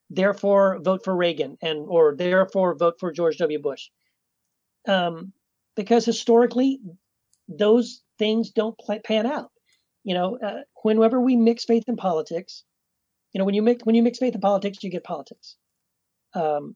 therefore 0.10 0.80
vote 0.82 1.04
for 1.04 1.16
Reagan 1.16 1.58
and 1.62 1.86
or 1.88 2.16
therefore 2.16 2.76
vote 2.76 2.96
for 3.00 3.12
George 3.12 3.38
W. 3.38 3.60
Bush. 3.60 3.90
Um, 4.88 5.34
because 5.76 6.06
historically, 6.06 6.80
those 7.48 8.02
things 8.18 8.52
don't 8.52 8.78
play, 8.78 9.00
pan 9.00 9.26
out. 9.26 9.52
You 10.04 10.14
know, 10.14 10.38
uh, 10.38 10.62
whenever 10.84 11.20
we 11.20 11.36
mix 11.36 11.66
faith 11.66 11.86
and 11.88 11.98
politics, 11.98 12.64
you 13.34 13.40
know, 13.40 13.46
when 13.46 13.56
you 13.56 13.62
mix 13.62 13.84
when 13.84 13.96
you 13.96 14.04
mix 14.04 14.20
faith 14.20 14.34
and 14.34 14.42
politics, 14.42 14.84
you 14.84 14.90
get 14.90 15.04
politics. 15.04 15.56
Um, 16.34 16.76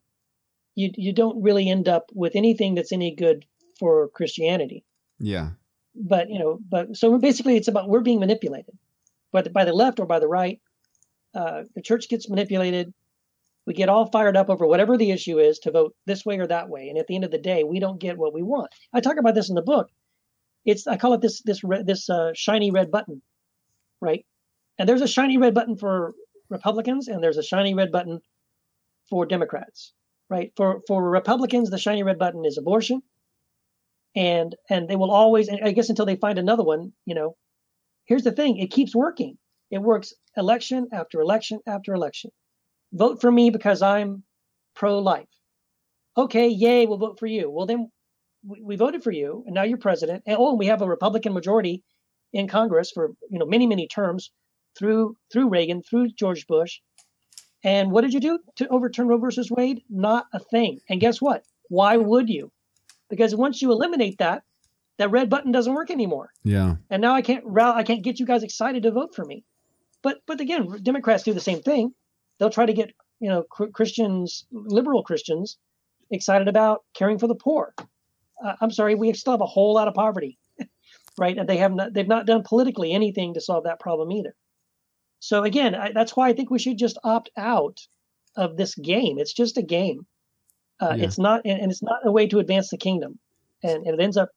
you 0.75 0.91
you 0.95 1.13
don't 1.13 1.41
really 1.41 1.69
end 1.69 1.87
up 1.87 2.09
with 2.13 2.35
anything 2.35 2.75
that's 2.75 2.91
any 2.91 3.15
good 3.15 3.45
for 3.79 4.09
Christianity. 4.09 4.83
Yeah. 5.19 5.51
But 5.95 6.29
you 6.29 6.39
know, 6.39 6.59
but 6.69 6.95
so 6.97 7.17
basically, 7.17 7.55
it's 7.55 7.67
about 7.67 7.89
we're 7.89 8.01
being 8.01 8.19
manipulated, 8.19 8.77
whether 9.31 9.49
by 9.49 9.65
the 9.65 9.73
left 9.73 9.99
or 9.99 10.05
by 10.05 10.19
the 10.19 10.27
right. 10.27 10.59
Uh, 11.35 11.63
the 11.75 11.81
church 11.81 12.09
gets 12.09 12.27
manipulated 12.27 12.93
we 13.69 13.75
get 13.75 13.87
all 13.87 14.07
fired 14.07 14.35
up 14.35 14.49
over 14.49 14.65
whatever 14.65 14.97
the 14.97 15.11
issue 15.11 15.37
is 15.37 15.59
to 15.59 15.69
vote 15.69 15.93
this 16.07 16.25
way 16.25 16.39
or 16.39 16.47
that 16.47 16.69
way, 16.69 16.89
and 16.89 16.97
at 16.97 17.05
the 17.05 17.13
end 17.13 17.23
of 17.23 17.29
the 17.29 17.37
day, 17.37 17.63
we 17.63 17.79
don't 17.79 17.99
get 17.99 18.17
what 18.17 18.33
we 18.33 18.41
want. 18.41 18.71
I 18.91 18.99
talk 18.99 19.17
about 19.19 19.35
this 19.35 19.47
in 19.47 19.53
the 19.53 19.61
book. 19.61 19.89
It's 20.65 20.87
I 20.87 20.97
call 20.97 21.13
it 21.13 21.21
this 21.21 21.43
this 21.43 21.61
this 21.85 22.09
uh, 22.09 22.31
shiny 22.33 22.71
red 22.71 22.89
button, 22.89 23.21
right? 24.01 24.25
And 24.79 24.89
there's 24.89 25.03
a 25.03 25.07
shiny 25.07 25.37
red 25.37 25.53
button 25.53 25.77
for 25.77 26.15
Republicans, 26.49 27.07
and 27.07 27.23
there's 27.23 27.37
a 27.37 27.43
shiny 27.43 27.75
red 27.75 27.91
button 27.91 28.21
for 29.07 29.27
Democrats, 29.27 29.93
right? 30.31 30.51
For 30.55 30.81
for 30.87 31.07
Republicans, 31.07 31.69
the 31.69 31.77
shiny 31.77 32.01
red 32.01 32.17
button 32.17 32.45
is 32.45 32.57
abortion, 32.57 33.03
and 34.15 34.55
and 34.67 34.89
they 34.89 34.95
will 34.95 35.11
always, 35.11 35.47
I 35.47 35.73
guess, 35.73 35.89
until 35.89 36.07
they 36.07 36.15
find 36.15 36.39
another 36.39 36.63
one. 36.63 36.93
You 37.05 37.13
know, 37.13 37.35
here's 38.05 38.23
the 38.23 38.31
thing: 38.31 38.57
it 38.57 38.71
keeps 38.71 38.95
working. 38.95 39.37
It 39.69 39.83
works 39.83 40.15
election 40.35 40.87
after 40.91 41.21
election 41.21 41.59
after 41.67 41.93
election 41.93 42.31
vote 42.93 43.21
for 43.21 43.31
me 43.31 43.49
because 43.49 43.81
I'm 43.81 44.23
pro 44.75 44.99
life. 44.99 45.27
Okay, 46.17 46.47
yay, 46.47 46.85
we'll 46.85 46.97
vote 46.97 47.19
for 47.19 47.27
you. 47.27 47.49
Well, 47.49 47.65
then 47.65 47.89
we, 48.45 48.61
we 48.61 48.75
voted 48.75 49.03
for 49.03 49.11
you, 49.11 49.43
and 49.45 49.55
now 49.55 49.63
you're 49.63 49.77
president. 49.77 50.23
And 50.25 50.37
oh, 50.39 50.55
we 50.55 50.67
have 50.67 50.81
a 50.81 50.87
Republican 50.87 51.33
majority 51.33 51.83
in 52.33 52.47
Congress 52.47 52.91
for 52.91 53.11
you 53.29 53.39
know 53.39 53.45
many 53.45 53.67
many 53.67 53.87
terms 53.87 54.31
through 54.77 55.15
through 55.31 55.49
Reagan, 55.49 55.81
through 55.81 56.09
George 56.09 56.47
Bush. 56.47 56.79
And 57.63 57.91
what 57.91 58.01
did 58.01 58.13
you 58.13 58.21
do 58.21 58.39
to 58.55 58.67
overturn 58.69 59.07
Roe 59.07 59.17
versus 59.17 59.51
Wade? 59.51 59.83
Not 59.89 60.27
a 60.33 60.39
thing. 60.39 60.79
And 60.89 61.01
guess 61.01 61.21
what? 61.21 61.43
Why 61.67 61.97
would 61.97 62.29
you? 62.29 62.51
Because 63.09 63.35
once 63.35 63.61
you 63.61 63.71
eliminate 63.71 64.19
that, 64.19 64.43
that 64.97 65.11
red 65.11 65.29
button 65.29 65.51
doesn't 65.51 65.73
work 65.73 65.91
anymore. 65.91 66.29
Yeah. 66.43 66.75
And 66.89 67.01
now 67.01 67.13
I 67.13 67.21
can't 67.21 67.43
I 67.57 67.83
can't 67.83 68.03
get 68.03 68.19
you 68.19 68.25
guys 68.25 68.43
excited 68.43 68.83
to 68.83 68.91
vote 68.91 69.15
for 69.15 69.25
me. 69.25 69.43
But 70.01 70.19
but 70.25 70.39
again, 70.39 70.79
Democrats 70.83 71.23
do 71.23 71.33
the 71.33 71.39
same 71.39 71.61
thing 71.61 71.93
they'll 72.39 72.49
try 72.49 72.65
to 72.65 72.73
get 72.73 72.93
you 73.19 73.29
know 73.29 73.43
Christians, 73.43 74.45
liberal 74.51 75.03
Christians, 75.03 75.57
excited 76.11 76.47
about 76.47 76.83
caring 76.93 77.19
for 77.19 77.27
the 77.27 77.35
poor. 77.35 77.73
Uh, 78.43 78.53
I'm 78.61 78.71
sorry, 78.71 78.95
we 78.95 79.13
still 79.13 79.33
have 79.33 79.41
a 79.41 79.45
whole 79.45 79.73
lot 79.73 79.87
of 79.87 79.93
poverty, 79.93 80.37
right? 81.17 81.37
And 81.37 81.47
they 81.47 81.57
have 81.57 81.73
not 81.73 81.93
they've 81.93 82.07
not 82.07 82.25
done 82.25 82.43
politically 82.43 82.93
anything 82.93 83.33
to 83.33 83.41
solve 83.41 83.65
that 83.65 83.79
problem 83.79 84.11
either. 84.11 84.33
So 85.19 85.43
again, 85.43 85.75
I, 85.75 85.91
that's 85.91 86.15
why 86.15 86.29
I 86.29 86.33
think 86.33 86.49
we 86.49 86.59
should 86.59 86.77
just 86.77 86.97
opt 87.03 87.29
out 87.37 87.77
of 88.35 88.57
this 88.57 88.75
game. 88.75 89.19
It's 89.19 89.33
just 89.33 89.57
a 89.57 89.61
game. 89.61 90.05
Uh, 90.81 90.95
yeah. 90.97 91.05
It's 91.05 91.19
not, 91.19 91.41
and, 91.43 91.59
and, 91.59 91.71
it's 91.71 91.83
not 91.83 91.99
a 92.05 92.11
way 92.11 92.25
to 92.27 92.39
advance 92.39 92.69
the 92.69 92.77
kingdom, 92.77 93.19
and, 93.61 93.85
and 93.85 93.99
it 93.99 94.01
ends 94.01 94.15
up 94.15 94.29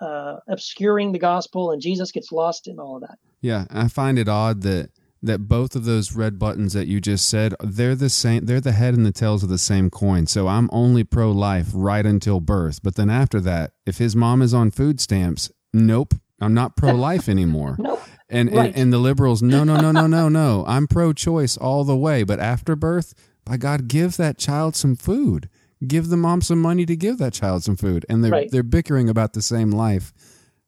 uh, 0.00 0.36
obscuring 0.48 1.12
the 1.12 1.18
gospel, 1.18 1.70
and 1.70 1.82
Jesus 1.82 2.12
gets 2.12 2.32
lost 2.32 2.66
in 2.66 2.78
all 2.78 2.96
of 2.96 3.02
that. 3.02 3.18
Yeah, 3.42 3.66
I 3.70 3.88
find 3.88 4.18
it 4.18 4.26
odd 4.28 4.62
that 4.62 4.90
that 5.26 5.48
both 5.48 5.76
of 5.76 5.84
those 5.84 6.14
red 6.14 6.38
buttons 6.38 6.72
that 6.72 6.86
you 6.86 7.00
just 7.00 7.28
said 7.28 7.54
they're 7.60 7.94
the 7.94 8.10
same 8.10 8.44
they're 8.46 8.60
the 8.60 8.72
head 8.72 8.94
and 8.94 9.04
the 9.04 9.12
tails 9.12 9.42
of 9.42 9.48
the 9.48 9.58
same 9.58 9.90
coin 9.90 10.26
so 10.26 10.48
i'm 10.48 10.68
only 10.72 11.04
pro-life 11.04 11.68
right 11.74 12.06
until 12.06 12.40
birth 12.40 12.80
but 12.82 12.94
then 12.96 13.10
after 13.10 13.40
that 13.40 13.72
if 13.84 13.98
his 13.98 14.16
mom 14.16 14.42
is 14.42 14.54
on 14.54 14.70
food 14.70 15.00
stamps 15.00 15.50
nope 15.72 16.14
i'm 16.40 16.54
not 16.54 16.76
pro-life 16.76 17.28
anymore 17.28 17.76
nope. 17.78 18.00
and, 18.28 18.52
right. 18.52 18.66
and 18.66 18.76
and 18.76 18.92
the 18.92 18.98
liberals 18.98 19.42
no 19.42 19.64
no 19.64 19.80
no 19.80 19.92
no 19.92 20.06
no 20.06 20.28
no 20.30 20.64
i'm 20.66 20.86
pro-choice 20.86 21.56
all 21.56 21.84
the 21.84 21.96
way 21.96 22.22
but 22.22 22.40
after 22.40 22.74
birth 22.76 23.14
by 23.44 23.56
god 23.56 23.88
give 23.88 24.16
that 24.16 24.38
child 24.38 24.74
some 24.74 24.96
food 24.96 25.48
give 25.86 26.08
the 26.08 26.16
mom 26.16 26.40
some 26.40 26.60
money 26.60 26.86
to 26.86 26.96
give 26.96 27.18
that 27.18 27.32
child 27.32 27.62
some 27.62 27.76
food 27.76 28.06
and 28.08 28.24
they're 28.24 28.32
right. 28.32 28.50
they're 28.50 28.62
bickering 28.62 29.08
about 29.08 29.34
the 29.34 29.42
same 29.42 29.70
life 29.70 30.12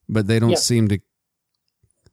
but 0.07 0.27
they 0.27 0.39
don't 0.39 0.51
yeah. 0.51 0.55
seem 0.55 0.87
to 0.87 0.99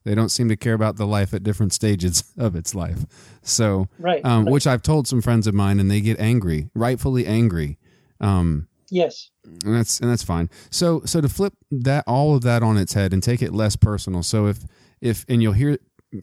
they 0.07 0.15
don't 0.15 0.29
seem 0.29 0.47
to 0.49 0.55
care 0.55 0.73
about 0.73 0.95
the 0.95 1.05
life 1.05 1.33
at 1.33 1.43
different 1.43 1.73
stages 1.73 2.23
of 2.37 2.55
its 2.55 2.73
life. 2.73 3.05
So, 3.41 3.87
right, 3.99 4.23
um, 4.23 4.45
right. 4.45 4.51
which 4.51 4.65
I've 4.65 4.81
told 4.81 5.07
some 5.07 5.21
friends 5.21 5.47
of 5.47 5.53
mine, 5.53 5.79
and 5.79 5.91
they 5.91 6.01
get 6.01 6.19
angry, 6.19 6.69
rightfully 6.73 7.25
angry. 7.25 7.77
Um, 8.19 8.67
yes, 8.89 9.29
and 9.43 9.75
that's 9.75 9.99
and 9.99 10.09
that's 10.09 10.23
fine. 10.23 10.49
So, 10.69 11.01
so 11.05 11.21
to 11.21 11.29
flip 11.29 11.53
that 11.71 12.03
all 12.07 12.35
of 12.35 12.41
that 12.43 12.63
on 12.63 12.77
its 12.77 12.93
head 12.93 13.13
and 13.13 13.21
take 13.21 13.41
it 13.41 13.53
less 13.53 13.75
personal. 13.75 14.23
So, 14.23 14.47
if 14.47 14.59
if 15.01 15.25
and 15.27 15.41
you'll 15.41 15.53
hear, 15.53 15.77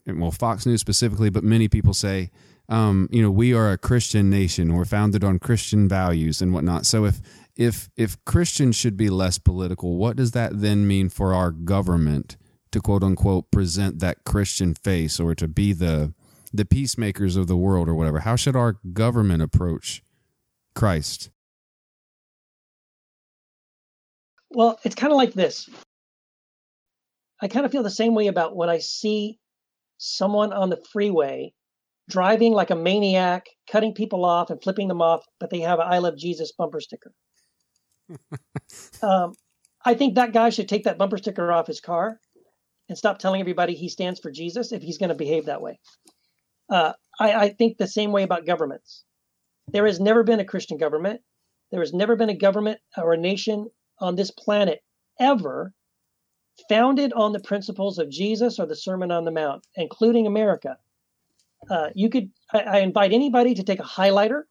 well, 0.07 0.30
Fox 0.30 0.66
News 0.66 0.80
specifically, 0.80 1.30
but 1.30 1.45
many 1.45 1.68
people 1.68 1.95
say, 1.95 2.30
um, 2.68 3.09
you 3.12 3.22
know, 3.22 3.30
we 3.30 3.53
are 3.53 3.70
a 3.70 3.78
Christian 3.78 4.30
nation. 4.30 4.74
We're 4.74 4.87
founded 4.87 5.22
on 5.22 5.39
Christian 5.39 5.89
values 5.89 6.41
and 6.41 6.53
whatnot. 6.53 6.87
So, 6.87 7.05
if 7.05 7.20
if 7.57 7.91
if 7.97 8.22
Christians 8.24 8.76
should 8.76 8.97
be 8.97 9.11
less 9.11 9.39
political, 9.39 9.97
what 9.97 10.16
does 10.16 10.30
that 10.32 10.61
then 10.61 10.87
mean 10.87 11.09
for 11.09 11.35
our 11.35 11.51
government? 11.51 12.37
To 12.75 12.81
quote 12.81 13.05
unquote 13.05 13.51
present 13.53 14.01
that 14.01 14.25
Christian 14.25 14.75
face 14.75 15.20
or 15.20 15.35
to 15.37 15.47
be 15.47 15.72
the 15.72 16.12
the 16.53 16.64
peacemakers 16.64 17.37
of 17.37 17.47
the 17.47 17.57
world 17.57 17.89
or 17.89 17.95
whatever? 17.95 18.20
How 18.20 18.37
should 18.37 18.57
our 18.57 18.79
government 18.93 19.43
approach 19.43 20.03
Christ? 20.75 21.31
Well, 24.51 24.79
it's 24.85 24.95
kind 24.97 25.12
of 25.12 25.16
like 25.16 25.35
this. 25.35 25.68
I 27.41 27.49
kind 27.49 27.64
of 27.64 27.72
feel 27.72 27.83
the 27.83 27.91
same 27.91 28.14
way 28.14 28.27
about 28.27 28.57
when 28.57 28.68
I 28.68 28.79
see 28.79 29.39
someone 29.99 30.53
on 30.53 30.70
the 30.70 30.83
freeway 30.93 31.53
driving 32.09 32.53
like 32.53 32.70
a 32.70 32.77
maniac, 32.77 33.47
cutting 33.70 33.95
people 33.95 34.25
off 34.25 34.51
and 34.51 34.62
flipping 34.62 34.89
them 34.89 35.01
off, 35.01 35.25
but 35.39 35.51
they 35.51 35.61
have 35.61 35.79
an 35.79 35.87
I 35.89 35.99
love 35.99 36.16
Jesus 36.16 36.53
bumper 36.53 36.81
sticker. 36.81 37.12
um, 39.03 39.33
I 39.85 39.95
think 39.95 40.16
that 40.16 40.33
guy 40.33 40.51
should 40.51 40.68
take 40.68 40.85
that 40.85 40.99
bumper 40.99 41.18
sticker 41.18 41.53
off 41.53 41.68
his 41.68 41.81
car 41.81 42.18
and 42.89 42.99
stop 42.99 43.18
telling 43.18 43.41
everybody 43.41 43.74
he 43.74 43.89
stands 43.89 44.20
for 44.20 44.30
Jesus 44.30 44.72
if 44.72 44.82
he's 44.82 44.99
going 44.99 45.09
to 45.09 45.14
behave 45.14 45.47
that 45.47 45.62
way. 45.62 45.78
Uh, 46.70 46.93
I, 47.18 47.35
I 47.35 47.49
think 47.51 47.76
the 47.76 47.87
same 47.87 48.12
way 48.12 48.22
about 48.22 48.47
governments. 48.47 49.05
There 49.68 49.87
has 49.87 50.01
never 50.01 50.22
been 50.22 50.41
a 50.41 50.45
Christian 50.45 50.76
government. 50.76 51.20
There 51.70 51.80
has 51.80 51.93
never 51.93 52.16
been 52.16 52.30
a 52.30 52.37
government 52.37 52.80
or 52.97 53.12
a 53.12 53.18
nation 53.18 53.68
on 53.99 54.14
this 54.14 54.30
planet 54.30 54.82
ever 55.18 55.72
founded 56.68 57.12
on 57.12 57.32
the 57.32 57.41
principles 57.41 57.99
of 57.99 58.11
Jesus 58.11 58.59
or 58.59 58.66
the 58.66 58.76
Sermon 58.76 59.11
on 59.11 59.24
the 59.24 59.30
Mount, 59.30 59.66
including 59.76 60.26
America. 60.26 60.76
Uh, 61.70 61.89
you 61.95 62.11
could, 62.11 62.30
I, 62.53 62.61
I 62.61 62.78
invite 62.80 63.12
anybody 63.12 63.55
to 63.55 63.62
take 63.62 63.80
a 63.80 63.85
highlighter 63.85 64.43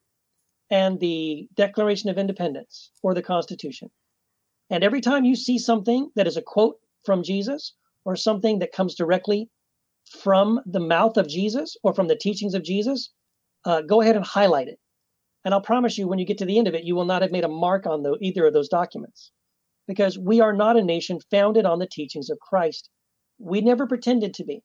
and 0.69 0.99
the 0.99 1.47
Declaration 1.55 2.09
of 2.09 2.17
Independence 2.17 2.91
or 3.03 3.13
the 3.13 3.21
Constitution. 3.21 3.91
And 4.69 4.83
every 4.83 5.01
time 5.01 5.23
you 5.23 5.35
see 5.35 5.59
something 5.59 6.09
that 6.15 6.27
is 6.27 6.37
a 6.37 6.41
quote 6.41 6.77
from 7.05 7.23
Jesus 7.23 7.73
or 8.05 8.15
something 8.15 8.59
that 8.59 8.71
comes 8.71 8.95
directly 8.95 9.49
from 10.21 10.59
the 10.65 10.79
mouth 10.79 11.17
of 11.17 11.27
Jesus 11.27 11.77
or 11.83 11.93
from 11.93 12.07
the 12.07 12.15
teachings 12.15 12.53
of 12.53 12.63
Jesus, 12.63 13.11
uh, 13.65 13.81
go 13.81 14.01
ahead 14.01 14.15
and 14.15 14.25
highlight 14.25 14.67
it. 14.67 14.79
And 15.45 15.53
I'll 15.53 15.61
promise 15.61 15.97
you, 15.97 16.07
when 16.07 16.19
you 16.19 16.25
get 16.25 16.37
to 16.39 16.45
the 16.45 16.57
end 16.57 16.67
of 16.67 16.75
it, 16.75 16.83
you 16.83 16.95
will 16.95 17.05
not 17.05 17.21
have 17.21 17.31
made 17.31 17.43
a 17.43 17.49
mark 17.49 17.85
on 17.85 18.03
the, 18.03 18.17
either 18.21 18.45
of 18.45 18.53
those 18.53 18.69
documents 18.69 19.31
because 19.87 20.17
we 20.17 20.39
are 20.39 20.53
not 20.53 20.77
a 20.77 20.83
nation 20.83 21.19
founded 21.29 21.65
on 21.65 21.79
the 21.79 21.87
teachings 21.87 22.29
of 22.29 22.39
Christ. 22.39 22.89
We 23.39 23.61
never 23.61 23.87
pretended 23.87 24.33
to 24.35 24.45
be. 24.45 24.61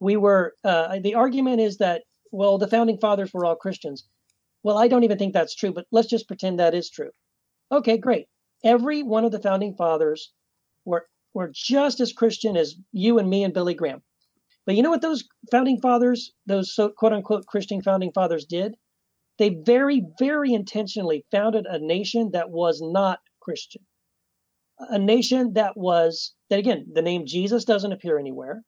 We 0.00 0.16
were, 0.16 0.54
uh, 0.64 0.98
the 1.02 1.14
argument 1.14 1.60
is 1.60 1.78
that, 1.78 2.02
well, 2.32 2.58
the 2.58 2.68
founding 2.68 2.98
fathers 2.98 3.32
were 3.32 3.46
all 3.46 3.56
Christians. 3.56 4.06
Well, 4.62 4.76
I 4.76 4.88
don't 4.88 5.04
even 5.04 5.18
think 5.18 5.32
that's 5.32 5.54
true, 5.54 5.72
but 5.72 5.86
let's 5.92 6.08
just 6.08 6.26
pretend 6.26 6.58
that 6.58 6.74
is 6.74 6.90
true. 6.90 7.10
Okay, 7.72 7.96
great. 7.96 8.26
Every 8.62 9.02
one 9.02 9.24
of 9.24 9.32
the 9.32 9.40
founding 9.40 9.74
fathers 9.74 10.32
were 10.84 11.06
were 11.34 11.50
just 11.54 12.00
as 12.00 12.12
Christian 12.12 12.56
as 12.56 12.76
you 12.92 13.18
and 13.18 13.30
me 13.30 13.44
and 13.44 13.54
Billy 13.54 13.74
Graham. 13.74 14.02
But 14.66 14.76
you 14.76 14.82
know 14.82 14.90
what 14.90 15.02
those 15.02 15.24
founding 15.50 15.80
fathers, 15.80 16.32
those 16.46 16.74
so 16.74 16.90
quote 16.90 17.12
unquote 17.12 17.46
Christian 17.46 17.82
founding 17.82 18.12
fathers 18.12 18.46
did? 18.46 18.76
They 19.38 19.50
very, 19.66 20.04
very 20.18 20.54
intentionally 20.54 21.24
founded 21.32 21.66
a 21.66 21.78
nation 21.78 22.30
that 22.32 22.50
was 22.50 22.80
not 22.82 23.20
Christian. 23.42 23.82
a 24.78 24.98
nation 24.98 25.54
that 25.54 25.76
was 25.76 26.34
that 26.50 26.58
again 26.58 26.86
the 26.94 27.02
name 27.02 27.26
Jesus 27.26 27.64
doesn't 27.64 27.92
appear 27.92 28.18
anywhere. 28.18 28.62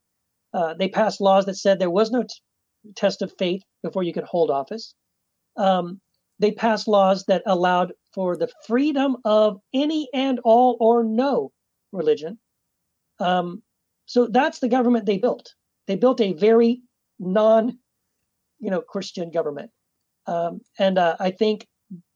Uh, 0.55 0.75
they 0.75 0.89
passed 0.89 1.21
laws 1.21 1.47
that 1.47 1.57
said 1.57 1.79
there 1.79 1.91
was 1.91 2.11
no 2.11 2.23
t- 2.23 2.29
test 2.97 3.23
of 3.23 3.33
faith 3.39 3.63
before 3.83 4.03
you 4.03 4.13
could 4.13 4.25
hold 4.25 4.51
office. 4.51 4.95
Um, 5.57 6.01
they 6.41 6.53
passed 6.53 6.89
laws 6.89 7.25
that 7.29 7.43
allowed 7.47 7.93
for 8.15 8.37
the 8.37 8.51
freedom 8.67 9.19
of 9.25 9.59
any 9.75 10.09
and 10.15 10.41
all 10.45 10.77
or 10.81 11.05
no 11.05 11.53
religion. 11.93 12.39
Um, 13.19 13.63
so 14.07 14.29
that's 14.29 14.61
the 14.61 14.69
government 14.69 15.07
they 15.07 15.19
built. 15.19 15.55
They 15.87 15.97
built 15.97 16.21
a 16.21 16.33
very 16.35 16.83
non, 17.19 17.79
you 18.59 18.71
know, 18.71 18.81
Christian 18.81 19.31
government, 19.31 19.71
um, 20.27 20.61
and 20.79 20.99
uh, 20.99 21.17
I 21.19 21.31
think 21.31 21.67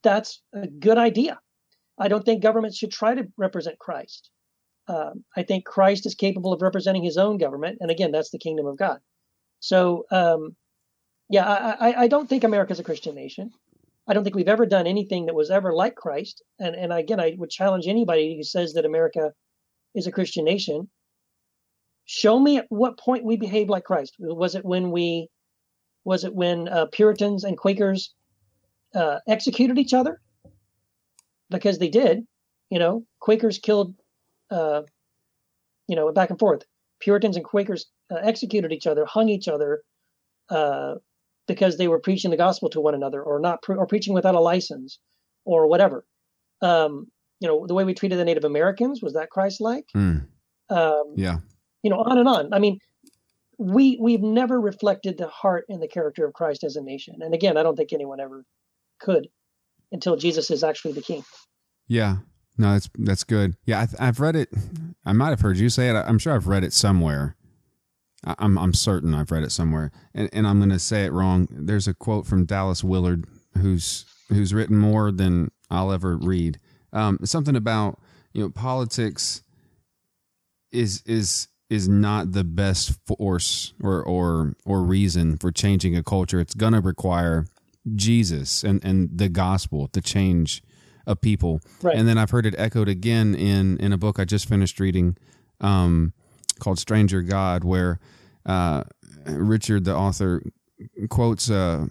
that's 0.03 0.41
a 0.53 0.67
good 0.67 0.97
idea. 0.97 1.39
I 1.97 2.07
don't 2.07 2.25
think 2.25 2.41
governments 2.41 2.77
should 2.77 2.91
try 2.91 3.15
to 3.15 3.27
represent 3.37 3.79
Christ. 3.79 4.29
Um, 4.87 5.23
I 5.37 5.43
think 5.43 5.65
Christ 5.65 6.05
is 6.05 6.15
capable 6.15 6.51
of 6.51 6.61
representing 6.61 7.03
his 7.03 7.17
own 7.17 7.37
government, 7.37 7.77
and 7.81 7.91
again, 7.91 8.11
that's 8.11 8.31
the 8.31 8.39
kingdom 8.39 8.65
of 8.65 8.77
God. 8.77 8.99
So, 9.59 10.05
um, 10.11 10.55
yeah, 11.29 11.47
I, 11.47 11.91
I, 11.91 12.01
I 12.03 12.07
don't 12.07 12.27
think 12.27 12.43
America's 12.43 12.79
a 12.79 12.83
Christian 12.83 13.15
nation. 13.15 13.51
I 14.07 14.13
don't 14.13 14.23
think 14.23 14.35
we've 14.35 14.47
ever 14.49 14.65
done 14.65 14.87
anything 14.87 15.27
that 15.27 15.35
was 15.35 15.51
ever 15.51 15.73
like 15.73 15.95
Christ. 15.95 16.41
And 16.59 16.75
and 16.75 16.91
again, 16.91 17.19
I 17.19 17.35
would 17.37 17.49
challenge 17.49 17.87
anybody 17.87 18.35
who 18.35 18.43
says 18.43 18.73
that 18.73 18.85
America 18.85 19.31
is 19.95 20.07
a 20.07 20.11
Christian 20.11 20.45
nation. 20.45 20.89
Show 22.05 22.39
me 22.39 22.57
at 22.57 22.65
what 22.69 22.99
point 22.99 23.23
we 23.23 23.37
behaved 23.37 23.69
like 23.69 23.83
Christ. 23.83 24.15
Was 24.19 24.55
it 24.55 24.65
when 24.65 24.91
we, 24.91 25.29
was 26.03 26.23
it 26.23 26.33
when 26.33 26.67
uh, 26.67 26.87
Puritans 26.91 27.43
and 27.43 27.57
Quakers 27.57 28.13
uh, 28.95 29.19
executed 29.27 29.77
each 29.77 29.93
other? 29.93 30.19
Because 31.49 31.79
they 31.79 31.89
did. 31.89 32.25
You 32.69 32.79
know, 32.79 33.05
Quakers 33.19 33.59
killed, 33.59 33.95
uh, 34.49 34.81
you 35.87 35.95
know, 35.95 36.11
back 36.11 36.29
and 36.29 36.39
forth. 36.39 36.63
Puritans 36.99 37.35
and 37.35 37.45
Quakers 37.45 37.87
uh, 38.09 38.19
executed 38.21 38.71
each 38.71 38.87
other, 38.87 39.05
hung 39.05 39.29
each 39.29 39.47
other, 39.47 39.81
uh, 40.49 40.95
because 41.47 41.77
they 41.77 41.87
were 41.87 41.99
preaching 41.99 42.31
the 42.31 42.37
gospel 42.37 42.69
to 42.69 42.79
one 42.79 42.95
another 42.95 43.21
or 43.21 43.39
not 43.39 43.61
pre- 43.61 43.75
or 43.75 43.87
preaching 43.87 44.13
without 44.13 44.35
a 44.35 44.39
license 44.39 44.99
or 45.43 45.67
whatever. 45.67 46.05
Um, 46.61 47.07
you 47.41 47.47
know, 47.47 47.65
the 47.67 47.73
way 47.73 47.83
we 47.83 47.93
treated 47.93 48.19
the 48.19 48.23
Native 48.23 48.45
Americans 48.45 49.01
was 49.01 49.13
that 49.13 49.29
Christ-like. 49.29 49.87
Mm. 49.95 50.27
Um, 50.69 51.13
yeah. 51.15 51.39
You 51.83 51.89
know, 51.89 51.97
on 51.97 52.17
and 52.19 52.27
on. 52.27 52.53
I 52.53 52.59
mean, 52.59 52.77
we 53.57 53.97
we've 53.99 54.21
never 54.21 54.61
reflected 54.61 55.17
the 55.17 55.27
heart 55.27 55.65
and 55.67 55.81
the 55.81 55.87
character 55.87 56.25
of 56.25 56.33
Christ 56.33 56.63
as 56.63 56.75
a 56.75 56.81
nation. 56.81 57.15
And 57.19 57.33
again, 57.33 57.57
I 57.57 57.63
don't 57.63 57.75
think 57.75 57.91
anyone 57.91 58.19
ever 58.19 58.45
could 58.99 59.27
until 59.91 60.15
Jesus 60.15 60.51
is 60.51 60.63
actually 60.63 60.93
the 60.93 61.01
king. 61.01 61.23
Yeah. 61.87 62.17
No, 62.57 62.73
that's 62.73 62.89
that's 62.97 63.23
good. 63.23 63.55
Yeah, 63.65 63.87
I, 63.99 64.05
have 64.05 64.19
read 64.19 64.35
it. 64.35 64.49
I 65.05 65.13
might 65.13 65.29
have 65.29 65.41
heard 65.41 65.57
you 65.57 65.69
say 65.69 65.89
it. 65.89 65.95
I'm 65.95 66.19
sure 66.19 66.33
I've 66.33 66.47
read 66.47 66.63
it 66.63 66.73
somewhere. 66.73 67.35
I'm 68.23 68.57
I'm 68.57 68.73
certain 68.73 69.15
I've 69.15 69.31
read 69.31 69.43
it 69.43 69.51
somewhere, 69.51 69.91
and, 70.13 70.29
and 70.31 70.45
I'm 70.45 70.59
going 70.59 70.69
to 70.69 70.77
say 70.77 71.05
it 71.05 71.11
wrong. 71.11 71.47
There's 71.49 71.87
a 71.87 71.93
quote 71.95 72.27
from 72.27 72.45
Dallas 72.45 72.83
Willard, 72.83 73.25
who's 73.57 74.05
who's 74.29 74.53
written 74.53 74.77
more 74.77 75.11
than 75.11 75.49
I'll 75.71 75.91
ever 75.91 76.15
read. 76.17 76.59
Um, 76.93 77.19
something 77.23 77.55
about 77.55 77.99
you 78.33 78.41
know 78.41 78.49
politics 78.49 79.43
is 80.71 81.03
is 81.05 81.47
is 81.69 81.87
not 81.87 82.33
the 82.33 82.43
best 82.43 82.97
force 83.05 83.73
or 83.81 84.03
or 84.03 84.53
or 84.65 84.83
reason 84.83 85.37
for 85.37 85.51
changing 85.51 85.95
a 85.95 86.03
culture. 86.03 86.39
It's 86.39 86.53
going 86.53 86.73
to 86.73 86.81
require 86.81 87.45
Jesus 87.95 88.63
and 88.63 88.83
and 88.83 89.09
the 89.13 89.29
gospel 89.29 89.87
to 89.89 90.01
change 90.01 90.61
a 91.07 91.15
people. 91.15 91.61
Right. 91.81 91.95
And 91.95 92.07
then 92.07 92.17
I've 92.17 92.29
heard 92.29 92.45
it 92.45 92.55
echoed 92.57 92.89
again 92.89 93.35
in 93.35 93.77
in 93.77 93.93
a 93.93 93.97
book 93.97 94.19
I 94.19 94.25
just 94.25 94.47
finished 94.47 94.79
reading. 94.79 95.17
Um, 95.59 96.13
called 96.59 96.79
Stranger 96.79 97.21
God, 97.21 97.63
where 97.63 97.99
uh, 98.45 98.83
Richard, 99.25 99.85
the 99.85 99.95
author, 99.95 100.43
quotes. 101.09 101.49
Uh, 101.49 101.87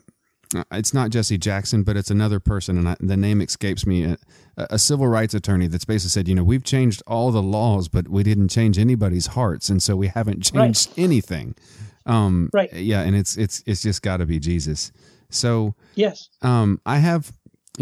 it's 0.72 0.92
not 0.92 1.10
Jesse 1.10 1.38
Jackson, 1.38 1.82
but 1.82 1.96
it's 1.96 2.10
another 2.10 2.40
person, 2.40 2.76
and 2.76 2.88
I, 2.88 2.96
the 3.00 3.16
name 3.16 3.40
escapes 3.40 3.86
me. 3.86 4.04
A, 4.04 4.18
a, 4.56 4.78
civil 4.78 5.06
rights 5.06 5.32
attorney 5.32 5.68
that's 5.68 5.84
basically 5.84 6.10
said, 6.10 6.28
you 6.28 6.34
know, 6.34 6.42
we've 6.42 6.64
changed 6.64 7.02
all 7.06 7.30
the 7.30 7.42
laws, 7.42 7.88
but 7.88 8.08
we 8.08 8.22
didn't 8.22 8.48
change 8.48 8.78
anybody's 8.78 9.28
hearts, 9.28 9.68
and 9.68 9.82
so 9.82 9.94
we 9.96 10.08
haven't 10.08 10.42
changed 10.42 10.88
right. 10.88 10.98
anything. 10.98 11.54
Um, 12.06 12.50
right. 12.52 12.72
Yeah, 12.72 13.02
and 13.02 13.14
it's 13.14 13.36
it's 13.36 13.62
it's 13.66 13.82
just 13.82 14.02
got 14.02 14.18
to 14.18 14.26
be 14.26 14.38
Jesus. 14.38 14.90
So 15.28 15.74
yes, 15.94 16.28
um, 16.42 16.80
I 16.84 16.98
have 16.98 17.32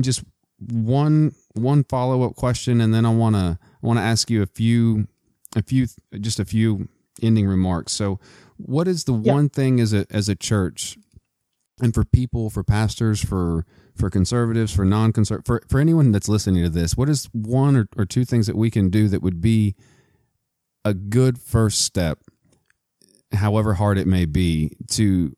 just 0.00 0.22
one 0.58 1.32
one 1.54 1.84
follow 1.84 2.22
up 2.22 2.36
question, 2.36 2.80
and 2.80 2.92
then 2.92 3.06
I 3.06 3.14
want 3.14 3.36
to 3.36 3.58
want 3.80 3.98
to 3.98 4.02
ask 4.02 4.30
you 4.30 4.42
a 4.42 4.46
few 4.46 5.08
a 5.56 5.62
few 5.62 5.86
just 6.20 6.38
a 6.38 6.44
few 6.44 6.88
ending 7.22 7.46
remarks. 7.46 7.92
So, 7.92 8.20
what 8.56 8.88
is 8.88 9.04
the 9.04 9.14
yeah. 9.14 9.32
one 9.32 9.48
thing 9.48 9.80
as 9.80 9.92
a 9.92 10.06
as 10.10 10.28
a 10.28 10.34
church, 10.34 10.98
and 11.80 11.94
for 11.94 12.04
people, 12.04 12.50
for 12.50 12.62
pastors, 12.64 13.24
for 13.24 13.64
for 13.94 14.10
conservatives, 14.10 14.74
for 14.74 14.84
non 14.84 15.12
conservative, 15.12 15.46
for 15.46 15.62
for 15.68 15.80
anyone 15.80 16.12
that's 16.12 16.28
listening 16.28 16.62
to 16.62 16.70
this, 16.70 16.96
what 16.96 17.08
is 17.08 17.28
one 17.32 17.76
or, 17.76 17.88
or 17.96 18.04
two 18.04 18.24
things 18.24 18.46
that 18.46 18.56
we 18.56 18.70
can 18.70 18.90
do 18.90 19.08
that 19.08 19.22
would 19.22 19.40
be 19.40 19.74
a 20.84 20.94
good 20.94 21.38
first 21.38 21.82
step, 21.82 22.20
however 23.32 23.74
hard 23.74 23.98
it 23.98 24.06
may 24.06 24.24
be, 24.24 24.76
to 24.88 25.36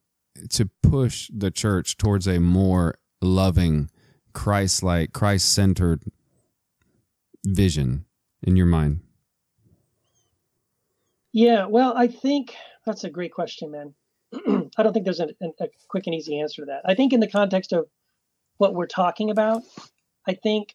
to 0.51 0.70
push 0.82 1.30
the 1.34 1.51
church 1.51 1.97
towards 1.97 2.26
a 2.26 2.38
more 2.38 2.97
loving, 3.20 3.91
Christ 4.32 4.82
like, 4.82 5.12
Christ 5.12 5.53
centered 5.53 6.03
vision 7.45 8.05
in 8.43 8.57
your 8.57 8.66
mind? 8.66 9.01
Yeah, 11.32 11.66
well, 11.66 11.95
I 11.97 12.09
think 12.09 12.55
that's 12.84 13.05
a 13.05 13.11
great 13.11 13.32
question, 13.32 13.70
man. 13.70 13.95
I 14.76 14.82
don't 14.82 14.92
think 14.92 15.04
there's 15.04 15.20
a, 15.20 15.28
a, 15.42 15.68
quick 15.88 16.06
and 16.06 16.14
easy 16.14 16.40
answer 16.40 16.62
to 16.62 16.66
that. 16.66 16.82
I 16.84 16.94
think 16.94 17.12
in 17.12 17.20
the 17.20 17.30
context 17.30 17.72
of 17.72 17.88
what 18.58 18.74
we're 18.74 18.86
talking 18.86 19.30
about, 19.30 19.62
I 20.26 20.34
think 20.34 20.74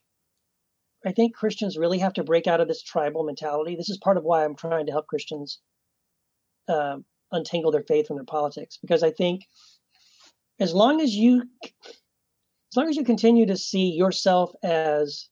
I 1.05 1.11
think 1.11 1.35
Christians 1.35 1.77
really 1.77 1.99
have 1.99 2.13
to 2.13 2.23
break 2.23 2.47
out 2.47 2.59
of 2.59 2.67
this 2.67 2.81
tribal 2.81 3.23
mentality. 3.23 3.75
This 3.75 3.89
is 3.89 3.97
part 3.97 4.17
of 4.17 4.23
why 4.23 4.43
I'm 4.43 4.55
trying 4.55 4.87
to 4.87 4.91
help 4.91 5.07
Christians 5.07 5.59
uh, 6.67 6.97
untangle 7.31 7.71
their 7.71 7.83
faith 7.83 8.07
from 8.07 8.17
their 8.17 8.25
politics, 8.25 8.79
because 8.81 9.03
I 9.03 9.11
think 9.11 9.43
as 10.59 10.73
long 10.73 11.01
as 11.01 11.13
you 11.13 11.43
as 11.69 12.77
long 12.77 12.89
as 12.89 12.95
you 12.97 13.03
continue 13.03 13.45
to 13.45 13.57
see 13.57 13.91
yourself 13.91 14.51
as 14.63 15.29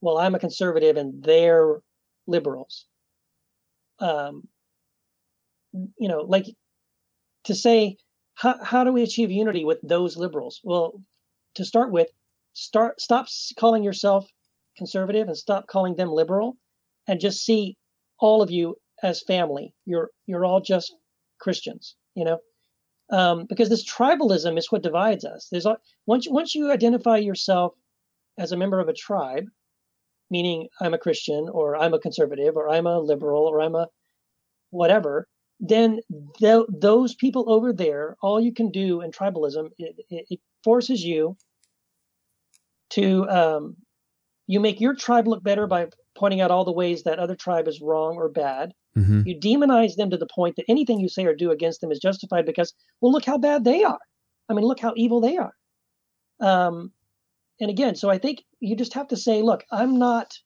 well, 0.00 0.18
I'm 0.18 0.34
a 0.34 0.38
conservative 0.38 0.96
and 0.96 1.22
they're 1.22 1.80
liberals 2.26 2.84
um, 4.00 4.46
you 5.72 6.08
know, 6.08 6.20
like 6.20 6.46
to 7.48 7.54
say, 7.54 7.96
how, 8.34 8.62
how 8.62 8.84
do 8.84 8.92
we 8.92 9.02
achieve 9.02 9.30
unity 9.30 9.64
with 9.64 9.80
those 9.82 10.16
liberals? 10.16 10.60
Well, 10.62 11.02
to 11.56 11.64
start 11.64 11.90
with, 11.90 12.08
start 12.52 13.00
stop 13.00 13.26
calling 13.58 13.82
yourself 13.82 14.30
conservative 14.76 15.26
and 15.26 15.36
stop 15.36 15.66
calling 15.66 15.96
them 15.96 16.10
liberal, 16.10 16.56
and 17.08 17.20
just 17.20 17.44
see 17.44 17.76
all 18.20 18.42
of 18.42 18.50
you 18.50 18.76
as 19.02 19.22
family. 19.22 19.74
You're 19.86 20.10
you're 20.26 20.44
all 20.44 20.60
just 20.60 20.94
Christians, 21.40 21.96
you 22.14 22.24
know, 22.24 22.38
um, 23.10 23.46
because 23.48 23.70
this 23.70 23.84
tribalism 23.84 24.58
is 24.58 24.70
what 24.70 24.82
divides 24.82 25.24
us. 25.24 25.48
There's 25.50 25.66
once 26.06 26.28
once 26.28 26.54
you 26.54 26.70
identify 26.70 27.16
yourself 27.16 27.72
as 28.38 28.52
a 28.52 28.56
member 28.56 28.78
of 28.78 28.88
a 28.88 28.92
tribe, 28.92 29.46
meaning 30.30 30.68
I'm 30.80 30.94
a 30.94 30.98
Christian 30.98 31.48
or 31.48 31.76
I'm 31.76 31.94
a 31.94 31.98
conservative 31.98 32.56
or 32.56 32.68
I'm 32.68 32.86
a 32.86 33.00
liberal 33.00 33.44
or 33.46 33.60
I'm 33.60 33.74
a 33.74 33.88
whatever, 34.70 35.26
then 35.60 36.00
th- 36.38 36.66
those 36.68 37.14
people 37.14 37.50
over 37.50 37.72
there, 37.72 38.16
all 38.22 38.40
you 38.40 38.52
can 38.52 38.70
do 38.70 39.00
in 39.00 39.10
tribalism, 39.10 39.70
it, 39.78 39.96
it, 40.08 40.26
it 40.30 40.40
forces 40.62 41.02
you 41.04 41.36
to 42.90 43.28
um, 43.28 43.76
you 44.46 44.60
make 44.60 44.80
your 44.80 44.94
tribe 44.94 45.26
look 45.26 45.42
better 45.42 45.66
by 45.66 45.88
pointing 46.16 46.40
out 46.40 46.50
all 46.50 46.64
the 46.64 46.72
ways 46.72 47.02
that 47.04 47.18
other 47.18 47.36
tribe 47.36 47.68
is 47.68 47.80
wrong 47.80 48.16
or 48.16 48.28
bad. 48.28 48.72
Mm-hmm. 48.96 49.22
You 49.26 49.38
demonize 49.38 49.96
them 49.96 50.10
to 50.10 50.16
the 50.16 50.26
point 50.26 50.56
that 50.56 50.64
anything 50.68 50.98
you 50.98 51.08
say 51.08 51.24
or 51.24 51.34
do 51.34 51.50
against 51.50 51.80
them 51.80 51.92
is 51.92 51.98
justified 51.98 52.46
because, 52.46 52.72
well, 53.00 53.12
look 53.12 53.24
how 53.24 53.38
bad 53.38 53.64
they 53.64 53.84
are. 53.84 53.98
I 54.48 54.54
mean, 54.54 54.64
look 54.64 54.80
how 54.80 54.94
evil 54.96 55.20
they 55.20 55.36
are. 55.36 55.52
Um, 56.40 56.92
and 57.60 57.70
again, 57.70 57.94
so 57.94 58.08
I 58.08 58.18
think 58.18 58.42
you 58.60 58.76
just 58.76 58.94
have 58.94 59.08
to 59.08 59.16
say, 59.16 59.42
look, 59.42 59.64
I'm 59.70 59.98
not. 59.98 60.38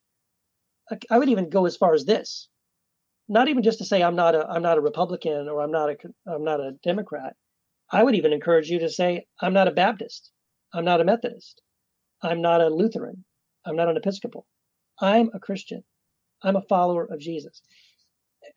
I 1.10 1.18
would 1.18 1.28
even 1.28 1.48
go 1.48 1.64
as 1.64 1.76
far 1.76 1.94
as 1.94 2.04
this 2.04 2.48
not 3.28 3.48
even 3.48 3.62
just 3.62 3.78
to 3.78 3.84
say 3.84 4.02
I'm 4.02 4.16
not 4.16 4.34
a 4.34 4.46
I'm 4.46 4.62
not 4.62 4.78
a 4.78 4.82
Republican 4.82 5.48
or 5.48 5.62
I'm 5.62 5.70
not 5.70 5.90
a 5.90 5.96
I'm 6.26 6.44
not 6.44 6.60
a 6.60 6.72
Democrat. 6.82 7.34
I 7.90 8.02
would 8.02 8.14
even 8.14 8.32
encourage 8.32 8.68
you 8.68 8.78
to 8.80 8.90
say 8.90 9.26
I'm 9.40 9.52
not 9.52 9.68
a 9.68 9.72
Baptist. 9.72 10.30
I'm 10.74 10.84
not 10.84 11.00
a 11.00 11.04
Methodist. 11.04 11.60
I'm 12.22 12.40
not 12.40 12.60
a 12.60 12.68
Lutheran. 12.68 13.24
I'm 13.66 13.76
not 13.76 13.88
an 13.88 13.96
Episcopal. 13.96 14.46
I'm 15.00 15.30
a 15.34 15.40
Christian. 15.40 15.84
I'm 16.42 16.56
a 16.56 16.62
follower 16.62 17.06
of 17.10 17.20
Jesus. 17.20 17.62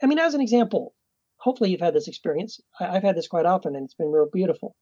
I 0.01 0.07
mean, 0.07 0.19
as 0.19 0.33
an 0.33 0.41
example, 0.41 0.93
hopefully 1.37 1.71
you've 1.71 1.81
had 1.81 1.93
this 1.93 2.07
experience. 2.07 2.59
I, 2.79 2.93
have 2.93 3.03
had 3.03 3.15
this 3.15 3.27
quite 3.27 3.45
often, 3.45 3.75
and 3.75 3.85
it's 3.85 3.93
been 3.93 4.11
real 4.11 4.27
beautiful. 4.31 4.75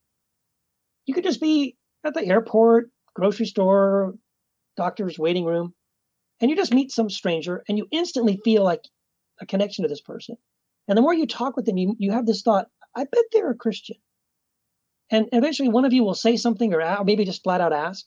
You 1.05 1.13
could 1.13 1.23
just 1.23 1.41
be 1.41 1.75
at 2.05 2.13
the 2.13 2.25
airport, 2.25 2.89
grocery 3.15 3.45
store, 3.45 4.13
doctor's 4.77 5.19
waiting 5.19 5.45
room, 5.45 5.73
and 6.41 6.49
you 6.49 6.55
just 6.55 6.73
meet 6.73 6.91
some 6.91 7.09
stranger 7.09 7.63
and 7.67 7.77
you 7.77 7.87
instantly 7.91 8.39
feel 8.43 8.63
like 8.63 8.81
a 9.41 9.45
connection 9.45 9.83
to 9.83 9.89
this 9.89 10.01
person. 10.01 10.37
And 10.87 10.97
the 10.97 11.01
more 11.01 11.13
you 11.13 11.25
talk 11.25 11.55
with 11.55 11.65
them, 11.65 11.77
you, 11.77 11.95
you 11.97 12.11
have 12.11 12.25
this 12.25 12.41
thought, 12.41 12.67
I 12.95 13.05
bet 13.05 13.23
they're 13.31 13.51
a 13.51 13.55
Christian. 13.55 13.97
And 15.09 15.27
eventually 15.31 15.69
one 15.69 15.85
of 15.85 15.93
you 15.93 16.03
will 16.03 16.13
say 16.13 16.37
something 16.37 16.73
or 16.73 17.03
maybe 17.03 17.25
just 17.25 17.43
flat 17.43 17.61
out 17.61 17.73
ask. 17.73 18.05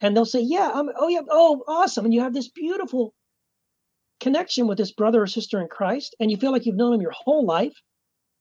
And 0.00 0.16
they'll 0.16 0.24
say, 0.24 0.40
Yeah, 0.40 0.70
I'm, 0.74 0.88
oh, 0.98 1.08
yeah, 1.08 1.20
oh, 1.30 1.62
awesome. 1.68 2.04
And 2.04 2.12
you 2.12 2.20
have 2.20 2.34
this 2.34 2.48
beautiful 2.48 3.14
connection 4.20 4.66
with 4.66 4.78
this 4.78 4.92
brother 4.92 5.22
or 5.22 5.26
sister 5.26 5.60
in 5.60 5.68
Christ. 5.68 6.16
And 6.18 6.30
you 6.30 6.36
feel 6.36 6.52
like 6.52 6.66
you've 6.66 6.76
known 6.76 6.92
them 6.92 7.00
your 7.00 7.12
whole 7.12 7.46
life, 7.46 7.74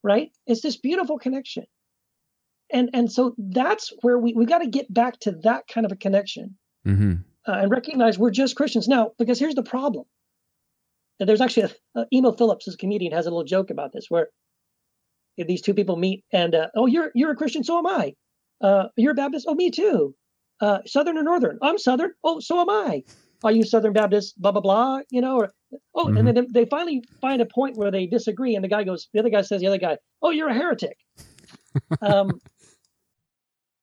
right? 0.03 0.31
It's 0.47 0.61
this 0.61 0.77
beautiful 0.77 1.19
connection. 1.19 1.65
And, 2.73 2.89
and 2.93 3.11
so 3.11 3.35
that's 3.37 3.91
where 4.01 4.17
we, 4.17 4.33
we 4.33 4.45
got 4.45 4.59
to 4.59 4.67
get 4.67 4.91
back 4.91 5.19
to 5.21 5.31
that 5.43 5.67
kind 5.67 5.85
of 5.85 5.91
a 5.91 5.97
connection 5.97 6.57
mm-hmm. 6.87 7.15
uh, 7.47 7.51
and 7.51 7.69
recognize 7.69 8.17
we're 8.17 8.31
just 8.31 8.55
Christians. 8.55 8.87
Now, 8.87 9.11
because 9.19 9.39
here's 9.39 9.55
the 9.55 9.63
problem 9.63 10.05
there's 11.25 11.41
actually 11.41 11.71
a, 11.95 11.99
uh, 12.01 12.05
Emo 12.13 12.31
Philips, 12.31 12.67
as 12.67 12.75
a 12.75 12.77
comedian, 12.77 13.13
has 13.13 13.25
a 13.25 13.29
little 13.29 13.43
joke 13.43 13.69
about 13.69 13.93
this 13.93 14.05
where 14.09 14.29
these 15.37 15.61
two 15.61 15.73
people 15.73 15.95
meet 15.95 16.23
and 16.31 16.53
uh, 16.53 16.67
oh, 16.75 16.85
you're 16.85 17.11
you're 17.15 17.31
a 17.31 17.35
Christian, 17.35 17.63
so 17.63 17.77
am 17.77 17.87
I. 17.87 18.13
Uh, 18.61 18.85
you're 18.95 19.13
a 19.13 19.15
Baptist, 19.15 19.45
oh, 19.47 19.55
me 19.55 19.71
too. 19.71 20.13
Uh, 20.59 20.79
Southern 20.85 21.17
or 21.17 21.23
Northern? 21.23 21.57
I'm 21.61 21.77
Southern. 21.77 22.11
Oh, 22.23 22.39
so 22.39 22.59
am 22.59 22.69
I. 22.69 23.03
Are 23.43 23.51
you 23.51 23.63
Southern 23.63 23.93
Baptist? 23.93 24.39
Blah 24.39 24.51
blah 24.51 24.61
blah. 24.61 24.99
You 25.09 25.21
know, 25.21 25.37
or 25.37 25.51
oh, 25.95 26.05
mm-hmm. 26.05 26.17
and 26.17 26.37
then 26.37 26.47
they 26.51 26.65
finally 26.65 27.03
find 27.19 27.41
a 27.41 27.45
point 27.45 27.77
where 27.77 27.91
they 27.91 28.05
disagree, 28.05 28.55
and 28.55 28.63
the 28.63 28.69
guy 28.69 28.83
goes, 28.83 29.07
the 29.13 29.19
other 29.19 29.29
guy 29.29 29.41
says, 29.41 29.61
the 29.61 29.67
other 29.67 29.79
guy, 29.79 29.97
oh, 30.21 30.29
you're 30.29 30.49
a 30.49 30.53
heretic. 30.53 30.97
um, 32.01 32.39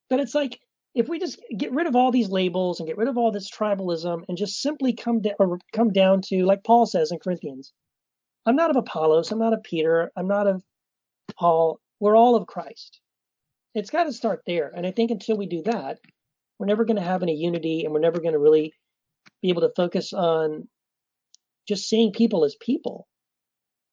but 0.08 0.20
it's 0.20 0.34
like 0.34 0.60
if 0.98 1.08
we 1.08 1.20
just 1.20 1.40
get 1.56 1.72
rid 1.72 1.86
of 1.86 1.94
all 1.94 2.10
these 2.10 2.28
labels 2.28 2.80
and 2.80 2.88
get 2.88 2.96
rid 2.96 3.06
of 3.06 3.16
all 3.16 3.30
this 3.30 3.48
tribalism 3.48 4.24
and 4.28 4.36
just 4.36 4.60
simply 4.60 4.92
come 4.92 5.20
down 5.20 5.34
or 5.38 5.60
come 5.72 5.92
down 5.92 6.20
to 6.22 6.44
like 6.44 6.64
Paul 6.64 6.86
says 6.86 7.12
in 7.12 7.20
Corinthians, 7.20 7.72
I'm 8.44 8.56
not 8.56 8.70
of 8.70 8.76
Apollos, 8.76 9.30
I'm 9.30 9.38
not 9.38 9.52
of 9.52 9.62
Peter, 9.62 10.10
I'm 10.16 10.26
not 10.26 10.48
of 10.48 10.60
Paul. 11.38 11.80
We're 12.00 12.16
all 12.16 12.34
of 12.34 12.48
Christ. 12.48 13.00
It's 13.76 13.90
got 13.90 14.04
to 14.04 14.12
start 14.12 14.42
there. 14.44 14.72
And 14.74 14.84
I 14.84 14.90
think 14.90 15.12
until 15.12 15.36
we 15.36 15.46
do 15.46 15.62
that, 15.62 16.00
we're 16.58 16.66
never 16.66 16.84
going 16.84 16.96
to 16.96 17.02
have 17.02 17.22
any 17.22 17.36
unity 17.36 17.84
and 17.84 17.94
we're 17.94 18.00
never 18.00 18.18
going 18.18 18.32
to 18.32 18.40
really 18.40 18.72
be 19.40 19.50
able 19.50 19.62
to 19.62 19.72
focus 19.76 20.12
on 20.12 20.66
just 21.68 21.88
seeing 21.88 22.10
people 22.10 22.44
as 22.44 22.56
people. 22.60 23.06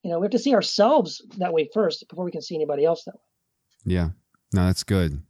You 0.01 0.09
know, 0.09 0.19
we 0.19 0.25
have 0.25 0.31
to 0.31 0.39
see 0.39 0.55
ourselves 0.55 1.21
that 1.37 1.53
way 1.53 1.69
first 1.71 2.03
before 2.09 2.25
we 2.25 2.31
can 2.31 2.41
see 2.41 2.55
anybody 2.55 2.83
else 2.83 3.03
that 3.05 3.13
way. 3.13 3.93
Yeah. 3.93 4.09
No, 4.53 4.65
that's 4.65 4.83
good. 4.83 5.21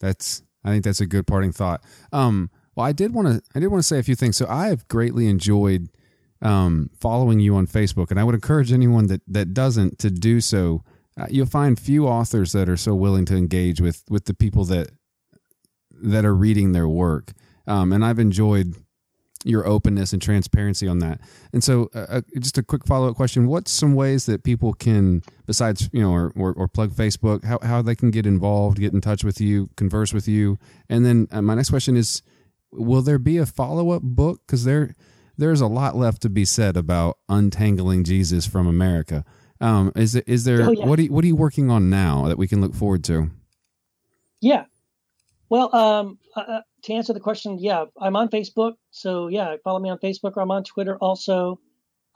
That's 0.00 0.42
I 0.64 0.70
think 0.70 0.84
that's 0.84 1.00
a 1.00 1.06
good 1.06 1.26
parting 1.26 1.52
thought. 1.52 1.82
Um, 2.12 2.50
well, 2.74 2.86
I 2.86 2.92
did 2.92 3.12
want 3.12 3.28
to 3.28 3.42
I 3.54 3.60
did 3.60 3.68
want 3.68 3.80
to 3.80 3.86
say 3.86 3.98
a 3.98 4.02
few 4.02 4.14
things. 4.14 4.36
So 4.36 4.46
I 4.48 4.68
have 4.68 4.86
greatly 4.88 5.28
enjoyed 5.28 5.88
um, 6.42 6.90
following 6.98 7.40
you 7.40 7.54
on 7.56 7.66
Facebook, 7.66 8.10
and 8.10 8.18
I 8.18 8.24
would 8.24 8.34
encourage 8.34 8.72
anyone 8.72 9.06
that 9.08 9.22
that 9.26 9.54
doesn't 9.54 9.98
to 10.00 10.10
do 10.10 10.40
so. 10.40 10.82
Uh, 11.18 11.26
you'll 11.28 11.46
find 11.46 11.78
few 11.78 12.06
authors 12.06 12.52
that 12.52 12.68
are 12.68 12.76
so 12.76 12.94
willing 12.94 13.24
to 13.26 13.36
engage 13.36 13.80
with 13.80 14.04
with 14.08 14.26
the 14.26 14.34
people 14.34 14.64
that 14.66 14.90
that 16.02 16.24
are 16.24 16.34
reading 16.34 16.72
their 16.72 16.88
work. 16.88 17.32
Um, 17.66 17.92
and 17.92 18.04
I've 18.04 18.18
enjoyed 18.18 18.74
your 19.44 19.66
openness 19.66 20.12
and 20.12 20.20
transparency 20.20 20.86
on 20.86 20.98
that. 20.98 21.20
And 21.52 21.64
so, 21.64 21.88
uh, 21.94 22.06
uh 22.08 22.20
just 22.38 22.58
a 22.58 22.62
quick 22.62 22.86
follow 22.86 23.08
up 23.08 23.16
question: 23.16 23.46
What's 23.46 23.72
some 23.72 23.94
ways 23.94 24.26
that 24.26 24.44
people 24.44 24.72
can, 24.74 25.22
besides 25.46 25.88
you 25.92 26.02
know, 26.02 26.12
or, 26.12 26.32
or, 26.36 26.52
or, 26.52 26.68
plug 26.68 26.92
Facebook, 26.92 27.44
how 27.44 27.58
how 27.62 27.82
they 27.82 27.94
can 27.94 28.10
get 28.10 28.26
involved, 28.26 28.78
get 28.78 28.92
in 28.92 29.00
touch 29.00 29.24
with 29.24 29.40
you, 29.40 29.70
converse 29.76 30.12
with 30.12 30.28
you? 30.28 30.58
And 30.88 31.06
then 31.06 31.28
uh, 31.30 31.42
my 31.42 31.54
next 31.54 31.70
question 31.70 31.96
is: 31.96 32.22
Will 32.70 33.02
there 33.02 33.18
be 33.18 33.38
a 33.38 33.46
follow 33.46 33.90
up 33.90 34.02
book? 34.02 34.42
Because 34.46 34.64
there 34.64 34.94
there's 35.40 35.60
a 35.60 35.66
lot 35.66 35.96
left 35.96 36.22
to 36.22 36.28
be 36.28 36.44
said 36.44 36.76
about 36.76 37.18
untangling 37.28 38.04
Jesus 38.04 38.46
from 38.46 38.66
America. 38.66 39.24
Um, 39.60 39.92
is 39.96 40.14
it 40.14 40.24
is 40.26 40.44
there 40.44 40.62
oh, 40.62 40.72
yeah. 40.72 40.86
what 40.86 40.98
are 40.98 41.02
you, 41.02 41.12
what 41.12 41.24
are 41.24 41.26
you 41.26 41.36
working 41.36 41.70
on 41.70 41.90
now 41.90 42.28
that 42.28 42.38
we 42.38 42.46
can 42.46 42.60
look 42.60 42.74
forward 42.74 43.04
to? 43.04 43.30
Yeah, 44.40 44.64
well, 45.50 45.74
um, 45.74 46.18
uh, 46.36 46.40
uh, 46.40 46.60
to 46.84 46.92
answer 46.94 47.12
the 47.12 47.20
question, 47.20 47.58
yeah, 47.58 47.84
I'm 48.00 48.16
on 48.16 48.28
Facebook. 48.28 48.74
So 48.92 49.26
yeah, 49.26 49.56
follow 49.64 49.80
me 49.80 49.90
on 49.90 49.98
Facebook 49.98 50.36
or 50.36 50.42
I'm 50.42 50.50
on 50.50 50.64
Twitter 50.64 50.96
also. 50.98 51.60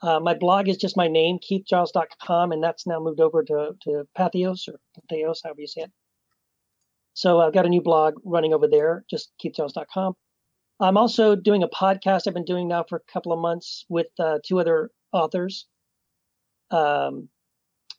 Uh, 0.01 0.19
my 0.19 0.33
blog 0.33 0.67
is 0.67 0.77
just 0.77 0.97
my 0.97 1.07
name, 1.07 1.37
keithgiles.com, 1.39 2.51
and 2.51 2.63
that's 2.63 2.87
now 2.87 2.99
moved 2.99 3.19
over 3.19 3.43
to, 3.43 3.75
to 3.83 4.07
Patheos 4.17 4.67
or 4.67 4.79
Patheos, 4.97 5.39
however 5.43 5.61
you 5.61 5.67
say 5.67 5.81
it. 5.81 5.91
So 7.13 7.39
I've 7.39 7.53
got 7.53 7.65
a 7.65 7.69
new 7.69 7.81
blog 7.81 8.15
running 8.23 8.53
over 8.53 8.67
there, 8.67 9.05
just 9.09 9.31
keithgiles.com. 9.43 10.13
I'm 10.79 10.97
also 10.97 11.35
doing 11.35 11.63
a 11.63 11.69
podcast 11.69 12.27
I've 12.27 12.33
been 12.33 12.43
doing 12.45 12.67
now 12.67 12.83
for 12.87 12.97
a 12.97 13.11
couple 13.11 13.31
of 13.31 13.39
months 13.39 13.85
with 13.87 14.07
uh, 14.19 14.39
two 14.45 14.59
other 14.59 14.91
authors. 15.13 15.67
Um, 16.71 17.29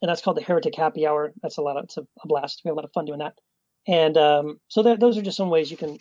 and 0.02 0.10
that's 0.10 0.20
called 0.20 0.36
the 0.36 0.42
Heretic 0.42 0.74
Happy 0.74 1.06
Hour. 1.06 1.32
That's 1.42 1.56
a 1.56 1.62
lot 1.62 1.78
of, 1.78 1.84
it's 1.84 1.96
a, 1.96 2.02
a 2.02 2.26
blast. 2.26 2.60
We 2.64 2.68
have 2.68 2.74
a 2.74 2.76
lot 2.76 2.84
of 2.84 2.92
fun 2.92 3.06
doing 3.06 3.20
that. 3.20 3.34
And 3.88 4.16
um, 4.16 4.60
so 4.68 4.82
that, 4.82 5.00
those 5.00 5.16
are 5.16 5.22
just 5.22 5.36
some 5.36 5.50
ways 5.50 5.70
you 5.70 5.76
can, 5.76 5.98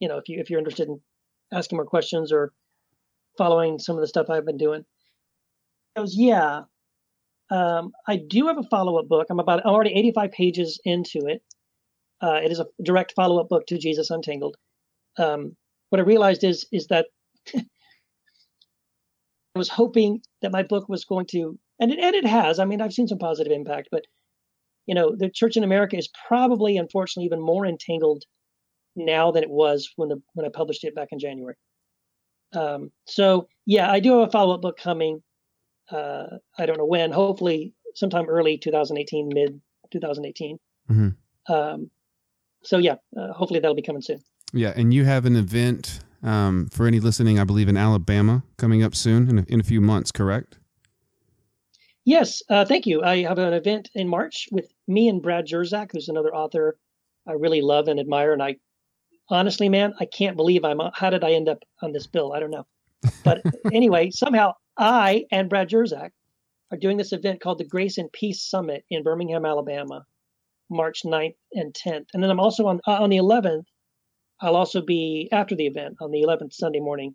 you 0.00 0.08
know, 0.08 0.18
if 0.18 0.28
you 0.28 0.38
if 0.40 0.50
you're 0.50 0.58
interested 0.58 0.88
in 0.88 1.00
asking 1.52 1.76
more 1.76 1.86
questions 1.86 2.32
or 2.32 2.52
following 3.38 3.78
some 3.78 3.96
of 3.96 4.02
the 4.02 4.08
stuff 4.08 4.28
I've 4.28 4.44
been 4.44 4.58
doing. 4.58 4.84
Goes, 5.96 6.14
yeah, 6.16 6.62
um, 7.50 7.92
I 8.06 8.16
do 8.16 8.46
have 8.46 8.58
a 8.58 8.62
follow 8.64 8.98
up 8.98 9.08
book. 9.08 9.26
I'm 9.30 9.40
about 9.40 9.64
I'm 9.64 9.72
already 9.72 9.92
85 9.94 10.32
pages 10.32 10.80
into 10.84 11.26
it. 11.26 11.42
Uh, 12.22 12.40
it 12.44 12.52
is 12.52 12.60
a 12.60 12.66
direct 12.82 13.12
follow 13.16 13.40
up 13.40 13.48
book 13.48 13.66
to 13.68 13.78
Jesus 13.78 14.10
Untangled. 14.10 14.56
Um, 15.18 15.56
what 15.88 16.00
I 16.00 16.04
realized 16.04 16.44
is 16.44 16.66
is 16.70 16.86
that 16.88 17.06
I 17.54 17.64
was 19.56 19.68
hoping 19.68 20.22
that 20.42 20.52
my 20.52 20.62
book 20.62 20.88
was 20.88 21.04
going 21.04 21.26
to, 21.32 21.58
and 21.80 21.90
it, 21.90 21.98
and 21.98 22.14
it 22.14 22.26
has. 22.26 22.58
I 22.60 22.66
mean, 22.66 22.80
I've 22.80 22.92
seen 22.92 23.08
some 23.08 23.18
positive 23.18 23.52
impact, 23.52 23.88
but 23.90 24.04
you 24.90 24.96
know, 24.96 25.14
the 25.16 25.30
church 25.30 25.56
in 25.56 25.62
America 25.62 25.96
is 25.96 26.08
probably, 26.26 26.76
unfortunately, 26.76 27.24
even 27.24 27.40
more 27.40 27.64
entangled 27.64 28.24
now 28.96 29.30
than 29.30 29.44
it 29.44 29.48
was 29.48 29.88
when 29.94 30.08
the 30.08 30.20
when 30.34 30.44
I 30.44 30.48
published 30.48 30.82
it 30.82 30.96
back 30.96 31.10
in 31.12 31.20
January. 31.20 31.54
Um, 32.52 32.90
so 33.06 33.46
yeah, 33.66 33.88
I 33.88 34.00
do 34.00 34.18
have 34.18 34.26
a 34.26 34.32
follow 34.32 34.56
up 34.56 34.62
book 34.62 34.76
coming. 34.76 35.22
Uh, 35.92 36.38
I 36.58 36.66
don't 36.66 36.76
know 36.76 36.86
when. 36.86 37.12
Hopefully, 37.12 37.72
sometime 37.94 38.28
early 38.28 38.58
2018, 38.58 39.30
mid 39.32 39.60
2018. 39.92 40.58
Mm-hmm. 40.90 41.52
Um, 41.52 41.88
so 42.64 42.78
yeah, 42.78 42.96
uh, 43.16 43.32
hopefully 43.32 43.60
that'll 43.60 43.76
be 43.76 43.82
coming 43.82 44.02
soon. 44.02 44.18
Yeah, 44.52 44.72
and 44.74 44.92
you 44.92 45.04
have 45.04 45.24
an 45.24 45.36
event 45.36 46.00
um, 46.24 46.68
for 46.72 46.88
any 46.88 46.98
listening, 46.98 47.38
I 47.38 47.44
believe, 47.44 47.68
in 47.68 47.76
Alabama 47.76 48.42
coming 48.56 48.82
up 48.82 48.96
soon 48.96 49.28
in 49.28 49.38
a, 49.38 49.44
in 49.46 49.60
a 49.60 49.62
few 49.62 49.80
months, 49.80 50.10
correct? 50.10 50.58
Yes, 52.04 52.42
uh, 52.48 52.64
thank 52.64 52.86
you. 52.86 53.02
I 53.02 53.22
have 53.22 53.38
an 53.38 53.52
event 53.52 53.90
in 53.94 54.08
March 54.08 54.48
with 54.50 54.72
me 54.90 55.08
and 55.08 55.22
Brad 55.22 55.46
Jersak, 55.46 55.92
who's 55.92 56.08
another 56.08 56.34
author 56.34 56.76
I 57.26 57.32
really 57.32 57.60
love 57.60 57.88
and 57.88 58.00
admire. 58.00 58.32
And 58.32 58.42
I 58.42 58.56
honestly, 59.28 59.68
man, 59.68 59.94
I 60.00 60.04
can't 60.04 60.36
believe 60.36 60.64
I'm. 60.64 60.80
How 60.94 61.10
did 61.10 61.24
I 61.24 61.32
end 61.32 61.48
up 61.48 61.62
on 61.82 61.92
this 61.92 62.06
bill? 62.06 62.32
I 62.32 62.40
don't 62.40 62.50
know. 62.50 62.66
But 63.24 63.42
anyway, 63.72 64.10
somehow 64.10 64.54
I 64.76 65.24
and 65.30 65.48
Brad 65.48 65.68
Jersak 65.68 66.10
are 66.70 66.78
doing 66.78 66.96
this 66.96 67.12
event 67.12 67.40
called 67.40 67.58
the 67.58 67.64
Grace 67.64 67.98
and 67.98 68.12
Peace 68.12 68.42
Summit 68.42 68.84
in 68.90 69.02
Birmingham, 69.02 69.44
Alabama, 69.44 70.04
March 70.70 71.02
9th 71.04 71.36
and 71.52 71.74
10th. 71.74 72.06
And 72.14 72.22
then 72.22 72.30
I'm 72.30 72.40
also 72.40 72.66
on 72.66 72.80
uh, 72.86 73.02
on 73.02 73.10
the 73.10 73.18
11th. 73.18 73.64
I'll 74.40 74.56
also 74.56 74.80
be 74.80 75.28
after 75.32 75.54
the 75.54 75.66
event 75.66 75.96
on 76.00 76.10
the 76.10 76.24
11th 76.26 76.54
Sunday 76.54 76.80
morning. 76.80 77.14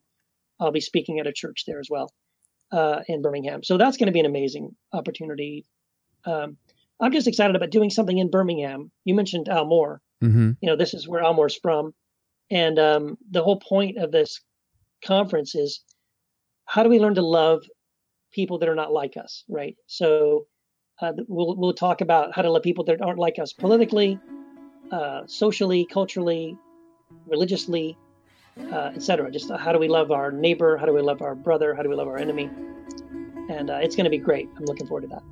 I'll 0.59 0.71
be 0.71 0.81
speaking 0.81 1.19
at 1.19 1.27
a 1.27 1.33
church 1.33 1.63
there 1.65 1.79
as 1.79 1.87
well 1.89 2.11
uh, 2.71 3.01
in 3.07 3.21
Birmingham. 3.21 3.63
So 3.63 3.77
that's 3.77 3.97
going 3.97 4.07
to 4.07 4.13
be 4.13 4.19
an 4.19 4.25
amazing 4.25 4.75
opportunity. 4.93 5.65
Um, 6.25 6.57
I'm 6.99 7.11
just 7.11 7.27
excited 7.27 7.55
about 7.55 7.71
doing 7.71 7.89
something 7.89 8.17
in 8.17 8.29
Birmingham. 8.29 8.91
You 9.03 9.15
mentioned 9.15 9.49
Al 9.49 9.65
Moore. 9.65 10.01
Mm-hmm. 10.23 10.51
You 10.61 10.69
know, 10.69 10.75
this 10.75 10.93
is 10.93 11.07
where 11.07 11.21
Al 11.21 11.33
Moore's 11.33 11.57
from, 11.61 11.93
and 12.49 12.79
um, 12.79 13.17
the 13.31 13.43
whole 13.43 13.59
point 13.59 13.97
of 13.97 14.11
this 14.11 14.41
conference 15.03 15.55
is 15.55 15.81
how 16.65 16.83
do 16.83 16.89
we 16.89 16.99
learn 16.99 17.15
to 17.15 17.21
love 17.21 17.63
people 18.31 18.59
that 18.59 18.69
are 18.69 18.75
not 18.75 18.91
like 18.91 19.17
us, 19.17 19.43
right? 19.49 19.75
So 19.87 20.47
uh, 21.01 21.13
we'll 21.27 21.55
we'll 21.57 21.73
talk 21.73 22.01
about 22.01 22.33
how 22.33 22.41
to 22.41 22.49
love 22.51 22.63
people 22.63 22.85
that 22.85 23.01
aren't 23.01 23.19
like 23.19 23.39
us 23.39 23.51
politically, 23.53 24.19
uh, 24.91 25.23
socially, 25.27 25.85
culturally, 25.85 26.57
religiously, 27.27 27.97
uh, 28.71 28.91
etc. 28.95 29.29
Just 29.31 29.51
how 29.51 29.73
do 29.73 29.79
we 29.79 29.89
love 29.89 30.11
our 30.11 30.31
neighbor? 30.31 30.77
How 30.77 30.85
do 30.85 30.93
we 30.93 31.01
love 31.01 31.21
our 31.21 31.35
brother? 31.35 31.75
How 31.75 31.83
do 31.83 31.89
we 31.89 31.95
love 31.95 32.07
our 32.07 32.17
enemy? 32.17 32.49
And 33.49 33.69
uh, 33.69 33.79
it's 33.81 33.95
going 33.95 34.05
to 34.05 34.09
be 34.09 34.17
great. 34.17 34.49
I'm 34.57 34.65
looking 34.65 34.87
forward 34.87 35.01
to 35.01 35.07
that. 35.09 35.23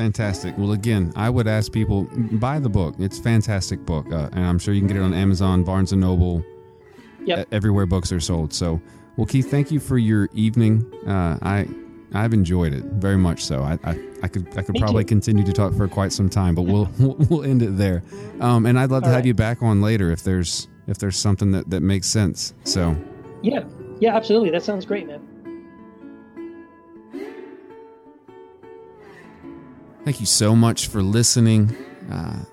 Fantastic. 0.00 0.56
Well, 0.56 0.72
again, 0.72 1.12
I 1.14 1.28
would 1.28 1.46
ask 1.46 1.70
people 1.70 2.04
buy 2.32 2.58
the 2.58 2.70
book. 2.70 2.94
It's 2.98 3.18
a 3.18 3.22
fantastic 3.22 3.84
book, 3.84 4.10
uh, 4.10 4.30
and 4.32 4.46
I'm 4.46 4.58
sure 4.58 4.72
you 4.72 4.80
can 4.80 4.88
get 4.88 4.96
it 4.96 5.02
on 5.02 5.12
Amazon, 5.12 5.62
Barnes 5.62 5.92
and 5.92 6.00
Noble, 6.00 6.42
yep. 7.22 7.46
everywhere 7.52 7.84
books 7.84 8.10
are 8.10 8.18
sold. 8.18 8.54
So, 8.54 8.80
well, 9.18 9.26
Keith, 9.26 9.50
thank 9.50 9.70
you 9.70 9.78
for 9.78 9.98
your 9.98 10.30
evening. 10.32 10.90
Uh, 11.06 11.38
I 11.42 11.68
I've 12.14 12.32
enjoyed 12.32 12.72
it 12.72 12.82
very 12.84 13.18
much. 13.18 13.44
So 13.44 13.62
I 13.62 13.78
I, 13.84 13.98
I 14.22 14.28
could 14.28 14.48
I 14.56 14.62
could 14.62 14.72
Me 14.72 14.80
probably 14.80 15.04
too. 15.04 15.08
continue 15.08 15.44
to 15.44 15.52
talk 15.52 15.74
for 15.74 15.86
quite 15.86 16.12
some 16.12 16.30
time, 16.30 16.54
but 16.54 16.62
we'll 16.62 16.88
we'll 16.98 17.44
end 17.44 17.60
it 17.60 17.76
there. 17.76 18.02
Um, 18.40 18.64
and 18.64 18.78
I'd 18.78 18.90
love 18.90 19.02
All 19.02 19.10
to 19.10 19.14
have 19.14 19.26
you 19.26 19.34
back 19.34 19.62
on 19.62 19.82
later 19.82 20.10
if 20.10 20.22
there's 20.22 20.66
if 20.86 20.96
there's 20.96 21.18
something 21.18 21.52
that, 21.52 21.68
that 21.68 21.82
makes 21.82 22.06
sense. 22.06 22.54
So, 22.64 22.96
yeah, 23.42 23.64
yeah, 23.98 24.16
absolutely. 24.16 24.48
That 24.48 24.62
sounds 24.62 24.86
great, 24.86 25.06
man. 25.06 25.20
Thank 30.04 30.20
you 30.20 30.26
so 30.26 30.56
much 30.56 30.88
for 30.88 31.02
listening. 31.02 31.76
Uh, 32.10 32.44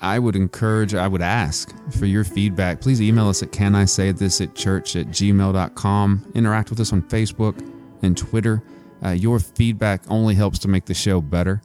I 0.00 0.18
would 0.18 0.36
encourage, 0.36 0.94
I 0.94 1.08
would 1.08 1.22
ask 1.22 1.74
for 1.90 2.06
your 2.06 2.24
feedback. 2.24 2.80
Please 2.80 3.02
email 3.02 3.28
us 3.28 3.42
at 3.42 3.52
can 3.52 3.74
I 3.74 3.84
say 3.84 4.12
this 4.12 4.40
at 4.40 4.54
church 4.54 4.96
at 4.96 5.08
gmail.com. 5.08 6.32
Interact 6.34 6.70
with 6.70 6.80
us 6.80 6.92
on 6.92 7.02
Facebook 7.02 7.58
and 8.02 8.16
Twitter. 8.16 8.62
Uh, 9.04 9.10
your 9.10 9.38
feedback 9.38 10.02
only 10.08 10.34
helps 10.34 10.58
to 10.60 10.68
make 10.68 10.86
the 10.86 10.94
show 10.94 11.20
better. 11.20 11.62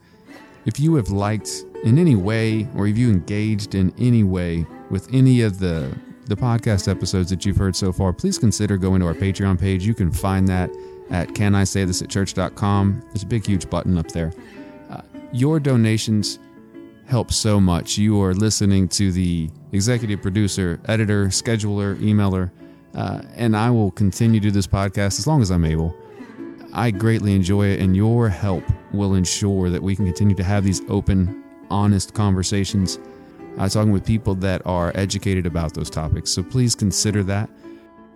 If 0.65 0.79
you 0.79 0.95
have 0.95 1.09
liked 1.09 1.49
in 1.83 1.99
any 1.99 2.15
way, 2.15 2.67
or 2.75 2.87
if 2.87 2.97
you 2.97 3.09
engaged 3.09 3.75
in 3.75 3.93
any 3.97 4.23
way 4.23 4.65
with 4.89 5.13
any 5.13 5.41
of 5.41 5.59
the 5.59 5.95
the 6.25 6.35
podcast 6.35 6.89
episodes 6.89 7.29
that 7.29 7.45
you've 7.45 7.57
heard 7.57 7.75
so 7.75 7.91
far, 7.91 8.13
please 8.13 8.37
consider 8.37 8.77
going 8.77 9.01
to 9.01 9.07
our 9.07 9.13
Patreon 9.13 9.59
page. 9.59 9.85
You 9.85 9.93
can 9.93 10.09
find 10.09 10.47
that 10.47 10.69
at 11.09 11.35
can 11.35 11.53
I 11.53 11.65
say 11.65 11.83
this 11.83 12.01
at 12.01 12.09
church.com. 12.09 13.01
There's 13.07 13.23
a 13.23 13.27
big, 13.27 13.45
huge 13.45 13.69
button 13.69 13.97
up 13.97 14.07
there. 14.07 14.31
Your 15.33 15.59
donations 15.59 16.37
help 17.07 17.33
so 17.33 17.59
much. 17.59 17.97
You 17.97 18.21
are 18.21 18.35
listening 18.35 18.87
to 18.89 19.11
the 19.11 19.49
executive 19.71 20.21
producer, 20.21 20.79
editor, 20.85 21.25
scheduler, 21.25 21.95
emailer, 21.97 22.51
uh, 22.93 23.23
and 23.35 23.57
I 23.57 23.71
will 23.71 23.89
continue 23.89 24.39
to 24.39 24.49
do 24.49 24.51
this 24.51 24.67
podcast 24.67 25.17
as 25.17 25.25
long 25.25 25.41
as 25.41 25.49
I'm 25.49 25.65
able. 25.65 25.95
I 26.71 26.91
greatly 26.91 27.35
enjoy 27.35 27.65
it, 27.69 27.79
and 27.81 27.95
your 27.95 28.29
help 28.29 28.63
will 28.91 29.15
ensure 29.15 29.71
that 29.71 29.81
we 29.81 29.95
can 29.95 30.05
continue 30.05 30.35
to 30.35 30.43
have 30.43 30.63
these 30.63 30.81
open, 30.87 31.43
honest 31.71 32.13
conversations, 32.13 32.99
uh, 33.57 33.67
talking 33.67 33.91
with 33.91 34.05
people 34.05 34.35
that 34.35 34.61
are 34.67 34.91
educated 34.93 35.47
about 35.47 35.73
those 35.73 35.89
topics. 35.89 36.29
So 36.29 36.43
please 36.43 36.75
consider 36.75 37.23
that. 37.23 37.49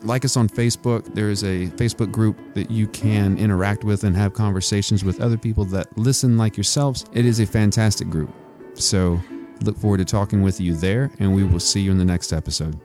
Like 0.03 0.23
us 0.25 0.37
on 0.37 0.47
Facebook. 0.47 1.13
There 1.13 1.29
is 1.29 1.43
a 1.43 1.67
Facebook 1.71 2.11
group 2.11 2.37
that 2.53 2.69
you 2.69 2.87
can 2.87 3.37
interact 3.37 3.83
with 3.83 4.03
and 4.03 4.15
have 4.15 4.33
conversations 4.33 5.03
with 5.03 5.21
other 5.21 5.37
people 5.37 5.65
that 5.65 5.95
listen 5.97 6.37
like 6.37 6.55
yourselves. 6.55 7.05
It 7.13 7.25
is 7.25 7.39
a 7.39 7.45
fantastic 7.45 8.09
group. 8.09 8.31
So 8.75 9.19
look 9.61 9.77
forward 9.77 9.97
to 9.97 10.05
talking 10.05 10.41
with 10.43 10.61
you 10.61 10.75
there, 10.75 11.11
and 11.19 11.33
we 11.33 11.43
will 11.43 11.59
see 11.59 11.81
you 11.81 11.91
in 11.91 11.97
the 11.97 12.05
next 12.05 12.31
episode. 12.31 12.79